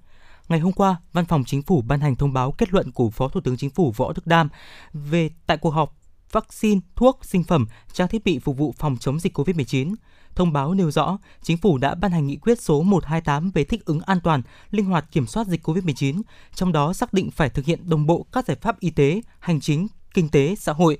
[0.51, 3.27] Ngày hôm qua, Văn phòng Chính phủ ban hành thông báo kết luận của Phó
[3.27, 4.49] Thủ tướng Chính phủ Võ Đức Đam
[4.93, 5.97] về tại cuộc họp
[6.31, 9.95] vaccine, thuốc, sinh phẩm, trang thiết bị phục vụ phòng chống dịch COVID-19.
[10.35, 13.85] Thông báo nêu rõ, Chính phủ đã ban hành nghị quyết số 128 về thích
[13.85, 14.41] ứng an toàn,
[14.71, 16.21] linh hoạt kiểm soát dịch COVID-19,
[16.55, 19.59] trong đó xác định phải thực hiện đồng bộ các giải pháp y tế, hành
[19.59, 20.97] chính, kinh tế, xã hội.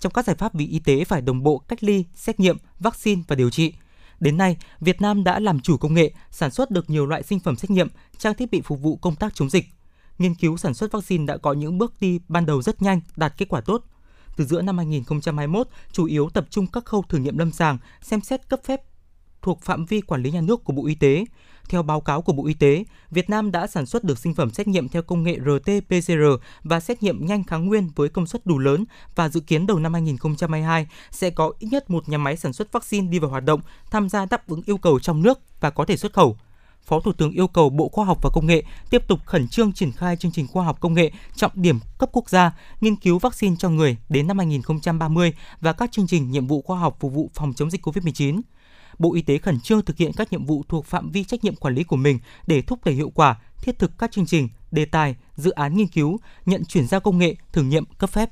[0.00, 3.22] Trong các giải pháp vì y tế phải đồng bộ cách ly, xét nghiệm, vaccine
[3.28, 3.72] và điều trị.
[4.20, 7.40] Đến nay, Việt Nam đã làm chủ công nghệ, sản xuất được nhiều loại sinh
[7.40, 7.88] phẩm xét nghiệm,
[8.18, 9.66] trang thiết bị phục vụ công tác chống dịch.
[10.18, 13.34] Nghiên cứu sản xuất vaccine đã có những bước đi ban đầu rất nhanh, đạt
[13.36, 13.84] kết quả tốt.
[14.36, 18.20] Từ giữa năm 2021, chủ yếu tập trung các khâu thử nghiệm lâm sàng, xem
[18.20, 18.80] xét cấp phép
[19.42, 21.24] thuộc phạm vi quản lý nhà nước của Bộ Y tế.
[21.68, 24.50] Theo báo cáo của Bộ Y tế, Việt Nam đã sản xuất được sinh phẩm
[24.50, 28.46] xét nghiệm theo công nghệ RT-PCR và xét nghiệm nhanh kháng nguyên với công suất
[28.46, 28.84] đủ lớn
[29.14, 32.72] và dự kiến đầu năm 2022 sẽ có ít nhất một nhà máy sản xuất
[32.72, 33.60] vaccine đi vào hoạt động,
[33.90, 36.36] tham gia đáp ứng yêu cầu trong nước và có thể xuất khẩu.
[36.86, 39.72] Phó Thủ tướng yêu cầu Bộ Khoa học và Công nghệ tiếp tục khẩn trương
[39.72, 43.18] triển khai chương trình khoa học công nghệ trọng điểm cấp quốc gia, nghiên cứu
[43.18, 47.12] vaccine cho người đến năm 2030 và các chương trình nhiệm vụ khoa học phục
[47.12, 48.40] vụ phòng chống dịch COVID-19.
[48.98, 51.56] Bộ Y tế khẩn trương thực hiện các nhiệm vụ thuộc phạm vi trách nhiệm
[51.56, 54.84] quản lý của mình để thúc đẩy hiệu quả, thiết thực các chương trình, đề
[54.84, 58.30] tài, dự án nghiên cứu, nhận chuyển giao công nghệ, thử nghiệm cấp phép.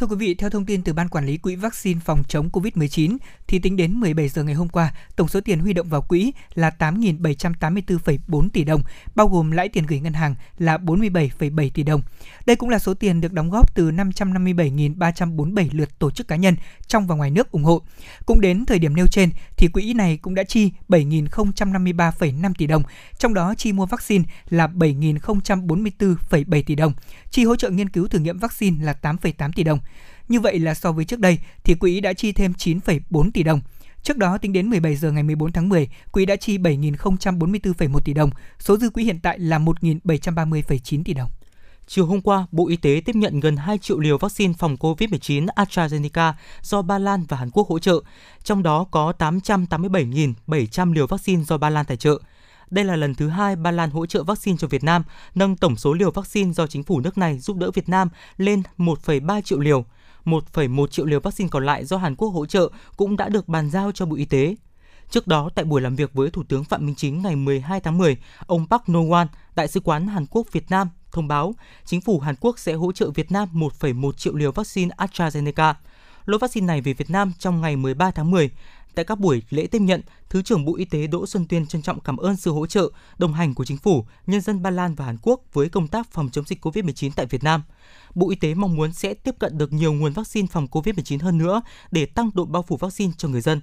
[0.00, 3.16] Thưa quý vị, theo thông tin từ Ban Quản lý Quỹ Vaccine phòng chống COVID-19,
[3.46, 6.32] thì tính đến 17 giờ ngày hôm qua, tổng số tiền huy động vào quỹ
[6.54, 8.82] là 8.784,4 tỷ đồng,
[9.14, 12.02] bao gồm lãi tiền gửi ngân hàng là 47,7 tỷ đồng.
[12.46, 16.56] Đây cũng là số tiền được đóng góp từ 557.347 lượt tổ chức cá nhân
[16.86, 17.82] trong và ngoài nước ủng hộ.
[18.26, 22.82] Cũng đến thời điểm nêu trên, thì quỹ này cũng đã chi 7.053,5 tỷ đồng,
[23.18, 26.92] trong đó chi mua vaccine là 7.044,7 tỷ đồng,
[27.30, 29.78] chi hỗ trợ nghiên cứu thử nghiệm vaccine là 8,8 tỷ đồng.
[30.30, 33.60] Như vậy là so với trước đây thì quỹ đã chi thêm 9,4 tỷ đồng.
[34.02, 38.14] Trước đó tính đến 17 giờ ngày 14 tháng 10, quỹ đã chi 7.044,1 tỷ
[38.14, 41.30] đồng, số dư quỹ hiện tại là 1.730,9 tỷ đồng.
[41.86, 45.46] Chiều hôm qua, Bộ Y tế tiếp nhận gần 2 triệu liều vaccine phòng COVID-19
[45.46, 46.32] AstraZeneca
[46.62, 48.00] do Ba Lan và Hàn Quốc hỗ trợ,
[48.44, 52.18] trong đó có 887.700 liều vaccine do Ba Lan tài trợ.
[52.70, 55.02] Đây là lần thứ hai Ba Lan hỗ trợ vaccine cho Việt Nam,
[55.34, 58.62] nâng tổng số liều vaccine do chính phủ nước này giúp đỡ Việt Nam lên
[58.78, 59.84] 1,3 triệu liều.
[60.24, 63.70] 1,1 triệu liều vaccine còn lại do Hàn Quốc hỗ trợ cũng đã được bàn
[63.70, 64.56] giao cho Bộ Y tế.
[65.10, 67.98] Trước đó, tại buổi làm việc với Thủ tướng Phạm Minh Chính ngày 12 tháng
[67.98, 68.16] 10,
[68.46, 72.34] ông Park No-wan, Đại sứ quán Hàn Quốc Việt Nam thông báo chính phủ Hàn
[72.40, 75.74] Quốc sẽ hỗ trợ Việt Nam 1,1 triệu liều vaccine AstraZeneca.
[76.26, 78.50] Lô vaccine này về Việt Nam trong ngày 13 tháng 10.
[78.94, 80.00] Tại các buổi lễ tiếp nhận,
[80.30, 82.90] Thứ trưởng Bộ Y tế Đỗ Xuân Tuyên trân trọng cảm ơn sự hỗ trợ,
[83.18, 86.12] đồng hành của chính phủ, nhân dân Ba Lan và Hàn Quốc với công tác
[86.12, 87.62] phòng chống dịch COVID-19 tại Việt Nam.
[88.14, 91.38] Bộ Y tế mong muốn sẽ tiếp cận được nhiều nguồn vaccine phòng COVID-19 hơn
[91.38, 93.60] nữa để tăng độ bao phủ vaccine cho người dân.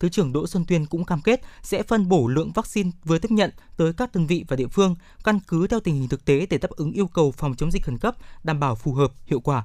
[0.00, 3.30] Thứ trưởng Đỗ Xuân Tuyên cũng cam kết sẽ phân bổ lượng vaccine vừa tiếp
[3.30, 6.46] nhận tới các đơn vị và địa phương căn cứ theo tình hình thực tế
[6.50, 9.40] để đáp ứng yêu cầu phòng chống dịch khẩn cấp, đảm bảo phù hợp, hiệu
[9.40, 9.64] quả.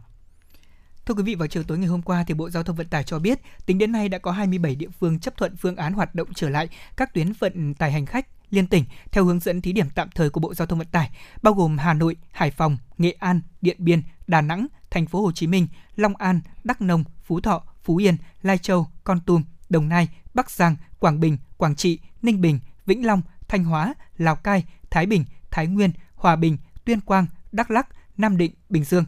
[1.06, 3.04] Thưa quý vị, vào chiều tối ngày hôm qua thì Bộ Giao thông Vận tải
[3.04, 6.16] cho biết, tính đến nay đã có 27 địa phương chấp thuận phương án hoạt
[6.16, 9.74] động trở lại các tuyến vận tải hành khách liên tỉnh theo hướng dẫn thí
[9.74, 11.10] điểm tạm thời của Bộ Giao thông Vận tải,
[11.42, 15.32] bao gồm Hà Nội, Hải Phòng, Nghệ An, Điện Biên, Đà Nẵng, Thành phố Hồ
[15.32, 19.90] Chí Minh, Long An, Đắk Nông, Phú Thọ, Phú Yên, Lai Châu, Con Tum, Đồng
[19.90, 24.64] Nai, Bắc Giang, Quảng Bình, Quảng Trị, Ninh Bình, Vĩnh Long, Thanh Hóa, Lào Cai,
[24.90, 29.06] Thái Bình, Thái Nguyên, Hòa Bình, Tuyên Quang, Đắk Lắk, Nam Định, Bình Dương.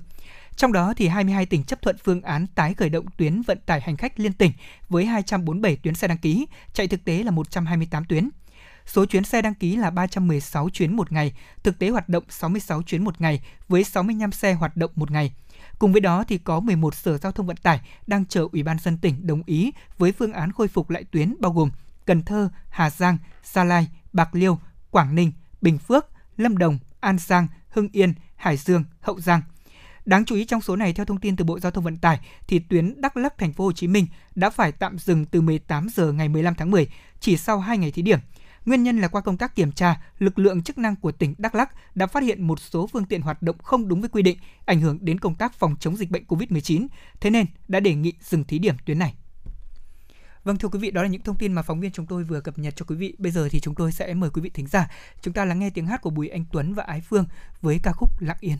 [0.55, 3.81] Trong đó thì 22 tỉnh chấp thuận phương án tái khởi động tuyến vận tải
[3.81, 4.51] hành khách liên tỉnh
[4.89, 8.29] với 247 tuyến xe đăng ký, chạy thực tế là 128 tuyến.
[8.85, 11.33] Số chuyến xe đăng ký là 316 chuyến một ngày,
[11.63, 15.33] thực tế hoạt động 66 chuyến một ngày với 65 xe hoạt động một ngày.
[15.79, 18.79] Cùng với đó thì có 11 sở giao thông vận tải đang chờ Ủy ban
[18.79, 21.71] dân tỉnh đồng ý với phương án khôi phục lại tuyến bao gồm
[22.05, 24.59] Cần Thơ, Hà Giang, Gia Lai, Bạc Liêu,
[24.91, 26.07] Quảng Ninh, Bình Phước,
[26.37, 29.41] Lâm Đồng, An Giang, Hưng Yên, Hải Dương, Hậu Giang.
[30.05, 32.19] Đáng chú ý trong số này theo thông tin từ Bộ Giao thông Vận tải
[32.47, 35.87] thì tuyến Đắk Lắk thành phố Hồ Chí Minh đã phải tạm dừng từ 18
[35.93, 36.87] giờ ngày 15 tháng 10
[37.19, 38.19] chỉ sau 2 ngày thí điểm.
[38.65, 41.55] Nguyên nhân là qua công tác kiểm tra, lực lượng chức năng của tỉnh Đắk
[41.55, 44.37] Lắk đã phát hiện một số phương tiện hoạt động không đúng với quy định,
[44.65, 46.87] ảnh hưởng đến công tác phòng chống dịch bệnh COVID-19,
[47.19, 49.13] thế nên đã đề nghị dừng thí điểm tuyến này.
[50.43, 52.41] Vâng thưa quý vị, đó là những thông tin mà phóng viên chúng tôi vừa
[52.41, 53.15] cập nhật cho quý vị.
[53.17, 54.87] Bây giờ thì chúng tôi sẽ mời quý vị thính giả
[55.21, 57.25] chúng ta lắng nghe tiếng hát của Bùi Anh Tuấn và Ái Phương
[57.61, 58.57] với ca khúc Lặng Yên.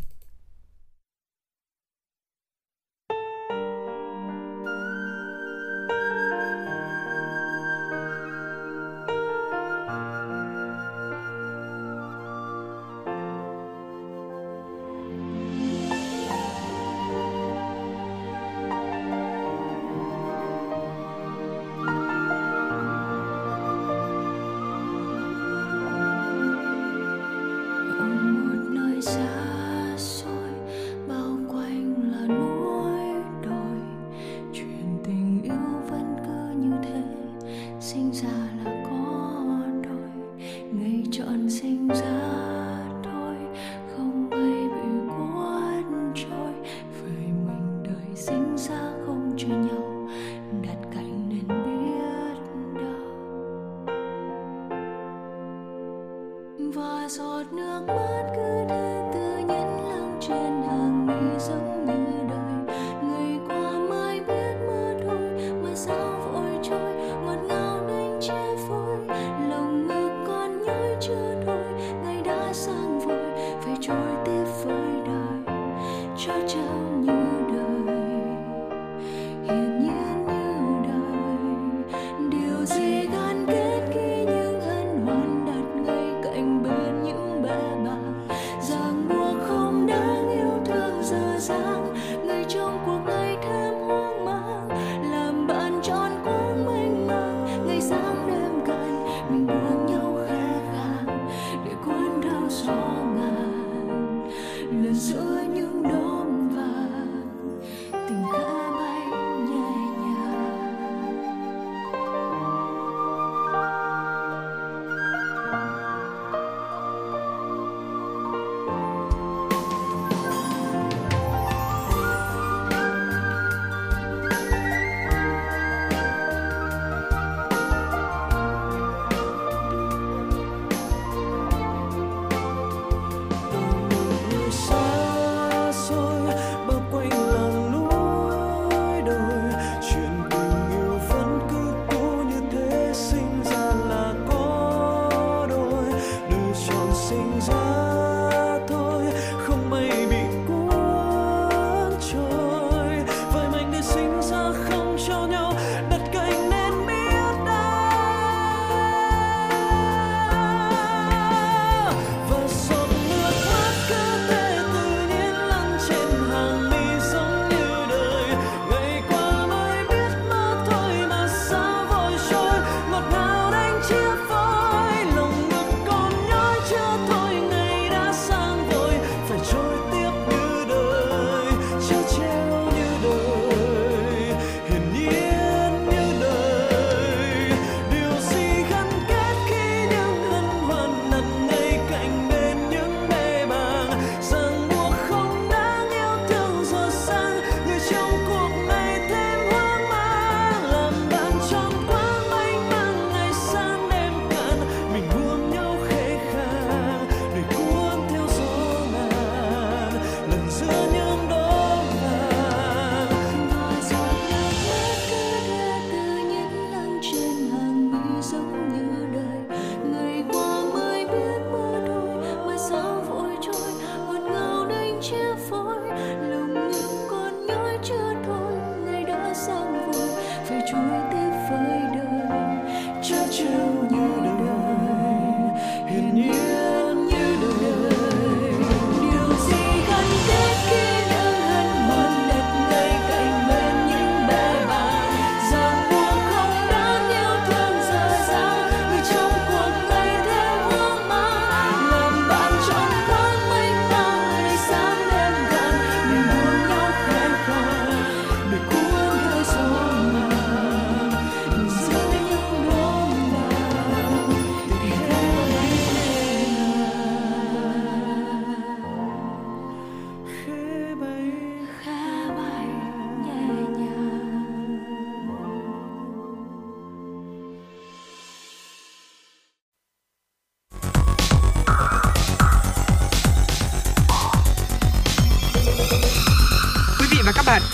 [57.45, 58.54] giọt nước mắt cứ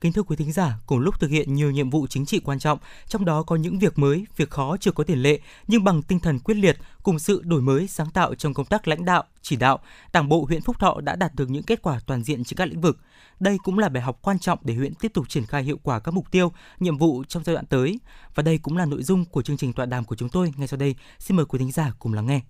[0.00, 2.58] Kính thưa quý thính giả, cùng lúc thực hiện nhiều nhiệm vụ chính trị quan
[2.58, 2.78] trọng,
[3.08, 6.20] trong đó có những việc mới, việc khó chưa có tiền lệ, nhưng bằng tinh
[6.20, 9.56] thần quyết liệt, cùng sự đổi mới, sáng tạo trong công tác lãnh đạo, chỉ
[9.56, 9.78] đạo,
[10.12, 12.68] Đảng bộ huyện Phúc Thọ đã đạt được những kết quả toàn diện trên các
[12.68, 12.98] lĩnh vực.
[13.40, 15.98] Đây cũng là bài học quan trọng để huyện tiếp tục triển khai hiệu quả
[15.98, 17.98] các mục tiêu, nhiệm vụ trong giai đoạn tới.
[18.34, 20.68] Và đây cũng là nội dung của chương trình tọa đàm của chúng tôi ngay
[20.68, 20.94] sau đây.
[21.18, 22.40] Xin mời quý thính giả cùng lắng nghe.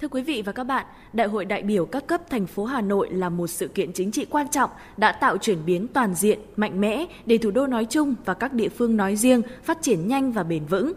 [0.00, 2.80] Thưa quý vị và các bạn, Đại hội đại biểu các cấp thành phố Hà
[2.80, 6.38] Nội là một sự kiện chính trị quan trọng đã tạo chuyển biến toàn diện,
[6.56, 10.08] mạnh mẽ để thủ đô nói chung và các địa phương nói riêng phát triển
[10.08, 10.92] nhanh và bền vững.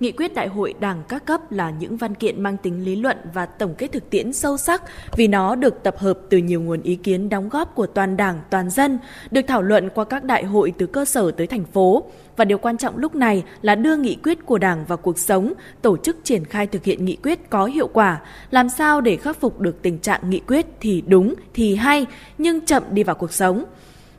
[0.00, 3.16] Nghị quyết đại hội đảng các cấp là những văn kiện mang tính lý luận
[3.34, 4.82] và tổng kết thực tiễn sâu sắc
[5.16, 8.40] vì nó được tập hợp từ nhiều nguồn ý kiến đóng góp của toàn đảng,
[8.50, 8.98] toàn dân,
[9.30, 12.02] được thảo luận qua các đại hội từ cơ sở tới thành phố.
[12.36, 15.52] Và điều quan trọng lúc này là đưa nghị quyết của đảng vào cuộc sống,
[15.82, 18.20] tổ chức triển khai thực hiện nghị quyết có hiệu quả,
[18.50, 22.06] làm sao để khắc phục được tình trạng nghị quyết thì đúng, thì hay,
[22.38, 23.64] nhưng chậm đi vào cuộc sống.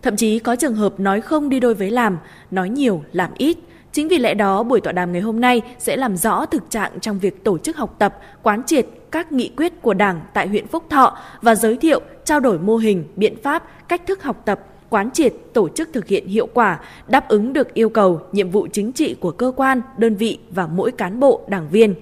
[0.02, 2.18] Thậm chí có trường hợp nói không đi đôi với làm,
[2.52, 3.58] nói nhiều làm ít,
[3.92, 7.00] Chính vì lẽ đó, buổi tọa đàm ngày hôm nay sẽ làm rõ thực trạng
[7.00, 10.68] trong việc tổ chức học tập, quán triệt các nghị quyết của Đảng tại huyện
[10.68, 14.60] Phúc Thọ và giới thiệu, trao đổi mô hình, biện pháp, cách thức học tập,
[14.90, 18.68] quán triệt, tổ chức thực hiện hiệu quả, đáp ứng được yêu cầu, nhiệm vụ
[18.74, 21.96] chính trị của cơ quan, đơn vị và mỗi cán bộ, đảng viên.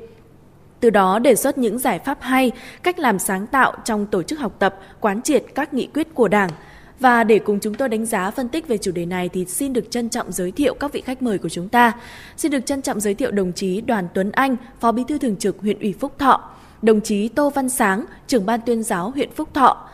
[0.79, 2.51] Từ đó đề xuất những giải pháp hay,
[2.83, 6.27] cách làm sáng tạo trong tổ chức học tập, quán triệt các nghị quyết của
[6.27, 6.49] Đảng–
[6.99, 9.73] và để cùng chúng tôi đánh giá phân tích về chủ đề này thì xin
[9.73, 11.93] được trân trọng giới thiệu các vị khách mời của chúng ta.
[12.37, 15.35] Xin được trân trọng giới thiệu đồng chí Đoàn Tuấn Anh, Phó Bí thư Thường
[15.35, 16.49] trực huyện ủy Phúc Thọ,
[16.81, 19.89] đồng chí Tô Văn Sáng, trưởng ban tuyên giáo huyện Phúc Thọ,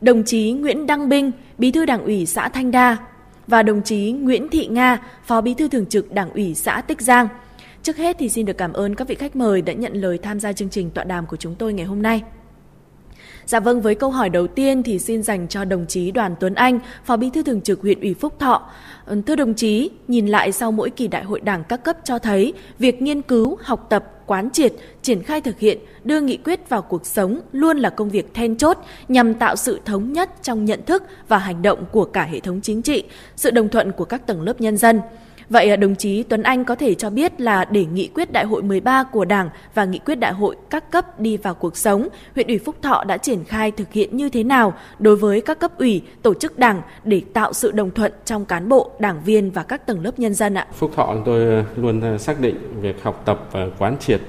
[0.00, 2.96] đồng chí Nguyễn Đăng Binh, Bí thư Đảng ủy xã Thanh Đa
[3.46, 7.00] và đồng chí Nguyễn Thị Nga, Phó Bí thư Thường trực Đảng ủy xã Tích
[7.00, 7.28] Giang.
[7.82, 10.40] Trước hết thì xin được cảm ơn các vị khách mời đã nhận lời tham
[10.40, 12.22] gia chương trình tọa đàm của chúng tôi ngày hôm nay.
[13.48, 16.54] Dạ vâng, với câu hỏi đầu tiên thì xin dành cho đồng chí Đoàn Tuấn
[16.54, 18.70] Anh, Phó Bí thư Thường trực huyện ủy Phúc Thọ.
[19.06, 22.18] Ừ, thưa đồng chí, nhìn lại sau mỗi kỳ đại hội đảng các cấp cho
[22.18, 24.72] thấy việc nghiên cứu, học tập, quán triệt,
[25.02, 28.56] triển khai thực hiện, đưa nghị quyết vào cuộc sống luôn là công việc then
[28.56, 32.40] chốt nhằm tạo sự thống nhất trong nhận thức và hành động của cả hệ
[32.40, 33.04] thống chính trị,
[33.36, 35.00] sự đồng thuận của các tầng lớp nhân dân.
[35.50, 38.44] Vậy à, đồng chí Tuấn Anh có thể cho biết là để nghị quyết đại
[38.44, 42.08] hội 13 của Đảng và nghị quyết đại hội các cấp đi vào cuộc sống,
[42.34, 45.58] huyện ủy Phúc Thọ đã triển khai thực hiện như thế nào đối với các
[45.58, 49.50] cấp ủy, tổ chức Đảng để tạo sự đồng thuận trong cán bộ, đảng viên
[49.50, 50.66] và các tầng lớp nhân dân ạ?
[50.72, 54.20] Phúc Thọ tôi à, luôn à, xác định việc học tập và quán triệt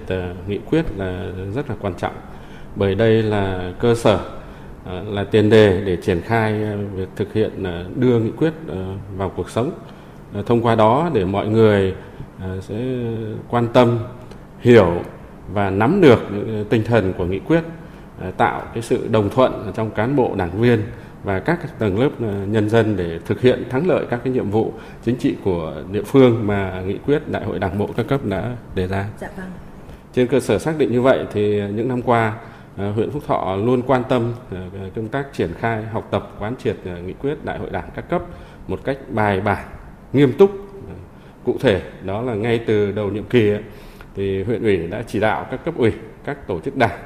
[0.48, 2.14] nghị quyết là rất là quan trọng
[2.76, 4.20] bởi đây là cơ sở
[5.06, 6.54] là tiền đề để triển khai
[6.96, 7.64] việc thực hiện
[7.96, 8.54] đưa nghị quyết
[9.18, 9.72] vào cuộc sống
[10.46, 11.96] thông qua đó để mọi người
[12.42, 12.76] ờ, sẽ
[13.50, 14.00] quan tâm
[14.60, 15.02] hiểu
[15.54, 16.20] và nắm được
[16.70, 17.64] tinh thần của nghị quyết
[18.22, 20.82] ờ, tạo cái sự đồng thuận trong cán bộ đảng viên
[21.24, 22.10] và các tầng lớp
[22.48, 24.74] nhân dân để thực hiện thắng lợi các cái nhiệm vụ
[25.04, 28.56] chính trị của địa phương mà nghị quyết đại hội đảng bộ các cấp đã
[28.76, 29.06] đề ra.
[29.22, 29.46] Dạ vâng.
[30.14, 32.38] Trên cơ sở xác định như vậy thì những năm qua
[32.76, 34.34] huyện Phúc Thọ luôn quan tâm
[34.96, 38.22] công tác triển khai học tập quán triệt nghị quyết đại hội đảng các cấp
[38.68, 39.66] một cách bài bản
[40.14, 40.52] nghiêm túc.
[41.44, 43.52] Cụ thể đó là ngay từ đầu nhiệm kỳ
[44.16, 45.92] thì huyện ủy đã chỉ đạo các cấp ủy
[46.26, 47.00] các tổ chức đảng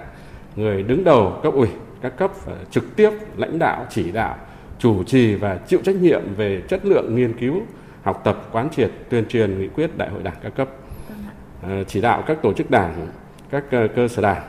[0.56, 1.68] người đứng đầu cấp ủy
[2.02, 2.32] các cấp
[2.72, 4.36] trực tiếp lãnh đạo chỉ đạo
[4.80, 7.62] chủ trì và chịu trách nhiệm về chất lượng nghiên cứu
[8.04, 10.70] học tập quán triệt tuyên truyền nghị quyết đại hội đảng các cấp.
[11.62, 13.08] À, chỉ đạo các tổ chức đảng
[13.50, 13.64] các
[13.96, 14.44] cơ sở đảng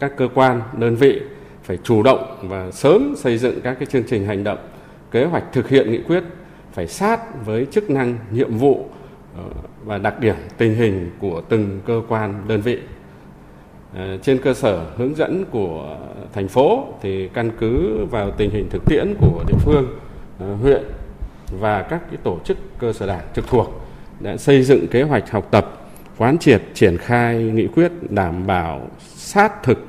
[0.00, 1.20] các cơ quan đơn vị
[1.62, 4.58] phải chủ động và sớm xây dựng các cái chương trình hành động
[5.10, 6.22] kế hoạch thực hiện nghị quyết
[6.74, 8.86] phải sát với chức năng, nhiệm vụ
[9.36, 9.44] ờ,
[9.84, 12.78] và đặc điểm, tình hình của từng cơ quan, đơn vị.
[13.94, 15.96] Ờ, trên cơ sở hướng dẫn của
[16.32, 19.98] thành phố thì căn cứ vào tình hình thực tiễn của địa phương
[20.38, 20.82] ờ, huyện
[21.60, 23.80] và các cái tổ chức cơ sở đảng trực thuộc
[24.20, 25.88] đã xây dựng kế hoạch học tập,
[26.18, 29.86] quán triệt, triển khai nghị quyết đảm bảo sát thực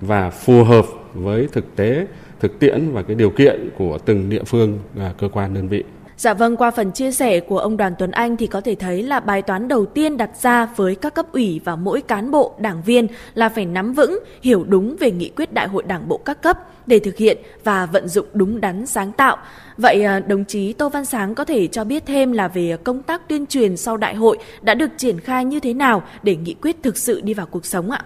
[0.00, 0.84] và phù hợp
[1.14, 2.06] với thực tế,
[2.40, 5.84] thực tiễn và cái điều kiện của từng địa phương và cơ quan đơn vị.
[6.18, 9.02] Dạ vâng, qua phần chia sẻ của ông Đoàn Tuấn Anh thì có thể thấy
[9.02, 12.54] là bài toán đầu tiên đặt ra với các cấp ủy và mỗi cán bộ,
[12.58, 16.16] đảng viên là phải nắm vững, hiểu đúng về nghị quyết đại hội đảng bộ
[16.18, 19.36] các cấp để thực hiện và vận dụng đúng đắn sáng tạo.
[19.76, 23.02] Vậy à, đồng chí Tô Văn Sáng có thể cho biết thêm là về công
[23.02, 26.54] tác tuyên truyền sau đại hội đã được triển khai như thế nào để nghị
[26.54, 28.04] quyết thực sự đi vào cuộc sống ạ?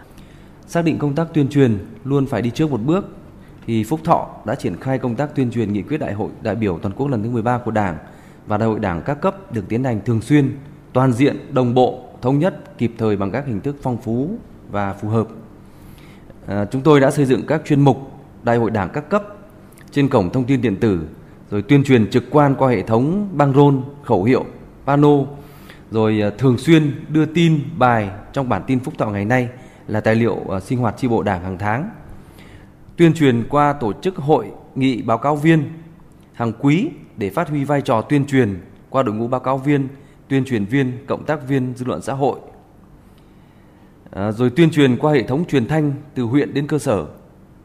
[0.66, 3.04] Xác định công tác tuyên truyền luôn phải đi trước một bước
[3.66, 6.54] thì Phúc Thọ đã triển khai công tác tuyên truyền nghị quyết đại hội đại
[6.54, 7.98] biểu toàn quốc lần thứ 13 của Đảng
[8.46, 10.56] và đại hội Đảng các cấp được tiến hành thường xuyên,
[10.92, 14.30] toàn diện, đồng bộ, thống nhất, kịp thời bằng các hình thức phong phú
[14.70, 15.26] và phù hợp.
[16.46, 17.96] À, chúng tôi đã xây dựng các chuyên mục
[18.42, 19.24] đại hội Đảng các cấp
[19.90, 21.00] trên cổng thông tin điện tử,
[21.50, 24.44] rồi tuyên truyền trực quan qua hệ thống băng rôn, khẩu hiệu,
[24.86, 25.18] pano,
[25.90, 29.48] rồi à, thường xuyên đưa tin bài trong bản tin Phúc Thọ ngày nay
[29.88, 31.90] là tài liệu à, sinh hoạt chi bộ Đảng hàng tháng
[32.96, 35.64] tuyên truyền qua tổ chức hội nghị báo cáo viên
[36.32, 38.60] hàng quý để phát huy vai trò tuyên truyền
[38.90, 39.88] qua đội ngũ báo cáo viên,
[40.28, 42.38] tuyên truyền viên, cộng tác viên dư luận xã hội.
[44.10, 47.06] À, rồi tuyên truyền qua hệ thống truyền thanh từ huyện đến cơ sở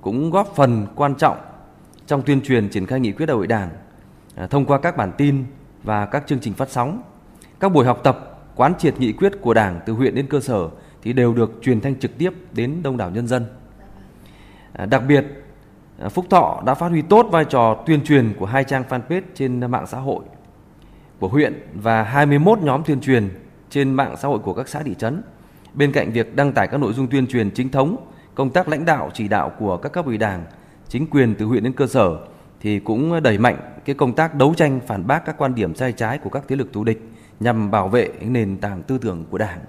[0.01, 1.37] cũng góp phần quan trọng
[2.07, 3.69] trong tuyên truyền triển khai nghị quyết đại hội Đảng
[4.35, 5.43] à, thông qua các bản tin
[5.83, 7.01] và các chương trình phát sóng.
[7.59, 10.69] Các buổi học tập quán triệt nghị quyết của Đảng từ huyện đến cơ sở
[11.01, 13.45] thì đều được truyền thanh trực tiếp đến đông đảo nhân dân.
[14.73, 15.25] À, đặc biệt,
[15.99, 19.21] à, Phúc Thọ đã phát huy tốt vai trò tuyên truyền của hai trang fanpage
[19.35, 20.23] trên mạng xã hội
[21.19, 23.29] của huyện và 21 nhóm tuyên truyền
[23.69, 25.21] trên mạng xã hội của các xã thị trấn.
[25.73, 27.95] Bên cạnh việc đăng tải các nội dung tuyên truyền chính thống,
[28.35, 30.45] công tác lãnh đạo chỉ đạo của các cấp ủy Đảng,
[30.87, 32.17] chính quyền từ huyện đến cơ sở
[32.59, 35.91] thì cũng đẩy mạnh cái công tác đấu tranh phản bác các quan điểm sai
[35.91, 39.37] trái của các thế lực thù địch nhằm bảo vệ nền tảng tư tưởng của
[39.37, 39.59] Đảng.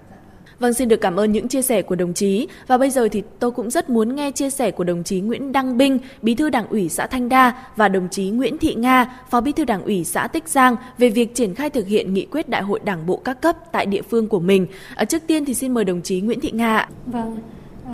[0.61, 2.49] Vâng, xin được cảm ơn những chia sẻ của đồng chí.
[2.67, 5.53] Và bây giờ thì tôi cũng rất muốn nghe chia sẻ của đồng chí Nguyễn
[5.53, 9.19] Đăng Binh, Bí thư Đảng ủy xã Thanh Đa và đồng chí Nguyễn Thị Nga,
[9.31, 12.27] Phó Bí thư Đảng ủy xã Tích Giang về việc triển khai thực hiện nghị
[12.27, 14.67] quyết Đại hội Đảng bộ các cấp tại địa phương của mình.
[14.95, 17.39] À, trước tiên thì xin mời đồng chí Nguyễn Thị Nga Vâng,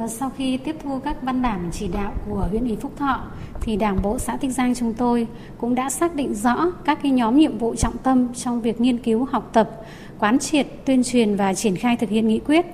[0.01, 3.21] ờ, sau khi tiếp thu các văn bản chỉ đạo của huyện ủy Phúc Thọ
[3.61, 5.27] thì Đảng bộ xã Tích Giang chúng tôi
[5.59, 8.99] cũng đã xác định rõ các cái nhóm nhiệm vụ trọng tâm trong việc nghiên
[8.99, 9.71] cứu, học tập,
[10.19, 12.67] quán triệt, tuyên truyền và triển khai thực hiện nghị quyết.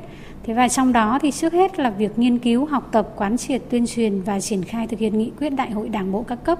[0.43, 3.62] Thế và trong đó thì trước hết là việc nghiên cứu, học tập, quán triệt,
[3.71, 6.59] tuyên truyền và triển khai thực hiện nghị quyết Đại hội Đảng bộ các cấp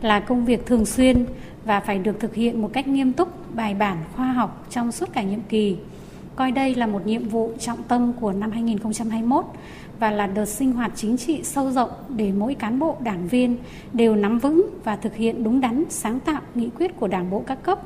[0.00, 1.24] là công việc thường xuyên
[1.64, 5.12] và phải được thực hiện một cách nghiêm túc, bài bản, khoa học trong suốt
[5.12, 5.76] cả nhiệm kỳ.
[6.36, 9.44] Coi đây là một nhiệm vụ trọng tâm của năm 2021
[9.98, 13.56] và là đợt sinh hoạt chính trị sâu rộng để mỗi cán bộ đảng viên
[13.92, 17.42] đều nắm vững và thực hiện đúng đắn sáng tạo nghị quyết của đảng bộ
[17.46, 17.82] các cấp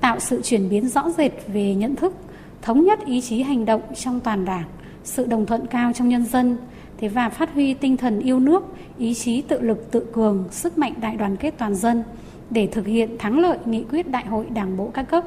[0.00, 2.14] tạo sự chuyển biến rõ rệt về nhận thức,
[2.62, 4.64] thống nhất ý chí hành động trong toàn đảng,
[5.04, 6.56] sự đồng thuận cao trong nhân dân,
[6.98, 8.64] thế và phát huy tinh thần yêu nước,
[8.98, 12.02] ý chí tự lực tự cường, sức mạnh đại đoàn kết toàn dân
[12.50, 15.24] để thực hiện thắng lợi nghị quyết đại hội đảng bộ các cấp.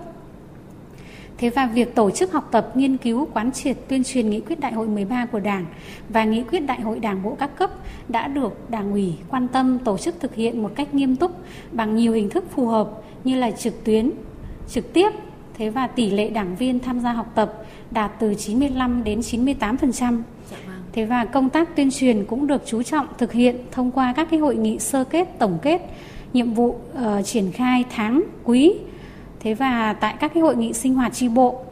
[1.38, 4.60] Thế và việc tổ chức học tập, nghiên cứu, quán triệt, tuyên truyền nghị quyết
[4.60, 5.66] đại hội 13 của Đảng
[6.10, 7.72] và nghị quyết đại hội đảng bộ các cấp
[8.10, 11.32] đã được Đảng ủy quan tâm tổ chức thực hiện một cách nghiêm túc
[11.72, 12.90] bằng nhiều hình thức phù hợp
[13.24, 14.12] như là trực tuyến,
[14.72, 15.10] trực tiếp
[15.54, 17.54] thế và tỷ lệ đảng viên tham gia học tập
[17.92, 20.22] đạt từ 95 đến 98%.
[20.94, 24.28] Thế và công tác tuyên truyền cũng được chú trọng thực hiện thông qua các
[24.32, 25.82] cái hội nghị sơ kết, tổng kết
[26.34, 28.74] nhiệm vụ uh, triển khai tháng, quý.
[29.40, 31.66] Thế và tại các cái hội nghị sinh hoạt tri bộ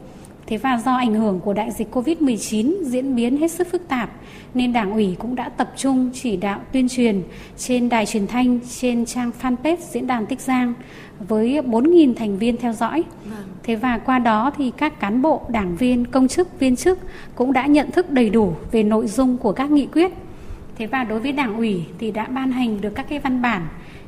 [0.50, 4.10] Thế và do ảnh hưởng của đại dịch Covid-19 diễn biến hết sức phức tạp
[4.54, 7.22] nên Đảng ủy cũng đã tập trung chỉ đạo tuyên truyền
[7.58, 10.74] trên đài truyền thanh trên trang fanpage diễn đàn Tích Giang
[11.28, 13.04] với 4.000 thành viên theo dõi.
[13.24, 13.44] Vâng.
[13.62, 16.98] Thế và qua đó thì các cán bộ, đảng viên, công chức, viên chức
[17.34, 20.12] cũng đã nhận thức đầy đủ về nội dung của các nghị quyết.
[20.78, 23.66] Thế và đối với Đảng ủy thì đã ban hành được các cái văn bản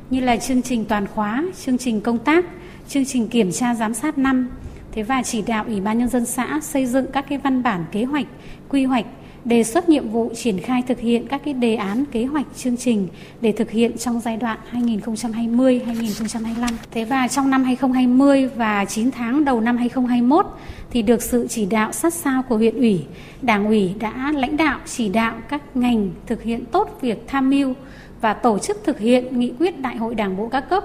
[0.09, 2.45] như là chương trình toàn khóa, chương trình công tác,
[2.87, 4.49] chương trình kiểm tra giám sát năm,
[4.91, 7.85] thế và chỉ đạo Ủy ban nhân dân xã xây dựng các cái văn bản
[7.91, 8.25] kế hoạch,
[8.69, 9.05] quy hoạch
[9.45, 12.77] đề xuất nhiệm vụ triển khai thực hiện các cái đề án kế hoạch chương
[12.77, 13.07] trình
[13.41, 16.67] để thực hiện trong giai đoạn 2020-2025.
[16.91, 20.45] Thế và trong năm 2020 và 9 tháng đầu năm 2021
[20.89, 23.05] thì được sự chỉ đạo sát sao của huyện ủy,
[23.41, 27.73] đảng ủy đã lãnh đạo chỉ đạo các ngành thực hiện tốt việc tham mưu
[28.21, 30.83] và tổ chức thực hiện nghị quyết đại hội đảng bộ các cấp.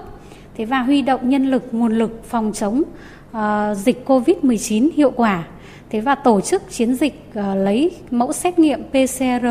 [0.57, 2.83] Thế và huy động nhân lực, nguồn lực phòng chống
[3.31, 3.37] uh,
[3.77, 5.43] dịch COVID-19 hiệu quả
[5.89, 9.45] thế và tổ chức chiến dịch uh, lấy mẫu xét nghiệm PCR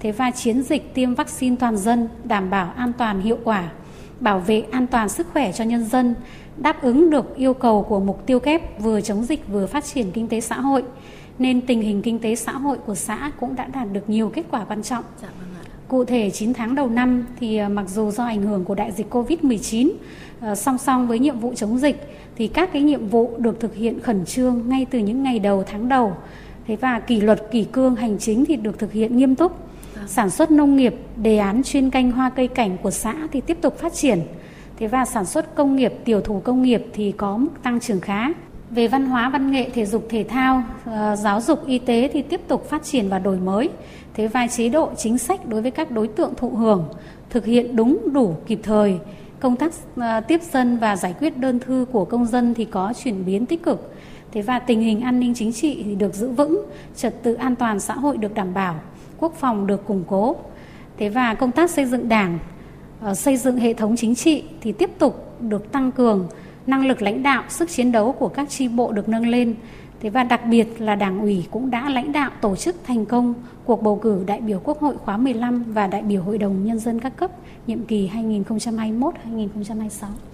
[0.00, 3.70] thế và chiến dịch tiêm vaccine toàn dân đảm bảo an toàn hiệu quả
[4.20, 6.14] bảo vệ an toàn sức khỏe cho nhân dân
[6.56, 10.10] đáp ứng được yêu cầu của mục tiêu kép vừa chống dịch vừa phát triển
[10.10, 10.82] kinh tế xã hội
[11.38, 14.44] nên tình hình kinh tế xã hội của xã cũng đã đạt được nhiều kết
[14.50, 15.04] quả quan trọng.
[15.22, 15.62] Dạ, vâng ạ.
[15.88, 18.92] Cụ thể 9 tháng đầu năm thì ờ, mặc dù do ảnh hưởng của đại
[18.92, 19.90] dịch Covid-19
[20.56, 24.00] song song với nhiệm vụ chống dịch thì các cái nhiệm vụ được thực hiện
[24.00, 26.16] khẩn trương ngay từ những ngày đầu tháng đầu.
[26.66, 29.52] Thế và kỷ luật kỷ cương hành chính thì được thực hiện nghiêm túc.
[29.94, 30.08] Vâng.
[30.08, 33.58] sản xuất nông nghiệp đề án chuyên canh hoa cây cảnh của xã thì tiếp
[33.60, 34.20] tục phát triển.
[34.78, 38.00] Thế và sản xuất công nghiệp tiểu thủ công nghiệp thì có mức tăng trưởng
[38.00, 38.28] khá.
[38.70, 42.22] Về văn hóa văn nghệ thể dục thể thao uh, giáo dục y tế thì
[42.22, 43.70] tiếp tục phát triển và đổi mới.
[44.14, 46.84] Thế và chế độ chính sách đối với các đối tượng thụ hưởng
[47.30, 48.98] thực hiện đúng đủ kịp thời
[49.44, 52.92] công tác ờ, tiếp dân và giải quyết đơn thư của công dân thì có
[53.02, 53.94] chuyển biến tích cực.
[54.32, 56.66] Thế và tình hình an ninh chính trị thì được giữ vững,
[56.96, 58.80] trật tự an toàn xã hội được đảm bảo,
[59.18, 60.36] quốc phòng được củng cố.
[60.96, 62.38] Thế và công tác xây dựng đảng
[63.00, 66.28] ờ, xây dựng hệ thống chính trị thì tiếp tục được tăng cường,
[66.66, 69.54] năng lực lãnh đạo, sức chiến đấu của các chi bộ được nâng lên.
[70.04, 73.34] Thế và đặc biệt là Đảng ủy cũng đã lãnh đạo tổ chức thành công
[73.64, 76.78] cuộc bầu cử đại biểu Quốc hội khóa 15 và đại biểu Hội đồng Nhân
[76.78, 77.30] dân các cấp
[77.66, 79.10] nhiệm kỳ 2021-2026.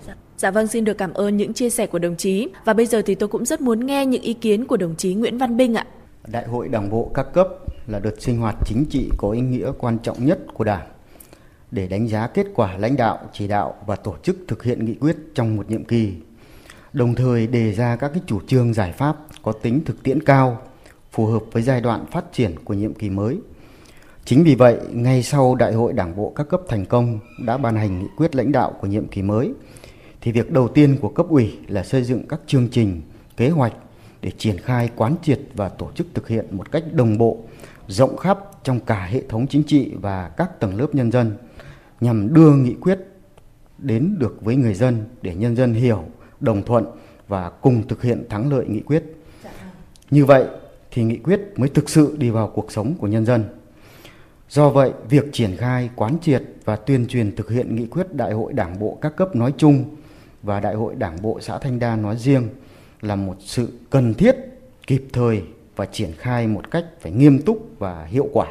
[0.07, 0.15] Dạ.
[0.39, 2.49] dạ vâng, xin được cảm ơn những chia sẻ của đồng chí.
[2.65, 5.15] Và bây giờ thì tôi cũng rất muốn nghe những ý kiến của đồng chí
[5.15, 5.87] Nguyễn Văn Binh ạ.
[6.27, 7.49] Đại hội Đảng bộ các cấp
[7.87, 10.87] là đợt sinh hoạt chính trị có ý nghĩa quan trọng nhất của Đảng
[11.71, 14.95] để đánh giá kết quả lãnh đạo, chỉ đạo và tổ chức thực hiện nghị
[14.95, 16.13] quyết trong một nhiệm kỳ
[16.93, 20.63] đồng thời đề ra các cái chủ trương giải pháp có tính thực tiễn cao,
[21.13, 23.39] phù hợp với giai đoạn phát triển của nhiệm kỳ mới.
[24.25, 27.77] Chính vì vậy, ngay sau Đại hội Đảng bộ các cấp thành công đã ban
[27.77, 29.53] hành nghị quyết lãnh đạo của nhiệm kỳ mới,
[30.21, 33.01] thì việc đầu tiên của cấp ủy là xây dựng các chương trình,
[33.37, 33.73] kế hoạch
[34.23, 37.39] để triển khai quán triệt và tổ chức thực hiện một cách đồng bộ,
[37.89, 41.37] rộng khắp trong cả hệ thống chính trị và các tầng lớp nhân dân
[42.01, 42.99] nhằm đưa nghị quyết
[43.79, 46.05] đến được với người dân để nhân dân hiểu
[46.41, 46.87] đồng thuận
[47.29, 49.05] và cùng thực hiện thắng lợi nghị quyết.
[50.11, 50.45] Như vậy
[50.91, 53.45] thì nghị quyết mới thực sự đi vào cuộc sống của nhân dân.
[54.49, 58.33] Do vậy, việc triển khai, quán triệt và tuyên truyền thực hiện nghị quyết Đại
[58.33, 59.85] hội Đảng bộ các cấp nói chung
[60.43, 62.49] và Đại hội Đảng bộ xã Thanh Đa nói riêng
[63.01, 64.37] là một sự cần thiết,
[64.87, 65.43] kịp thời
[65.77, 68.47] và triển khai một cách phải nghiêm túc và hiệu quả.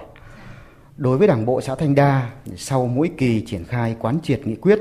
[0.97, 4.55] Đối với Đảng bộ xã Thanh Đa, sau mỗi kỳ triển khai quán triệt nghị
[4.55, 4.79] quyết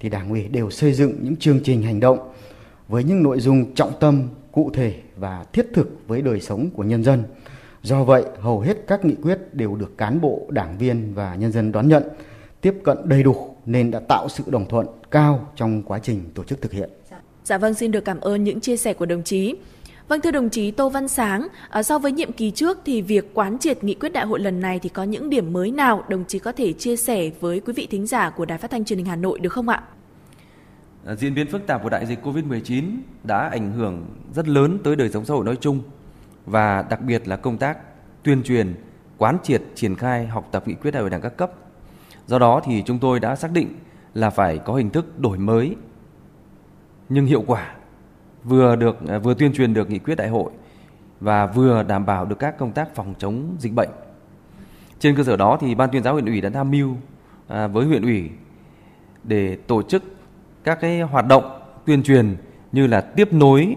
[0.00, 2.32] thì Đảng ủy đều xây dựng những chương trình hành động
[2.88, 6.82] với những nội dung trọng tâm, cụ thể và thiết thực với đời sống của
[6.82, 7.24] nhân dân.
[7.82, 11.52] Do vậy, hầu hết các nghị quyết đều được cán bộ, đảng viên và nhân
[11.52, 12.02] dân đón nhận,
[12.60, 16.44] tiếp cận đầy đủ nên đã tạo sự đồng thuận cao trong quá trình tổ
[16.44, 16.90] chức thực hiện.
[17.10, 17.20] Dạ.
[17.44, 19.54] dạ vâng, xin được cảm ơn những chia sẻ của đồng chí.
[20.08, 23.34] Vâng thưa đồng chí Tô Văn Sáng, à, so với nhiệm kỳ trước thì việc
[23.34, 26.24] quán triệt nghị quyết đại hội lần này thì có những điểm mới nào đồng
[26.28, 28.96] chí có thể chia sẻ với quý vị thính giả của Đài Phát thanh Truyền
[28.96, 29.82] hình Hà Nội được không ạ?
[31.06, 32.84] Ờ, diễn biến phức tạp của đại dịch Covid-19
[33.24, 35.82] đã ảnh hưởng rất lớn tới đời sống xã hội nói chung
[36.46, 37.78] và đặc biệt là công tác
[38.22, 38.74] tuyên truyền,
[39.18, 41.52] quán triệt, triển khai học tập nghị quyết đại hội đảng các cấp.
[42.26, 43.74] Do đó thì chúng tôi đã xác định
[44.14, 45.76] là phải có hình thức đổi mới
[47.08, 47.74] nhưng hiệu quả,
[48.44, 50.50] vừa được ờ, vừa tuyên truyền được nghị quyết đại hội
[51.20, 53.90] và vừa đảm bảo được các công tác phòng chống dịch bệnh.
[54.98, 56.96] Trên cơ sở đó thì ban tuyên giáo huyện ủy đã tham mưu
[57.48, 58.30] ờ, với huyện ủy
[59.24, 60.15] để tổ chức
[60.66, 62.36] các cái hoạt động tuyên truyền
[62.72, 63.76] như là tiếp nối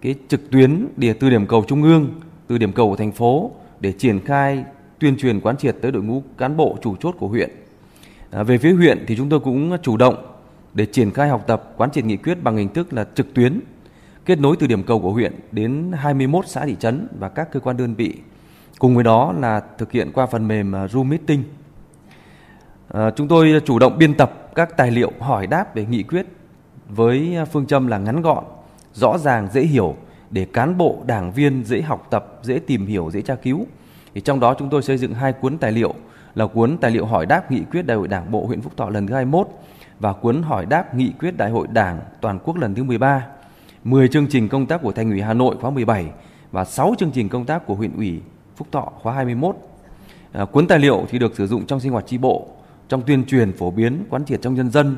[0.00, 3.50] cái trực tuyến địa từ điểm cầu trung ương, từ điểm cầu của thành phố
[3.80, 4.64] để triển khai
[4.98, 7.50] tuyên truyền quán triệt tới đội ngũ cán bộ chủ chốt của huyện.
[8.30, 10.36] À, về phía huyện thì chúng tôi cũng chủ động
[10.74, 13.60] để triển khai học tập quán triệt nghị quyết bằng hình thức là trực tuyến,
[14.24, 17.60] kết nối từ điểm cầu của huyện đến 21 xã thị trấn và các cơ
[17.60, 18.14] quan đơn vị.
[18.78, 21.42] Cùng với đó là thực hiện qua phần mềm à, Zoom Meeting.
[22.88, 26.26] À, chúng tôi chủ động biên tập các tài liệu hỏi đáp về nghị quyết
[26.88, 28.44] với à, phương châm là ngắn gọn,
[28.92, 29.96] rõ ràng, dễ hiểu
[30.30, 33.66] để cán bộ, đảng viên dễ học tập, dễ tìm hiểu, dễ tra cứu.
[34.14, 35.94] Thì trong đó chúng tôi xây dựng hai cuốn tài liệu
[36.34, 38.90] là cuốn tài liệu hỏi đáp nghị quyết Đại hội Đảng bộ huyện Phúc Thọ
[38.90, 39.48] lần thứ 21
[40.00, 43.26] và cuốn hỏi đáp nghị quyết Đại hội Đảng toàn quốc lần thứ 13,
[43.84, 46.06] 10 chương trình công tác của Thành ủy Hà Nội khóa 17
[46.52, 48.20] và 6 chương trình công tác của huyện ủy
[48.56, 49.56] Phúc Thọ khóa 21.
[49.56, 49.60] À,
[50.32, 52.46] ờ, cuốn tài liệu thì được sử dụng trong sinh hoạt tri bộ
[52.88, 54.96] trong tuyên truyền phổ biến, quán triệt trong nhân dân.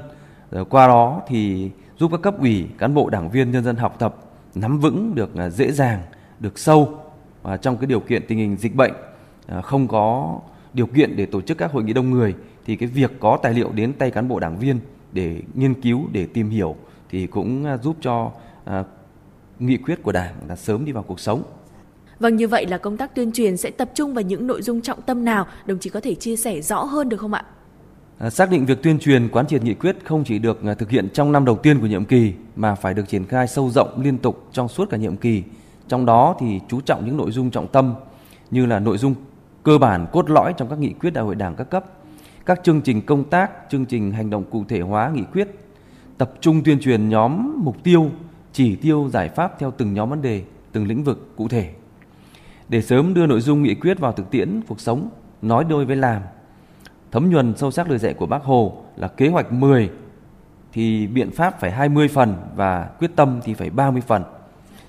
[0.51, 3.97] Rồi qua đó thì giúp các cấp ủy, cán bộ, đảng viên, nhân dân học
[3.99, 4.15] tập,
[4.55, 6.03] nắm vững được à, dễ dàng,
[6.41, 6.99] được sâu
[7.43, 8.93] và trong cái điều kiện tình hình dịch bệnh
[9.47, 10.39] à, không có
[10.73, 12.35] điều kiện để tổ chức các hội nghị đông người,
[12.67, 14.81] thì cái việc có tài liệu đến tay cán bộ, đảng viên
[15.13, 16.77] để nghiên cứu, để tìm hiểu
[17.11, 18.31] thì cũng à, giúp cho
[19.59, 21.43] nghị quyết của đảng là sớm đi vào cuộc sống.
[22.21, 24.81] Vâng như vậy là công tác tuyên truyền sẽ tập trung vào những nội dung
[24.81, 25.47] trọng tâm nào?
[25.67, 27.45] Đồng chí có thể chia sẻ rõ hơn được không ạ?
[28.19, 30.91] Ờ, xác định việc tuyên truyền quán triệt nghị quyết không chỉ được ờ, thực
[30.91, 34.01] hiện trong năm đầu tiên của nhiệm kỳ mà phải được triển khai sâu rộng
[34.03, 35.43] liên tục trong suốt cả nhiệm kỳ.
[35.89, 37.95] Trong đó thì chú trọng những nội dung trọng tâm
[38.51, 39.15] như là nội dung
[39.63, 41.85] cơ bản cốt lõi trong các nghị quyết đại hội đảng các cấp,
[42.47, 45.49] các chương trình công tác, chương trình hành động cụ thể hóa nghị quyết,
[46.19, 48.11] tập trung tuyên truyền nhóm mục tiêu,
[48.53, 50.43] chỉ tiêu giải pháp theo từng nhóm vấn đề,
[50.73, 51.71] từng lĩnh vực cụ thể.
[52.69, 55.09] Để sớm đưa nội dung nghị quyết vào thực tiễn cuộc sống,
[55.43, 56.23] nói đôi với làm
[57.13, 59.91] thấm nhuần sâu sắc lời dạy của Bác Hồ là kế hoạch 10
[60.73, 64.23] thì biện pháp phải 20 phần và quyết tâm thì phải 30 phần.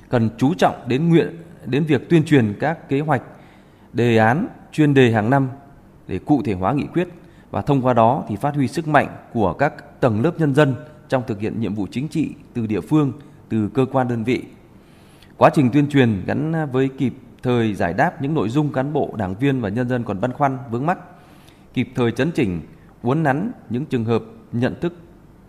[0.09, 3.21] Cần chú trọng đến nguyện đến việc tuyên truyền các kế hoạch,
[3.93, 5.49] đề án, chuyên đề hàng năm
[6.07, 7.07] để cụ thể hóa nghị quyết
[7.51, 10.75] và thông qua đó thì phát huy sức mạnh của các tầng lớp nhân dân
[11.09, 13.11] trong thực hiện nhiệm vụ chính trị từ địa phương,
[13.49, 14.43] từ cơ quan đơn vị.
[15.37, 17.13] Quá trình tuyên truyền gắn với kịp
[17.43, 20.33] thời giải đáp những nội dung cán bộ, đảng viên và nhân dân còn băn
[20.33, 20.97] khoăn, vướng mắc,
[21.73, 22.61] kịp thời chấn chỉnh,
[23.01, 24.93] uốn nắn những trường hợp nhận thức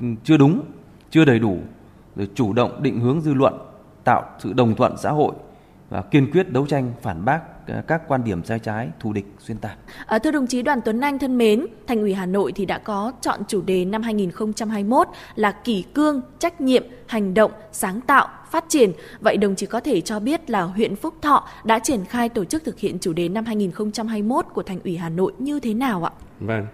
[0.01, 0.63] ừ, chưa đúng,
[1.11, 1.59] chưa đầy đủ,
[2.17, 3.55] rồi chủ động định hướng dư luận,
[4.05, 5.33] tạo sự đồng thuận xã hội
[5.91, 9.27] và kiên quyết đấu tranh phản bác ờ, các quan điểm sai trái, thù địch,
[9.39, 9.79] xuyên tạc.
[10.07, 12.79] À, thưa đồng chí Đoàn Tuấn Anh thân mến, Thành ủy Hà Nội thì đã
[12.79, 18.29] có chọn chủ đề năm 2021 là kỷ cương, trách nhiệm, hành động, sáng tạo,
[18.51, 18.93] phát triển.
[19.21, 22.45] Vậy đồng chí có thể cho biết là huyện Phúc Thọ đã triển khai tổ
[22.45, 26.05] chức thực hiện chủ đề năm 2021 của Thành ủy Hà Nội như thế nào
[26.05, 26.13] ạ?
[26.41, 26.67] Vâng,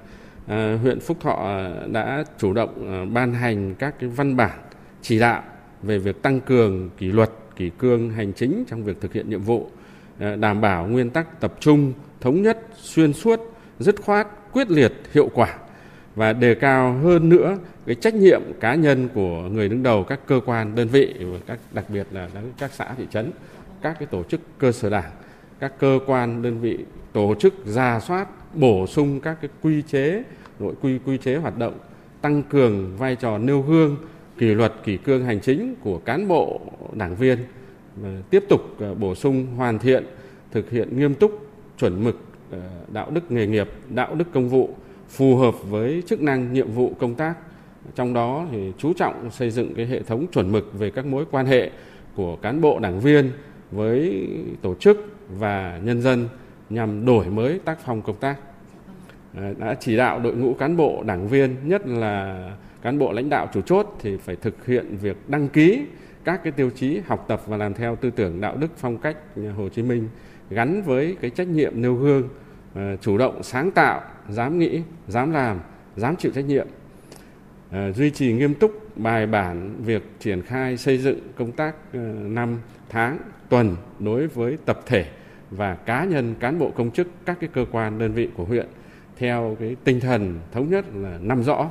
[0.47, 4.59] à, huyện Phúc Thọ à, đã chủ động à, ban hành các cái văn bản
[5.03, 5.43] chỉ đạo
[5.83, 9.43] về việc tăng cường kỷ luật, kỷ cương hành chính trong việc thực hiện nhiệm
[9.43, 9.71] vụ,
[10.19, 13.41] à, đảm bảo nguyên tắc tập trung, thống nhất, xuyên suốt,
[13.79, 15.57] dứt khoát, quyết liệt, hiệu quả
[16.17, 20.21] và đề cao hơn nữa cái trách nhiệm cá nhân của người đứng đầu các
[20.27, 22.29] cơ quan đơn vị và các, đặc biệt là
[22.59, 23.31] các xã, thị trấn,
[23.83, 25.11] các cái tổ chức cơ sở đảng,
[25.59, 26.79] các cơ quan đơn vị
[27.13, 30.23] tổ chức ra soát, bổ sung các cái quy chế,
[30.59, 31.79] nội quy quy chế hoạt động,
[32.21, 33.97] tăng cường vai trò nêu gương,
[34.39, 36.61] kỷ luật, kỷ cương hành chính của cán bộ,
[36.93, 37.39] đảng viên
[38.31, 40.05] tiếp tục à, bổ sung, hoàn thiện,
[40.53, 41.47] thực hiện nghiêm túc,
[41.79, 42.21] chuẩn mực
[42.53, 42.59] à,
[42.93, 44.75] đạo đức nghề nghiệp, đạo đức công vụ
[45.09, 47.35] phù hợp với chức năng, nhiệm vụ công tác.
[47.95, 51.25] Trong đó thì chú trọng xây dựng cái hệ thống chuẩn mực về các mối
[51.31, 51.71] quan hệ
[52.15, 53.31] của cán bộ, đảng viên
[53.71, 54.29] với
[54.63, 56.29] tổ chức và nhân dân
[56.71, 58.37] nhằm đổi mới tác phong công tác.
[59.37, 62.51] À, đã chỉ đạo đội ngũ cán bộ, đảng viên, nhất là
[62.83, 65.83] cán bộ lãnh đạo chủ chốt thì phải thực hiện việc đăng ký
[66.25, 69.17] các cái tiêu chí học tập và làm theo tư tưởng đạo đức phong cách
[69.57, 70.09] Hồ Chí Minh
[70.51, 72.29] gắn với cái trách nhiệm nêu gương
[72.77, 75.61] Ờ, chủ động sáng tạo, dám nghĩ, dám làm,
[75.97, 76.67] dám chịu trách nhiệm.
[77.71, 81.99] Ờ, duy trì nghiêm túc bài bản việc triển khai xây dựng công tác ờ,
[82.23, 82.59] năm
[82.89, 85.07] tháng, tuần đối với tập thể
[85.51, 88.67] và cá nhân, cán bộ công chức các cái cơ quan, đơn vị của huyện
[89.17, 91.71] theo cái tinh thần thống nhất là nắm rõ.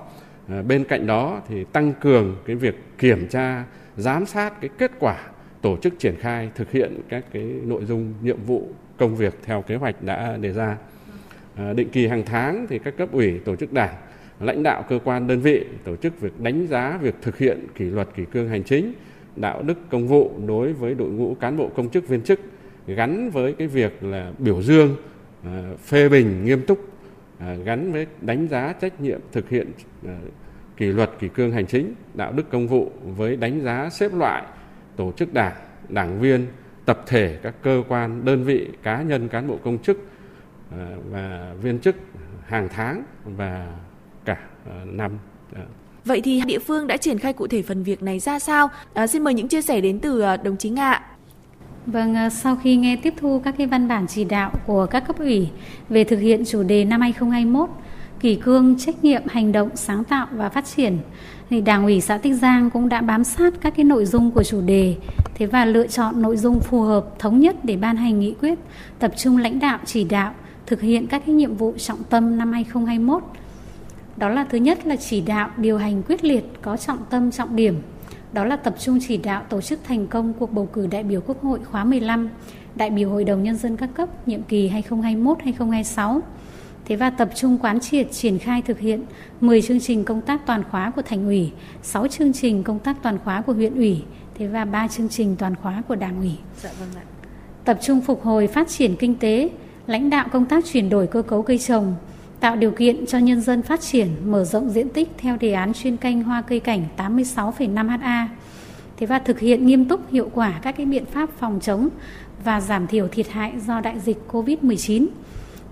[0.67, 3.63] Bên cạnh đó thì tăng cường cái việc kiểm tra,
[3.97, 5.17] giám sát cái kết quả
[5.61, 9.61] tổ chức triển khai thực hiện các cái nội dung, nhiệm vụ, công việc theo
[9.61, 10.77] kế hoạch đã đề ra.
[11.55, 13.95] À, định kỳ hàng tháng thì các cấp ủy, tổ chức đảng,
[14.39, 17.85] lãnh đạo cơ quan đơn vị tổ chức việc đánh giá việc thực hiện kỷ
[17.85, 18.93] luật, kỷ cương hành chính,
[19.35, 22.39] đạo đức, công vụ đối với đội ngũ cán bộ công chức viên chức
[22.87, 24.95] gắn với cái việc là biểu dương
[25.43, 26.79] à, phê bình nghiêm túc
[27.39, 29.71] à, gắn với đánh giá trách nhiệm thực hiện
[30.77, 34.43] kỷ luật, kỷ cương hành chính, đạo đức, công vụ với đánh giá xếp loại
[34.95, 35.55] tổ chức đảng
[35.89, 36.47] đảng viên,
[36.85, 39.97] tập thể các cơ quan đơn vị, cá nhân, cán bộ công chức
[41.09, 41.95] và viên chức
[42.45, 43.67] hàng tháng và
[44.25, 44.37] cả
[44.85, 45.11] năm
[46.05, 48.69] Vậy thì địa phương đã triển khai cụ thể phần việc này ra sao?
[48.93, 51.01] À, xin mời những chia sẻ đến từ đồng chí Nga.
[51.85, 55.19] Vâng, sau khi nghe tiếp thu các cái văn bản chỉ đạo của các cấp
[55.19, 55.49] ủy
[55.89, 57.69] về thực hiện chủ đề năm 2021,
[58.19, 60.97] kỷ cương, trách nhiệm, hành động, sáng tạo và phát triển,
[61.49, 64.43] thì Đảng ủy xã Tích Giang cũng đã bám sát các cái nội dung của
[64.43, 64.95] chủ đề,
[65.33, 68.59] thế và lựa chọn nội dung phù hợp, thống nhất để ban hành nghị quyết,
[68.99, 70.33] tập trung lãnh đạo chỉ đạo
[70.65, 73.23] thực hiện các cái nhiệm vụ trọng tâm năm 2021.
[74.17, 77.55] Đó là thứ nhất là chỉ đạo điều hành quyết liệt có trọng tâm trọng
[77.55, 77.81] điểm
[78.35, 81.21] đó là tập trung chỉ đạo tổ chức thành công cuộc bầu cử đại biểu
[81.21, 82.29] Quốc hội khóa 15,
[82.75, 86.19] đại biểu Hội đồng Nhân dân các cấp nhiệm kỳ 2021-2026.
[86.85, 89.05] Thế và tập trung quán triệt triển khai thực hiện
[89.41, 91.51] 10 chương trình công tác toàn khóa của thành ủy,
[91.83, 94.03] 6 chương trình công tác toàn khóa của huyện ủy,
[94.37, 96.31] thế và 3 chương trình toàn khóa của đảng ủy.
[96.61, 97.03] Dạ vâng ạ.
[97.65, 99.49] Tập trung phục hồi phát triển kinh tế,
[99.87, 101.95] lãnh đạo công tác chuyển đổi cơ cấu cây trồng,
[102.39, 105.73] tạo điều kiện cho nhân dân phát triển, mở rộng diện tích theo đề án
[105.73, 108.29] chuyên canh hoa cây cảnh 86,5 ha.
[108.97, 111.89] Thế và thực hiện nghiêm túc hiệu quả các cái biện pháp phòng chống
[112.43, 115.07] và giảm thiểu thiệt hại do đại dịch COVID-19.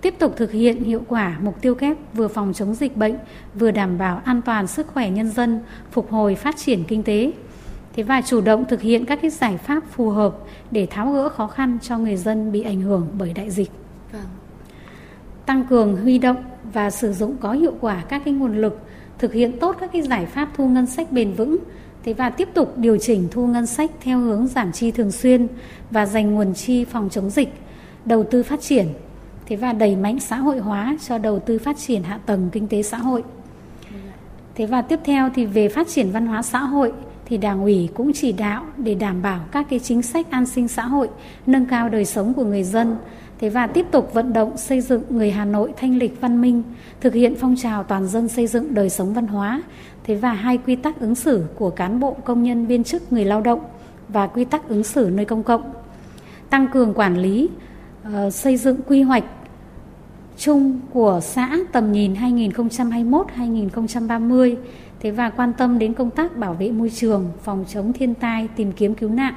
[0.01, 3.15] Tiếp tục thực hiện hiệu quả mục tiêu kép vừa phòng chống dịch bệnh,
[3.55, 5.59] vừa đảm bảo an toàn sức khỏe nhân dân,
[5.91, 7.31] phục hồi phát triển kinh tế.
[7.95, 10.35] Thế và chủ động thực hiện các cái giải pháp phù hợp
[10.71, 13.71] để tháo gỡ khó khăn cho người dân bị ảnh hưởng bởi đại dịch.
[15.45, 16.43] Tăng cường huy động
[16.73, 18.79] và sử dụng có hiệu quả các cái nguồn lực,
[19.19, 21.57] thực hiện tốt các cái giải pháp thu ngân sách bền vững,
[22.03, 25.47] thế và tiếp tục điều chỉnh thu ngân sách theo hướng giảm chi thường xuyên
[25.91, 27.53] và dành nguồn chi phòng chống dịch,
[28.05, 28.87] đầu tư phát triển,
[29.45, 32.67] thế và đẩy mạnh xã hội hóa cho đầu tư phát triển hạ tầng kinh
[32.67, 33.23] tế xã hội.
[34.55, 36.93] Thế và tiếp theo thì về phát triển văn hóa xã hội
[37.25, 40.67] thì Đảng ủy cũng chỉ đạo để đảm bảo các cái chính sách an sinh
[40.67, 41.09] xã hội,
[41.45, 42.95] nâng cao đời sống của người dân,
[43.39, 46.63] Thế và tiếp tục vận động xây dựng người Hà Nội thanh lịch văn minh,
[47.01, 49.63] thực hiện phong trào toàn dân xây dựng đời sống văn hóa.
[50.03, 53.25] Thế và hai quy tắc ứng xử của cán bộ công nhân viên chức người
[53.25, 53.59] lao động
[54.09, 55.73] và quy tắc ứng xử nơi công cộng.
[56.49, 57.49] Tăng cường quản lý,
[58.07, 59.23] uh, xây dựng quy hoạch
[60.37, 64.55] chung của xã tầm nhìn 2021-2030
[64.99, 68.47] thế và quan tâm đến công tác bảo vệ môi trường, phòng chống thiên tai,
[68.55, 69.33] tìm kiếm cứu nạn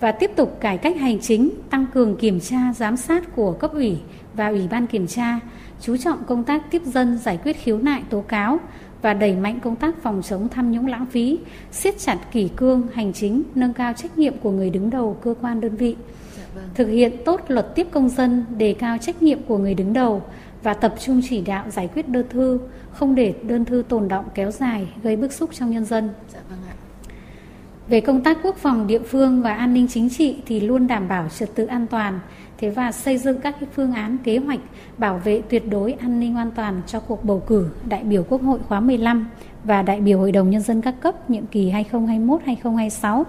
[0.00, 3.72] và tiếp tục cải cách hành chính, tăng cường kiểm tra giám sát của cấp
[3.72, 3.96] ủy
[4.34, 5.40] và ủy ban kiểm tra,
[5.80, 8.58] chú trọng công tác tiếp dân giải quyết khiếu nại tố cáo
[9.02, 11.38] và đẩy mạnh công tác phòng chống tham nhũng lãng phí,
[11.72, 15.34] siết chặt kỷ cương hành chính, nâng cao trách nhiệm của người đứng đầu cơ
[15.40, 15.96] quan đơn vị.
[16.74, 20.22] Thực hiện tốt luật tiếp công dân, đề cao trách nhiệm của người đứng đầu
[20.62, 22.60] và tập trung chỉ đạo giải quyết đơn thư,
[22.92, 26.10] không để đơn thư tồn động kéo dài gây bức xúc trong nhân dân.
[27.90, 31.08] Về công tác quốc phòng địa phương và an ninh chính trị thì luôn đảm
[31.08, 32.20] bảo trật tự an toàn,
[32.58, 34.60] thế và xây dựng các cái phương án kế hoạch
[34.98, 38.42] bảo vệ tuyệt đối an ninh an toàn cho cuộc bầu cử đại biểu Quốc
[38.42, 39.28] hội khóa 15
[39.64, 43.24] và đại biểu Hội đồng nhân dân các cấp nhiệm kỳ 2021-2026.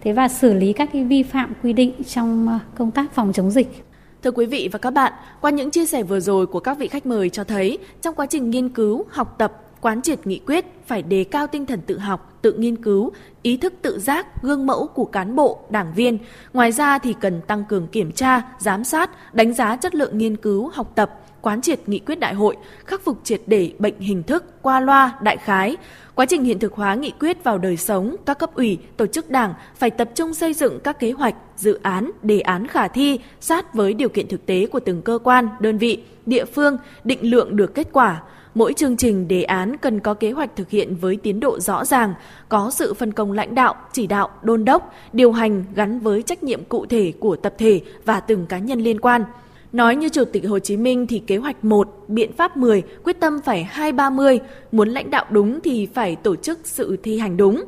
[0.00, 3.32] Thế và xử lý các cái vi phạm quy định trong ờ, công tác phòng
[3.32, 3.84] chống dịch.
[4.22, 6.88] Thưa quý vị và các bạn, qua những chia sẻ vừa rồi của các vị
[6.88, 9.52] khách mời cho thấy, trong quá trình nghiên cứu, học tập,
[9.84, 13.12] quán triệt nghị quyết phải đề cao tinh thần tự học, tự nghiên cứu,
[13.42, 16.18] ý thức tự giác, gương mẫu của cán bộ, đảng viên.
[16.52, 20.36] Ngoài ra thì cần tăng cường kiểm tra, giám sát, đánh giá chất lượng nghiên
[20.36, 24.22] cứu, học tập, quán triệt nghị quyết đại hội, khắc phục triệt để bệnh hình
[24.22, 25.76] thức, qua loa, đại khái.
[26.14, 29.30] Quá trình hiện thực hóa nghị quyết vào đời sống, các cấp ủy, tổ chức
[29.30, 33.18] đảng phải tập trung xây dựng các kế hoạch, dự án, đề án khả thi
[33.40, 37.30] sát với điều kiện thực tế của từng cơ quan, đơn vị, địa phương, định
[37.30, 38.22] lượng được kết quả.
[38.54, 41.84] Mỗi chương trình đề án cần có kế hoạch thực hiện với tiến độ rõ
[41.84, 42.14] ràng,
[42.48, 46.42] có sự phân công lãnh đạo, chỉ đạo, đôn đốc, điều hành gắn với trách
[46.42, 49.24] nhiệm cụ thể của tập thể và từng cá nhân liên quan.
[49.72, 53.20] Nói như Chủ tịch Hồ Chí Minh thì kế hoạch 1, biện pháp 10, quyết
[53.20, 54.40] tâm phải 230,
[54.72, 57.64] muốn lãnh đạo đúng thì phải tổ chức sự thi hành đúng.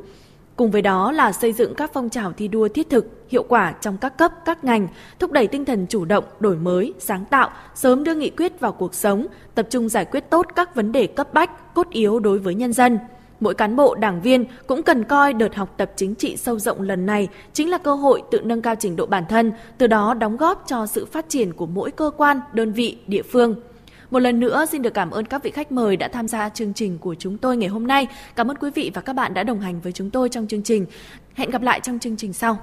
[0.57, 3.71] Cùng với đó là xây dựng các phong trào thi đua thiết thực, hiệu quả
[3.81, 4.87] trong các cấp, các ngành,
[5.19, 8.71] thúc đẩy tinh thần chủ động, đổi mới, sáng tạo, sớm đưa nghị quyết vào
[8.71, 12.39] cuộc sống, tập trung giải quyết tốt các vấn đề cấp bách, cốt yếu đối
[12.39, 12.99] với nhân dân.
[13.39, 16.81] Mỗi cán bộ, đảng viên cũng cần coi đợt học tập chính trị sâu rộng
[16.81, 20.13] lần này chính là cơ hội tự nâng cao trình độ bản thân, từ đó
[20.13, 23.55] đóng góp cho sự phát triển của mỗi cơ quan, đơn vị, địa phương.
[24.11, 26.73] Một lần nữa xin được cảm ơn các vị khách mời đã tham gia chương
[26.73, 28.07] trình của chúng tôi ngày hôm nay.
[28.35, 30.63] Cảm ơn quý vị và các bạn đã đồng hành với chúng tôi trong chương
[30.63, 30.85] trình.
[31.35, 32.59] Hẹn gặp lại trong chương trình sau.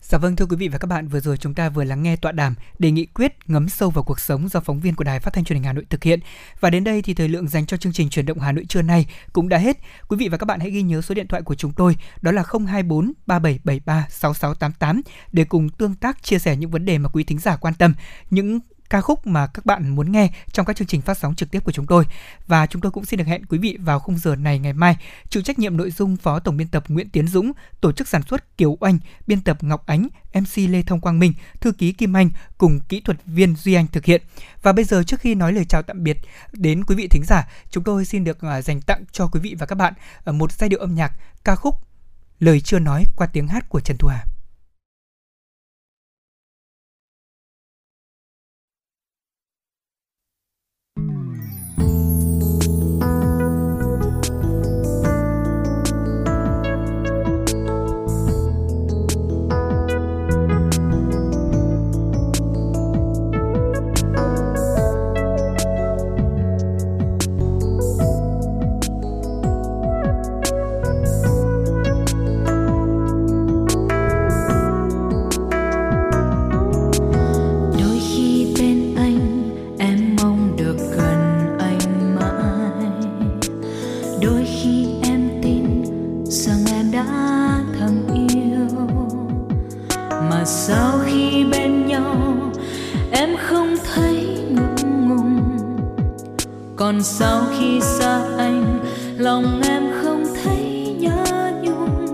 [0.00, 2.16] Dạ vâng thưa quý vị và các bạn, vừa rồi chúng ta vừa lắng nghe
[2.16, 5.20] tọa đàm đề nghị quyết ngấm sâu vào cuộc sống do phóng viên của Đài
[5.20, 6.20] Phát thanh Truyền hình Hà Nội thực hiện.
[6.60, 8.82] Và đến đây thì thời lượng dành cho chương trình chuyển động Hà Nội trưa
[8.82, 9.76] nay cũng đã hết.
[10.08, 12.32] Quý vị và các bạn hãy ghi nhớ số điện thoại của chúng tôi, đó
[12.32, 15.00] là 024 3773 6688
[15.32, 17.94] để cùng tương tác chia sẻ những vấn đề mà quý thính giả quan tâm,
[18.30, 21.50] những ca khúc mà các bạn muốn nghe trong các chương trình phát sóng trực
[21.50, 22.04] tiếp của chúng tôi.
[22.46, 24.96] Và chúng tôi cũng xin được hẹn quý vị vào khung giờ này ngày mai.
[25.28, 28.22] Chịu trách nhiệm nội dung Phó Tổng biên tập Nguyễn Tiến Dũng, tổ chức sản
[28.22, 32.16] xuất Kiều Oanh, biên tập Ngọc Ánh, MC Lê Thông Quang Minh, thư ký Kim
[32.16, 34.22] Anh cùng kỹ thuật viên Duy Anh thực hiện.
[34.62, 36.18] Và bây giờ trước khi nói lời chào tạm biệt
[36.52, 39.54] đến quý vị thính giả, chúng tôi xin được à, dành tặng cho quý vị
[39.58, 39.94] và các bạn
[40.24, 41.12] à, một giai điệu âm nhạc
[41.44, 41.74] ca khúc
[42.40, 44.24] Lời chưa nói qua tiếng hát của Trần Thu Hà.
[96.76, 98.80] Còn sau khi xa anh,
[99.18, 102.06] lòng em không thấy nhớ nhung.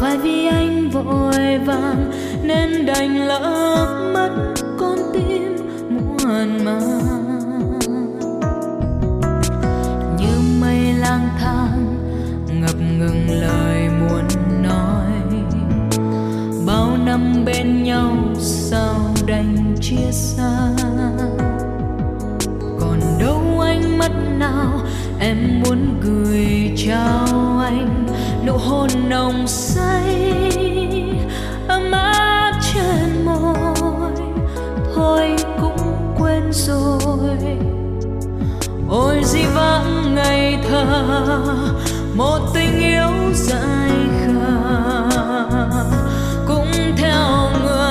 [0.00, 2.10] Phải vì anh vội vàng,
[2.42, 5.56] nên đành lỡ mất con tim
[5.88, 7.78] muôn màng.
[10.18, 11.96] Như mây lang thang,
[12.60, 14.24] ngập ngừng lời muốn
[14.62, 15.12] nói.
[16.66, 20.68] Bao năm bên nhau sao đành chia xa
[23.18, 24.80] đâu ánh mắt nào.
[25.20, 28.06] Em muốn gửi chào anh
[28.46, 30.32] nụ hôn nồng say,
[31.68, 34.12] ấm áp trên môi.
[34.94, 37.38] Thôi cũng quên rồi.
[38.88, 40.84] Ôi di vãng ngày thơ,
[42.14, 43.90] một tình yêu dài
[44.26, 44.70] khờ.
[46.46, 47.85] Cũng theo người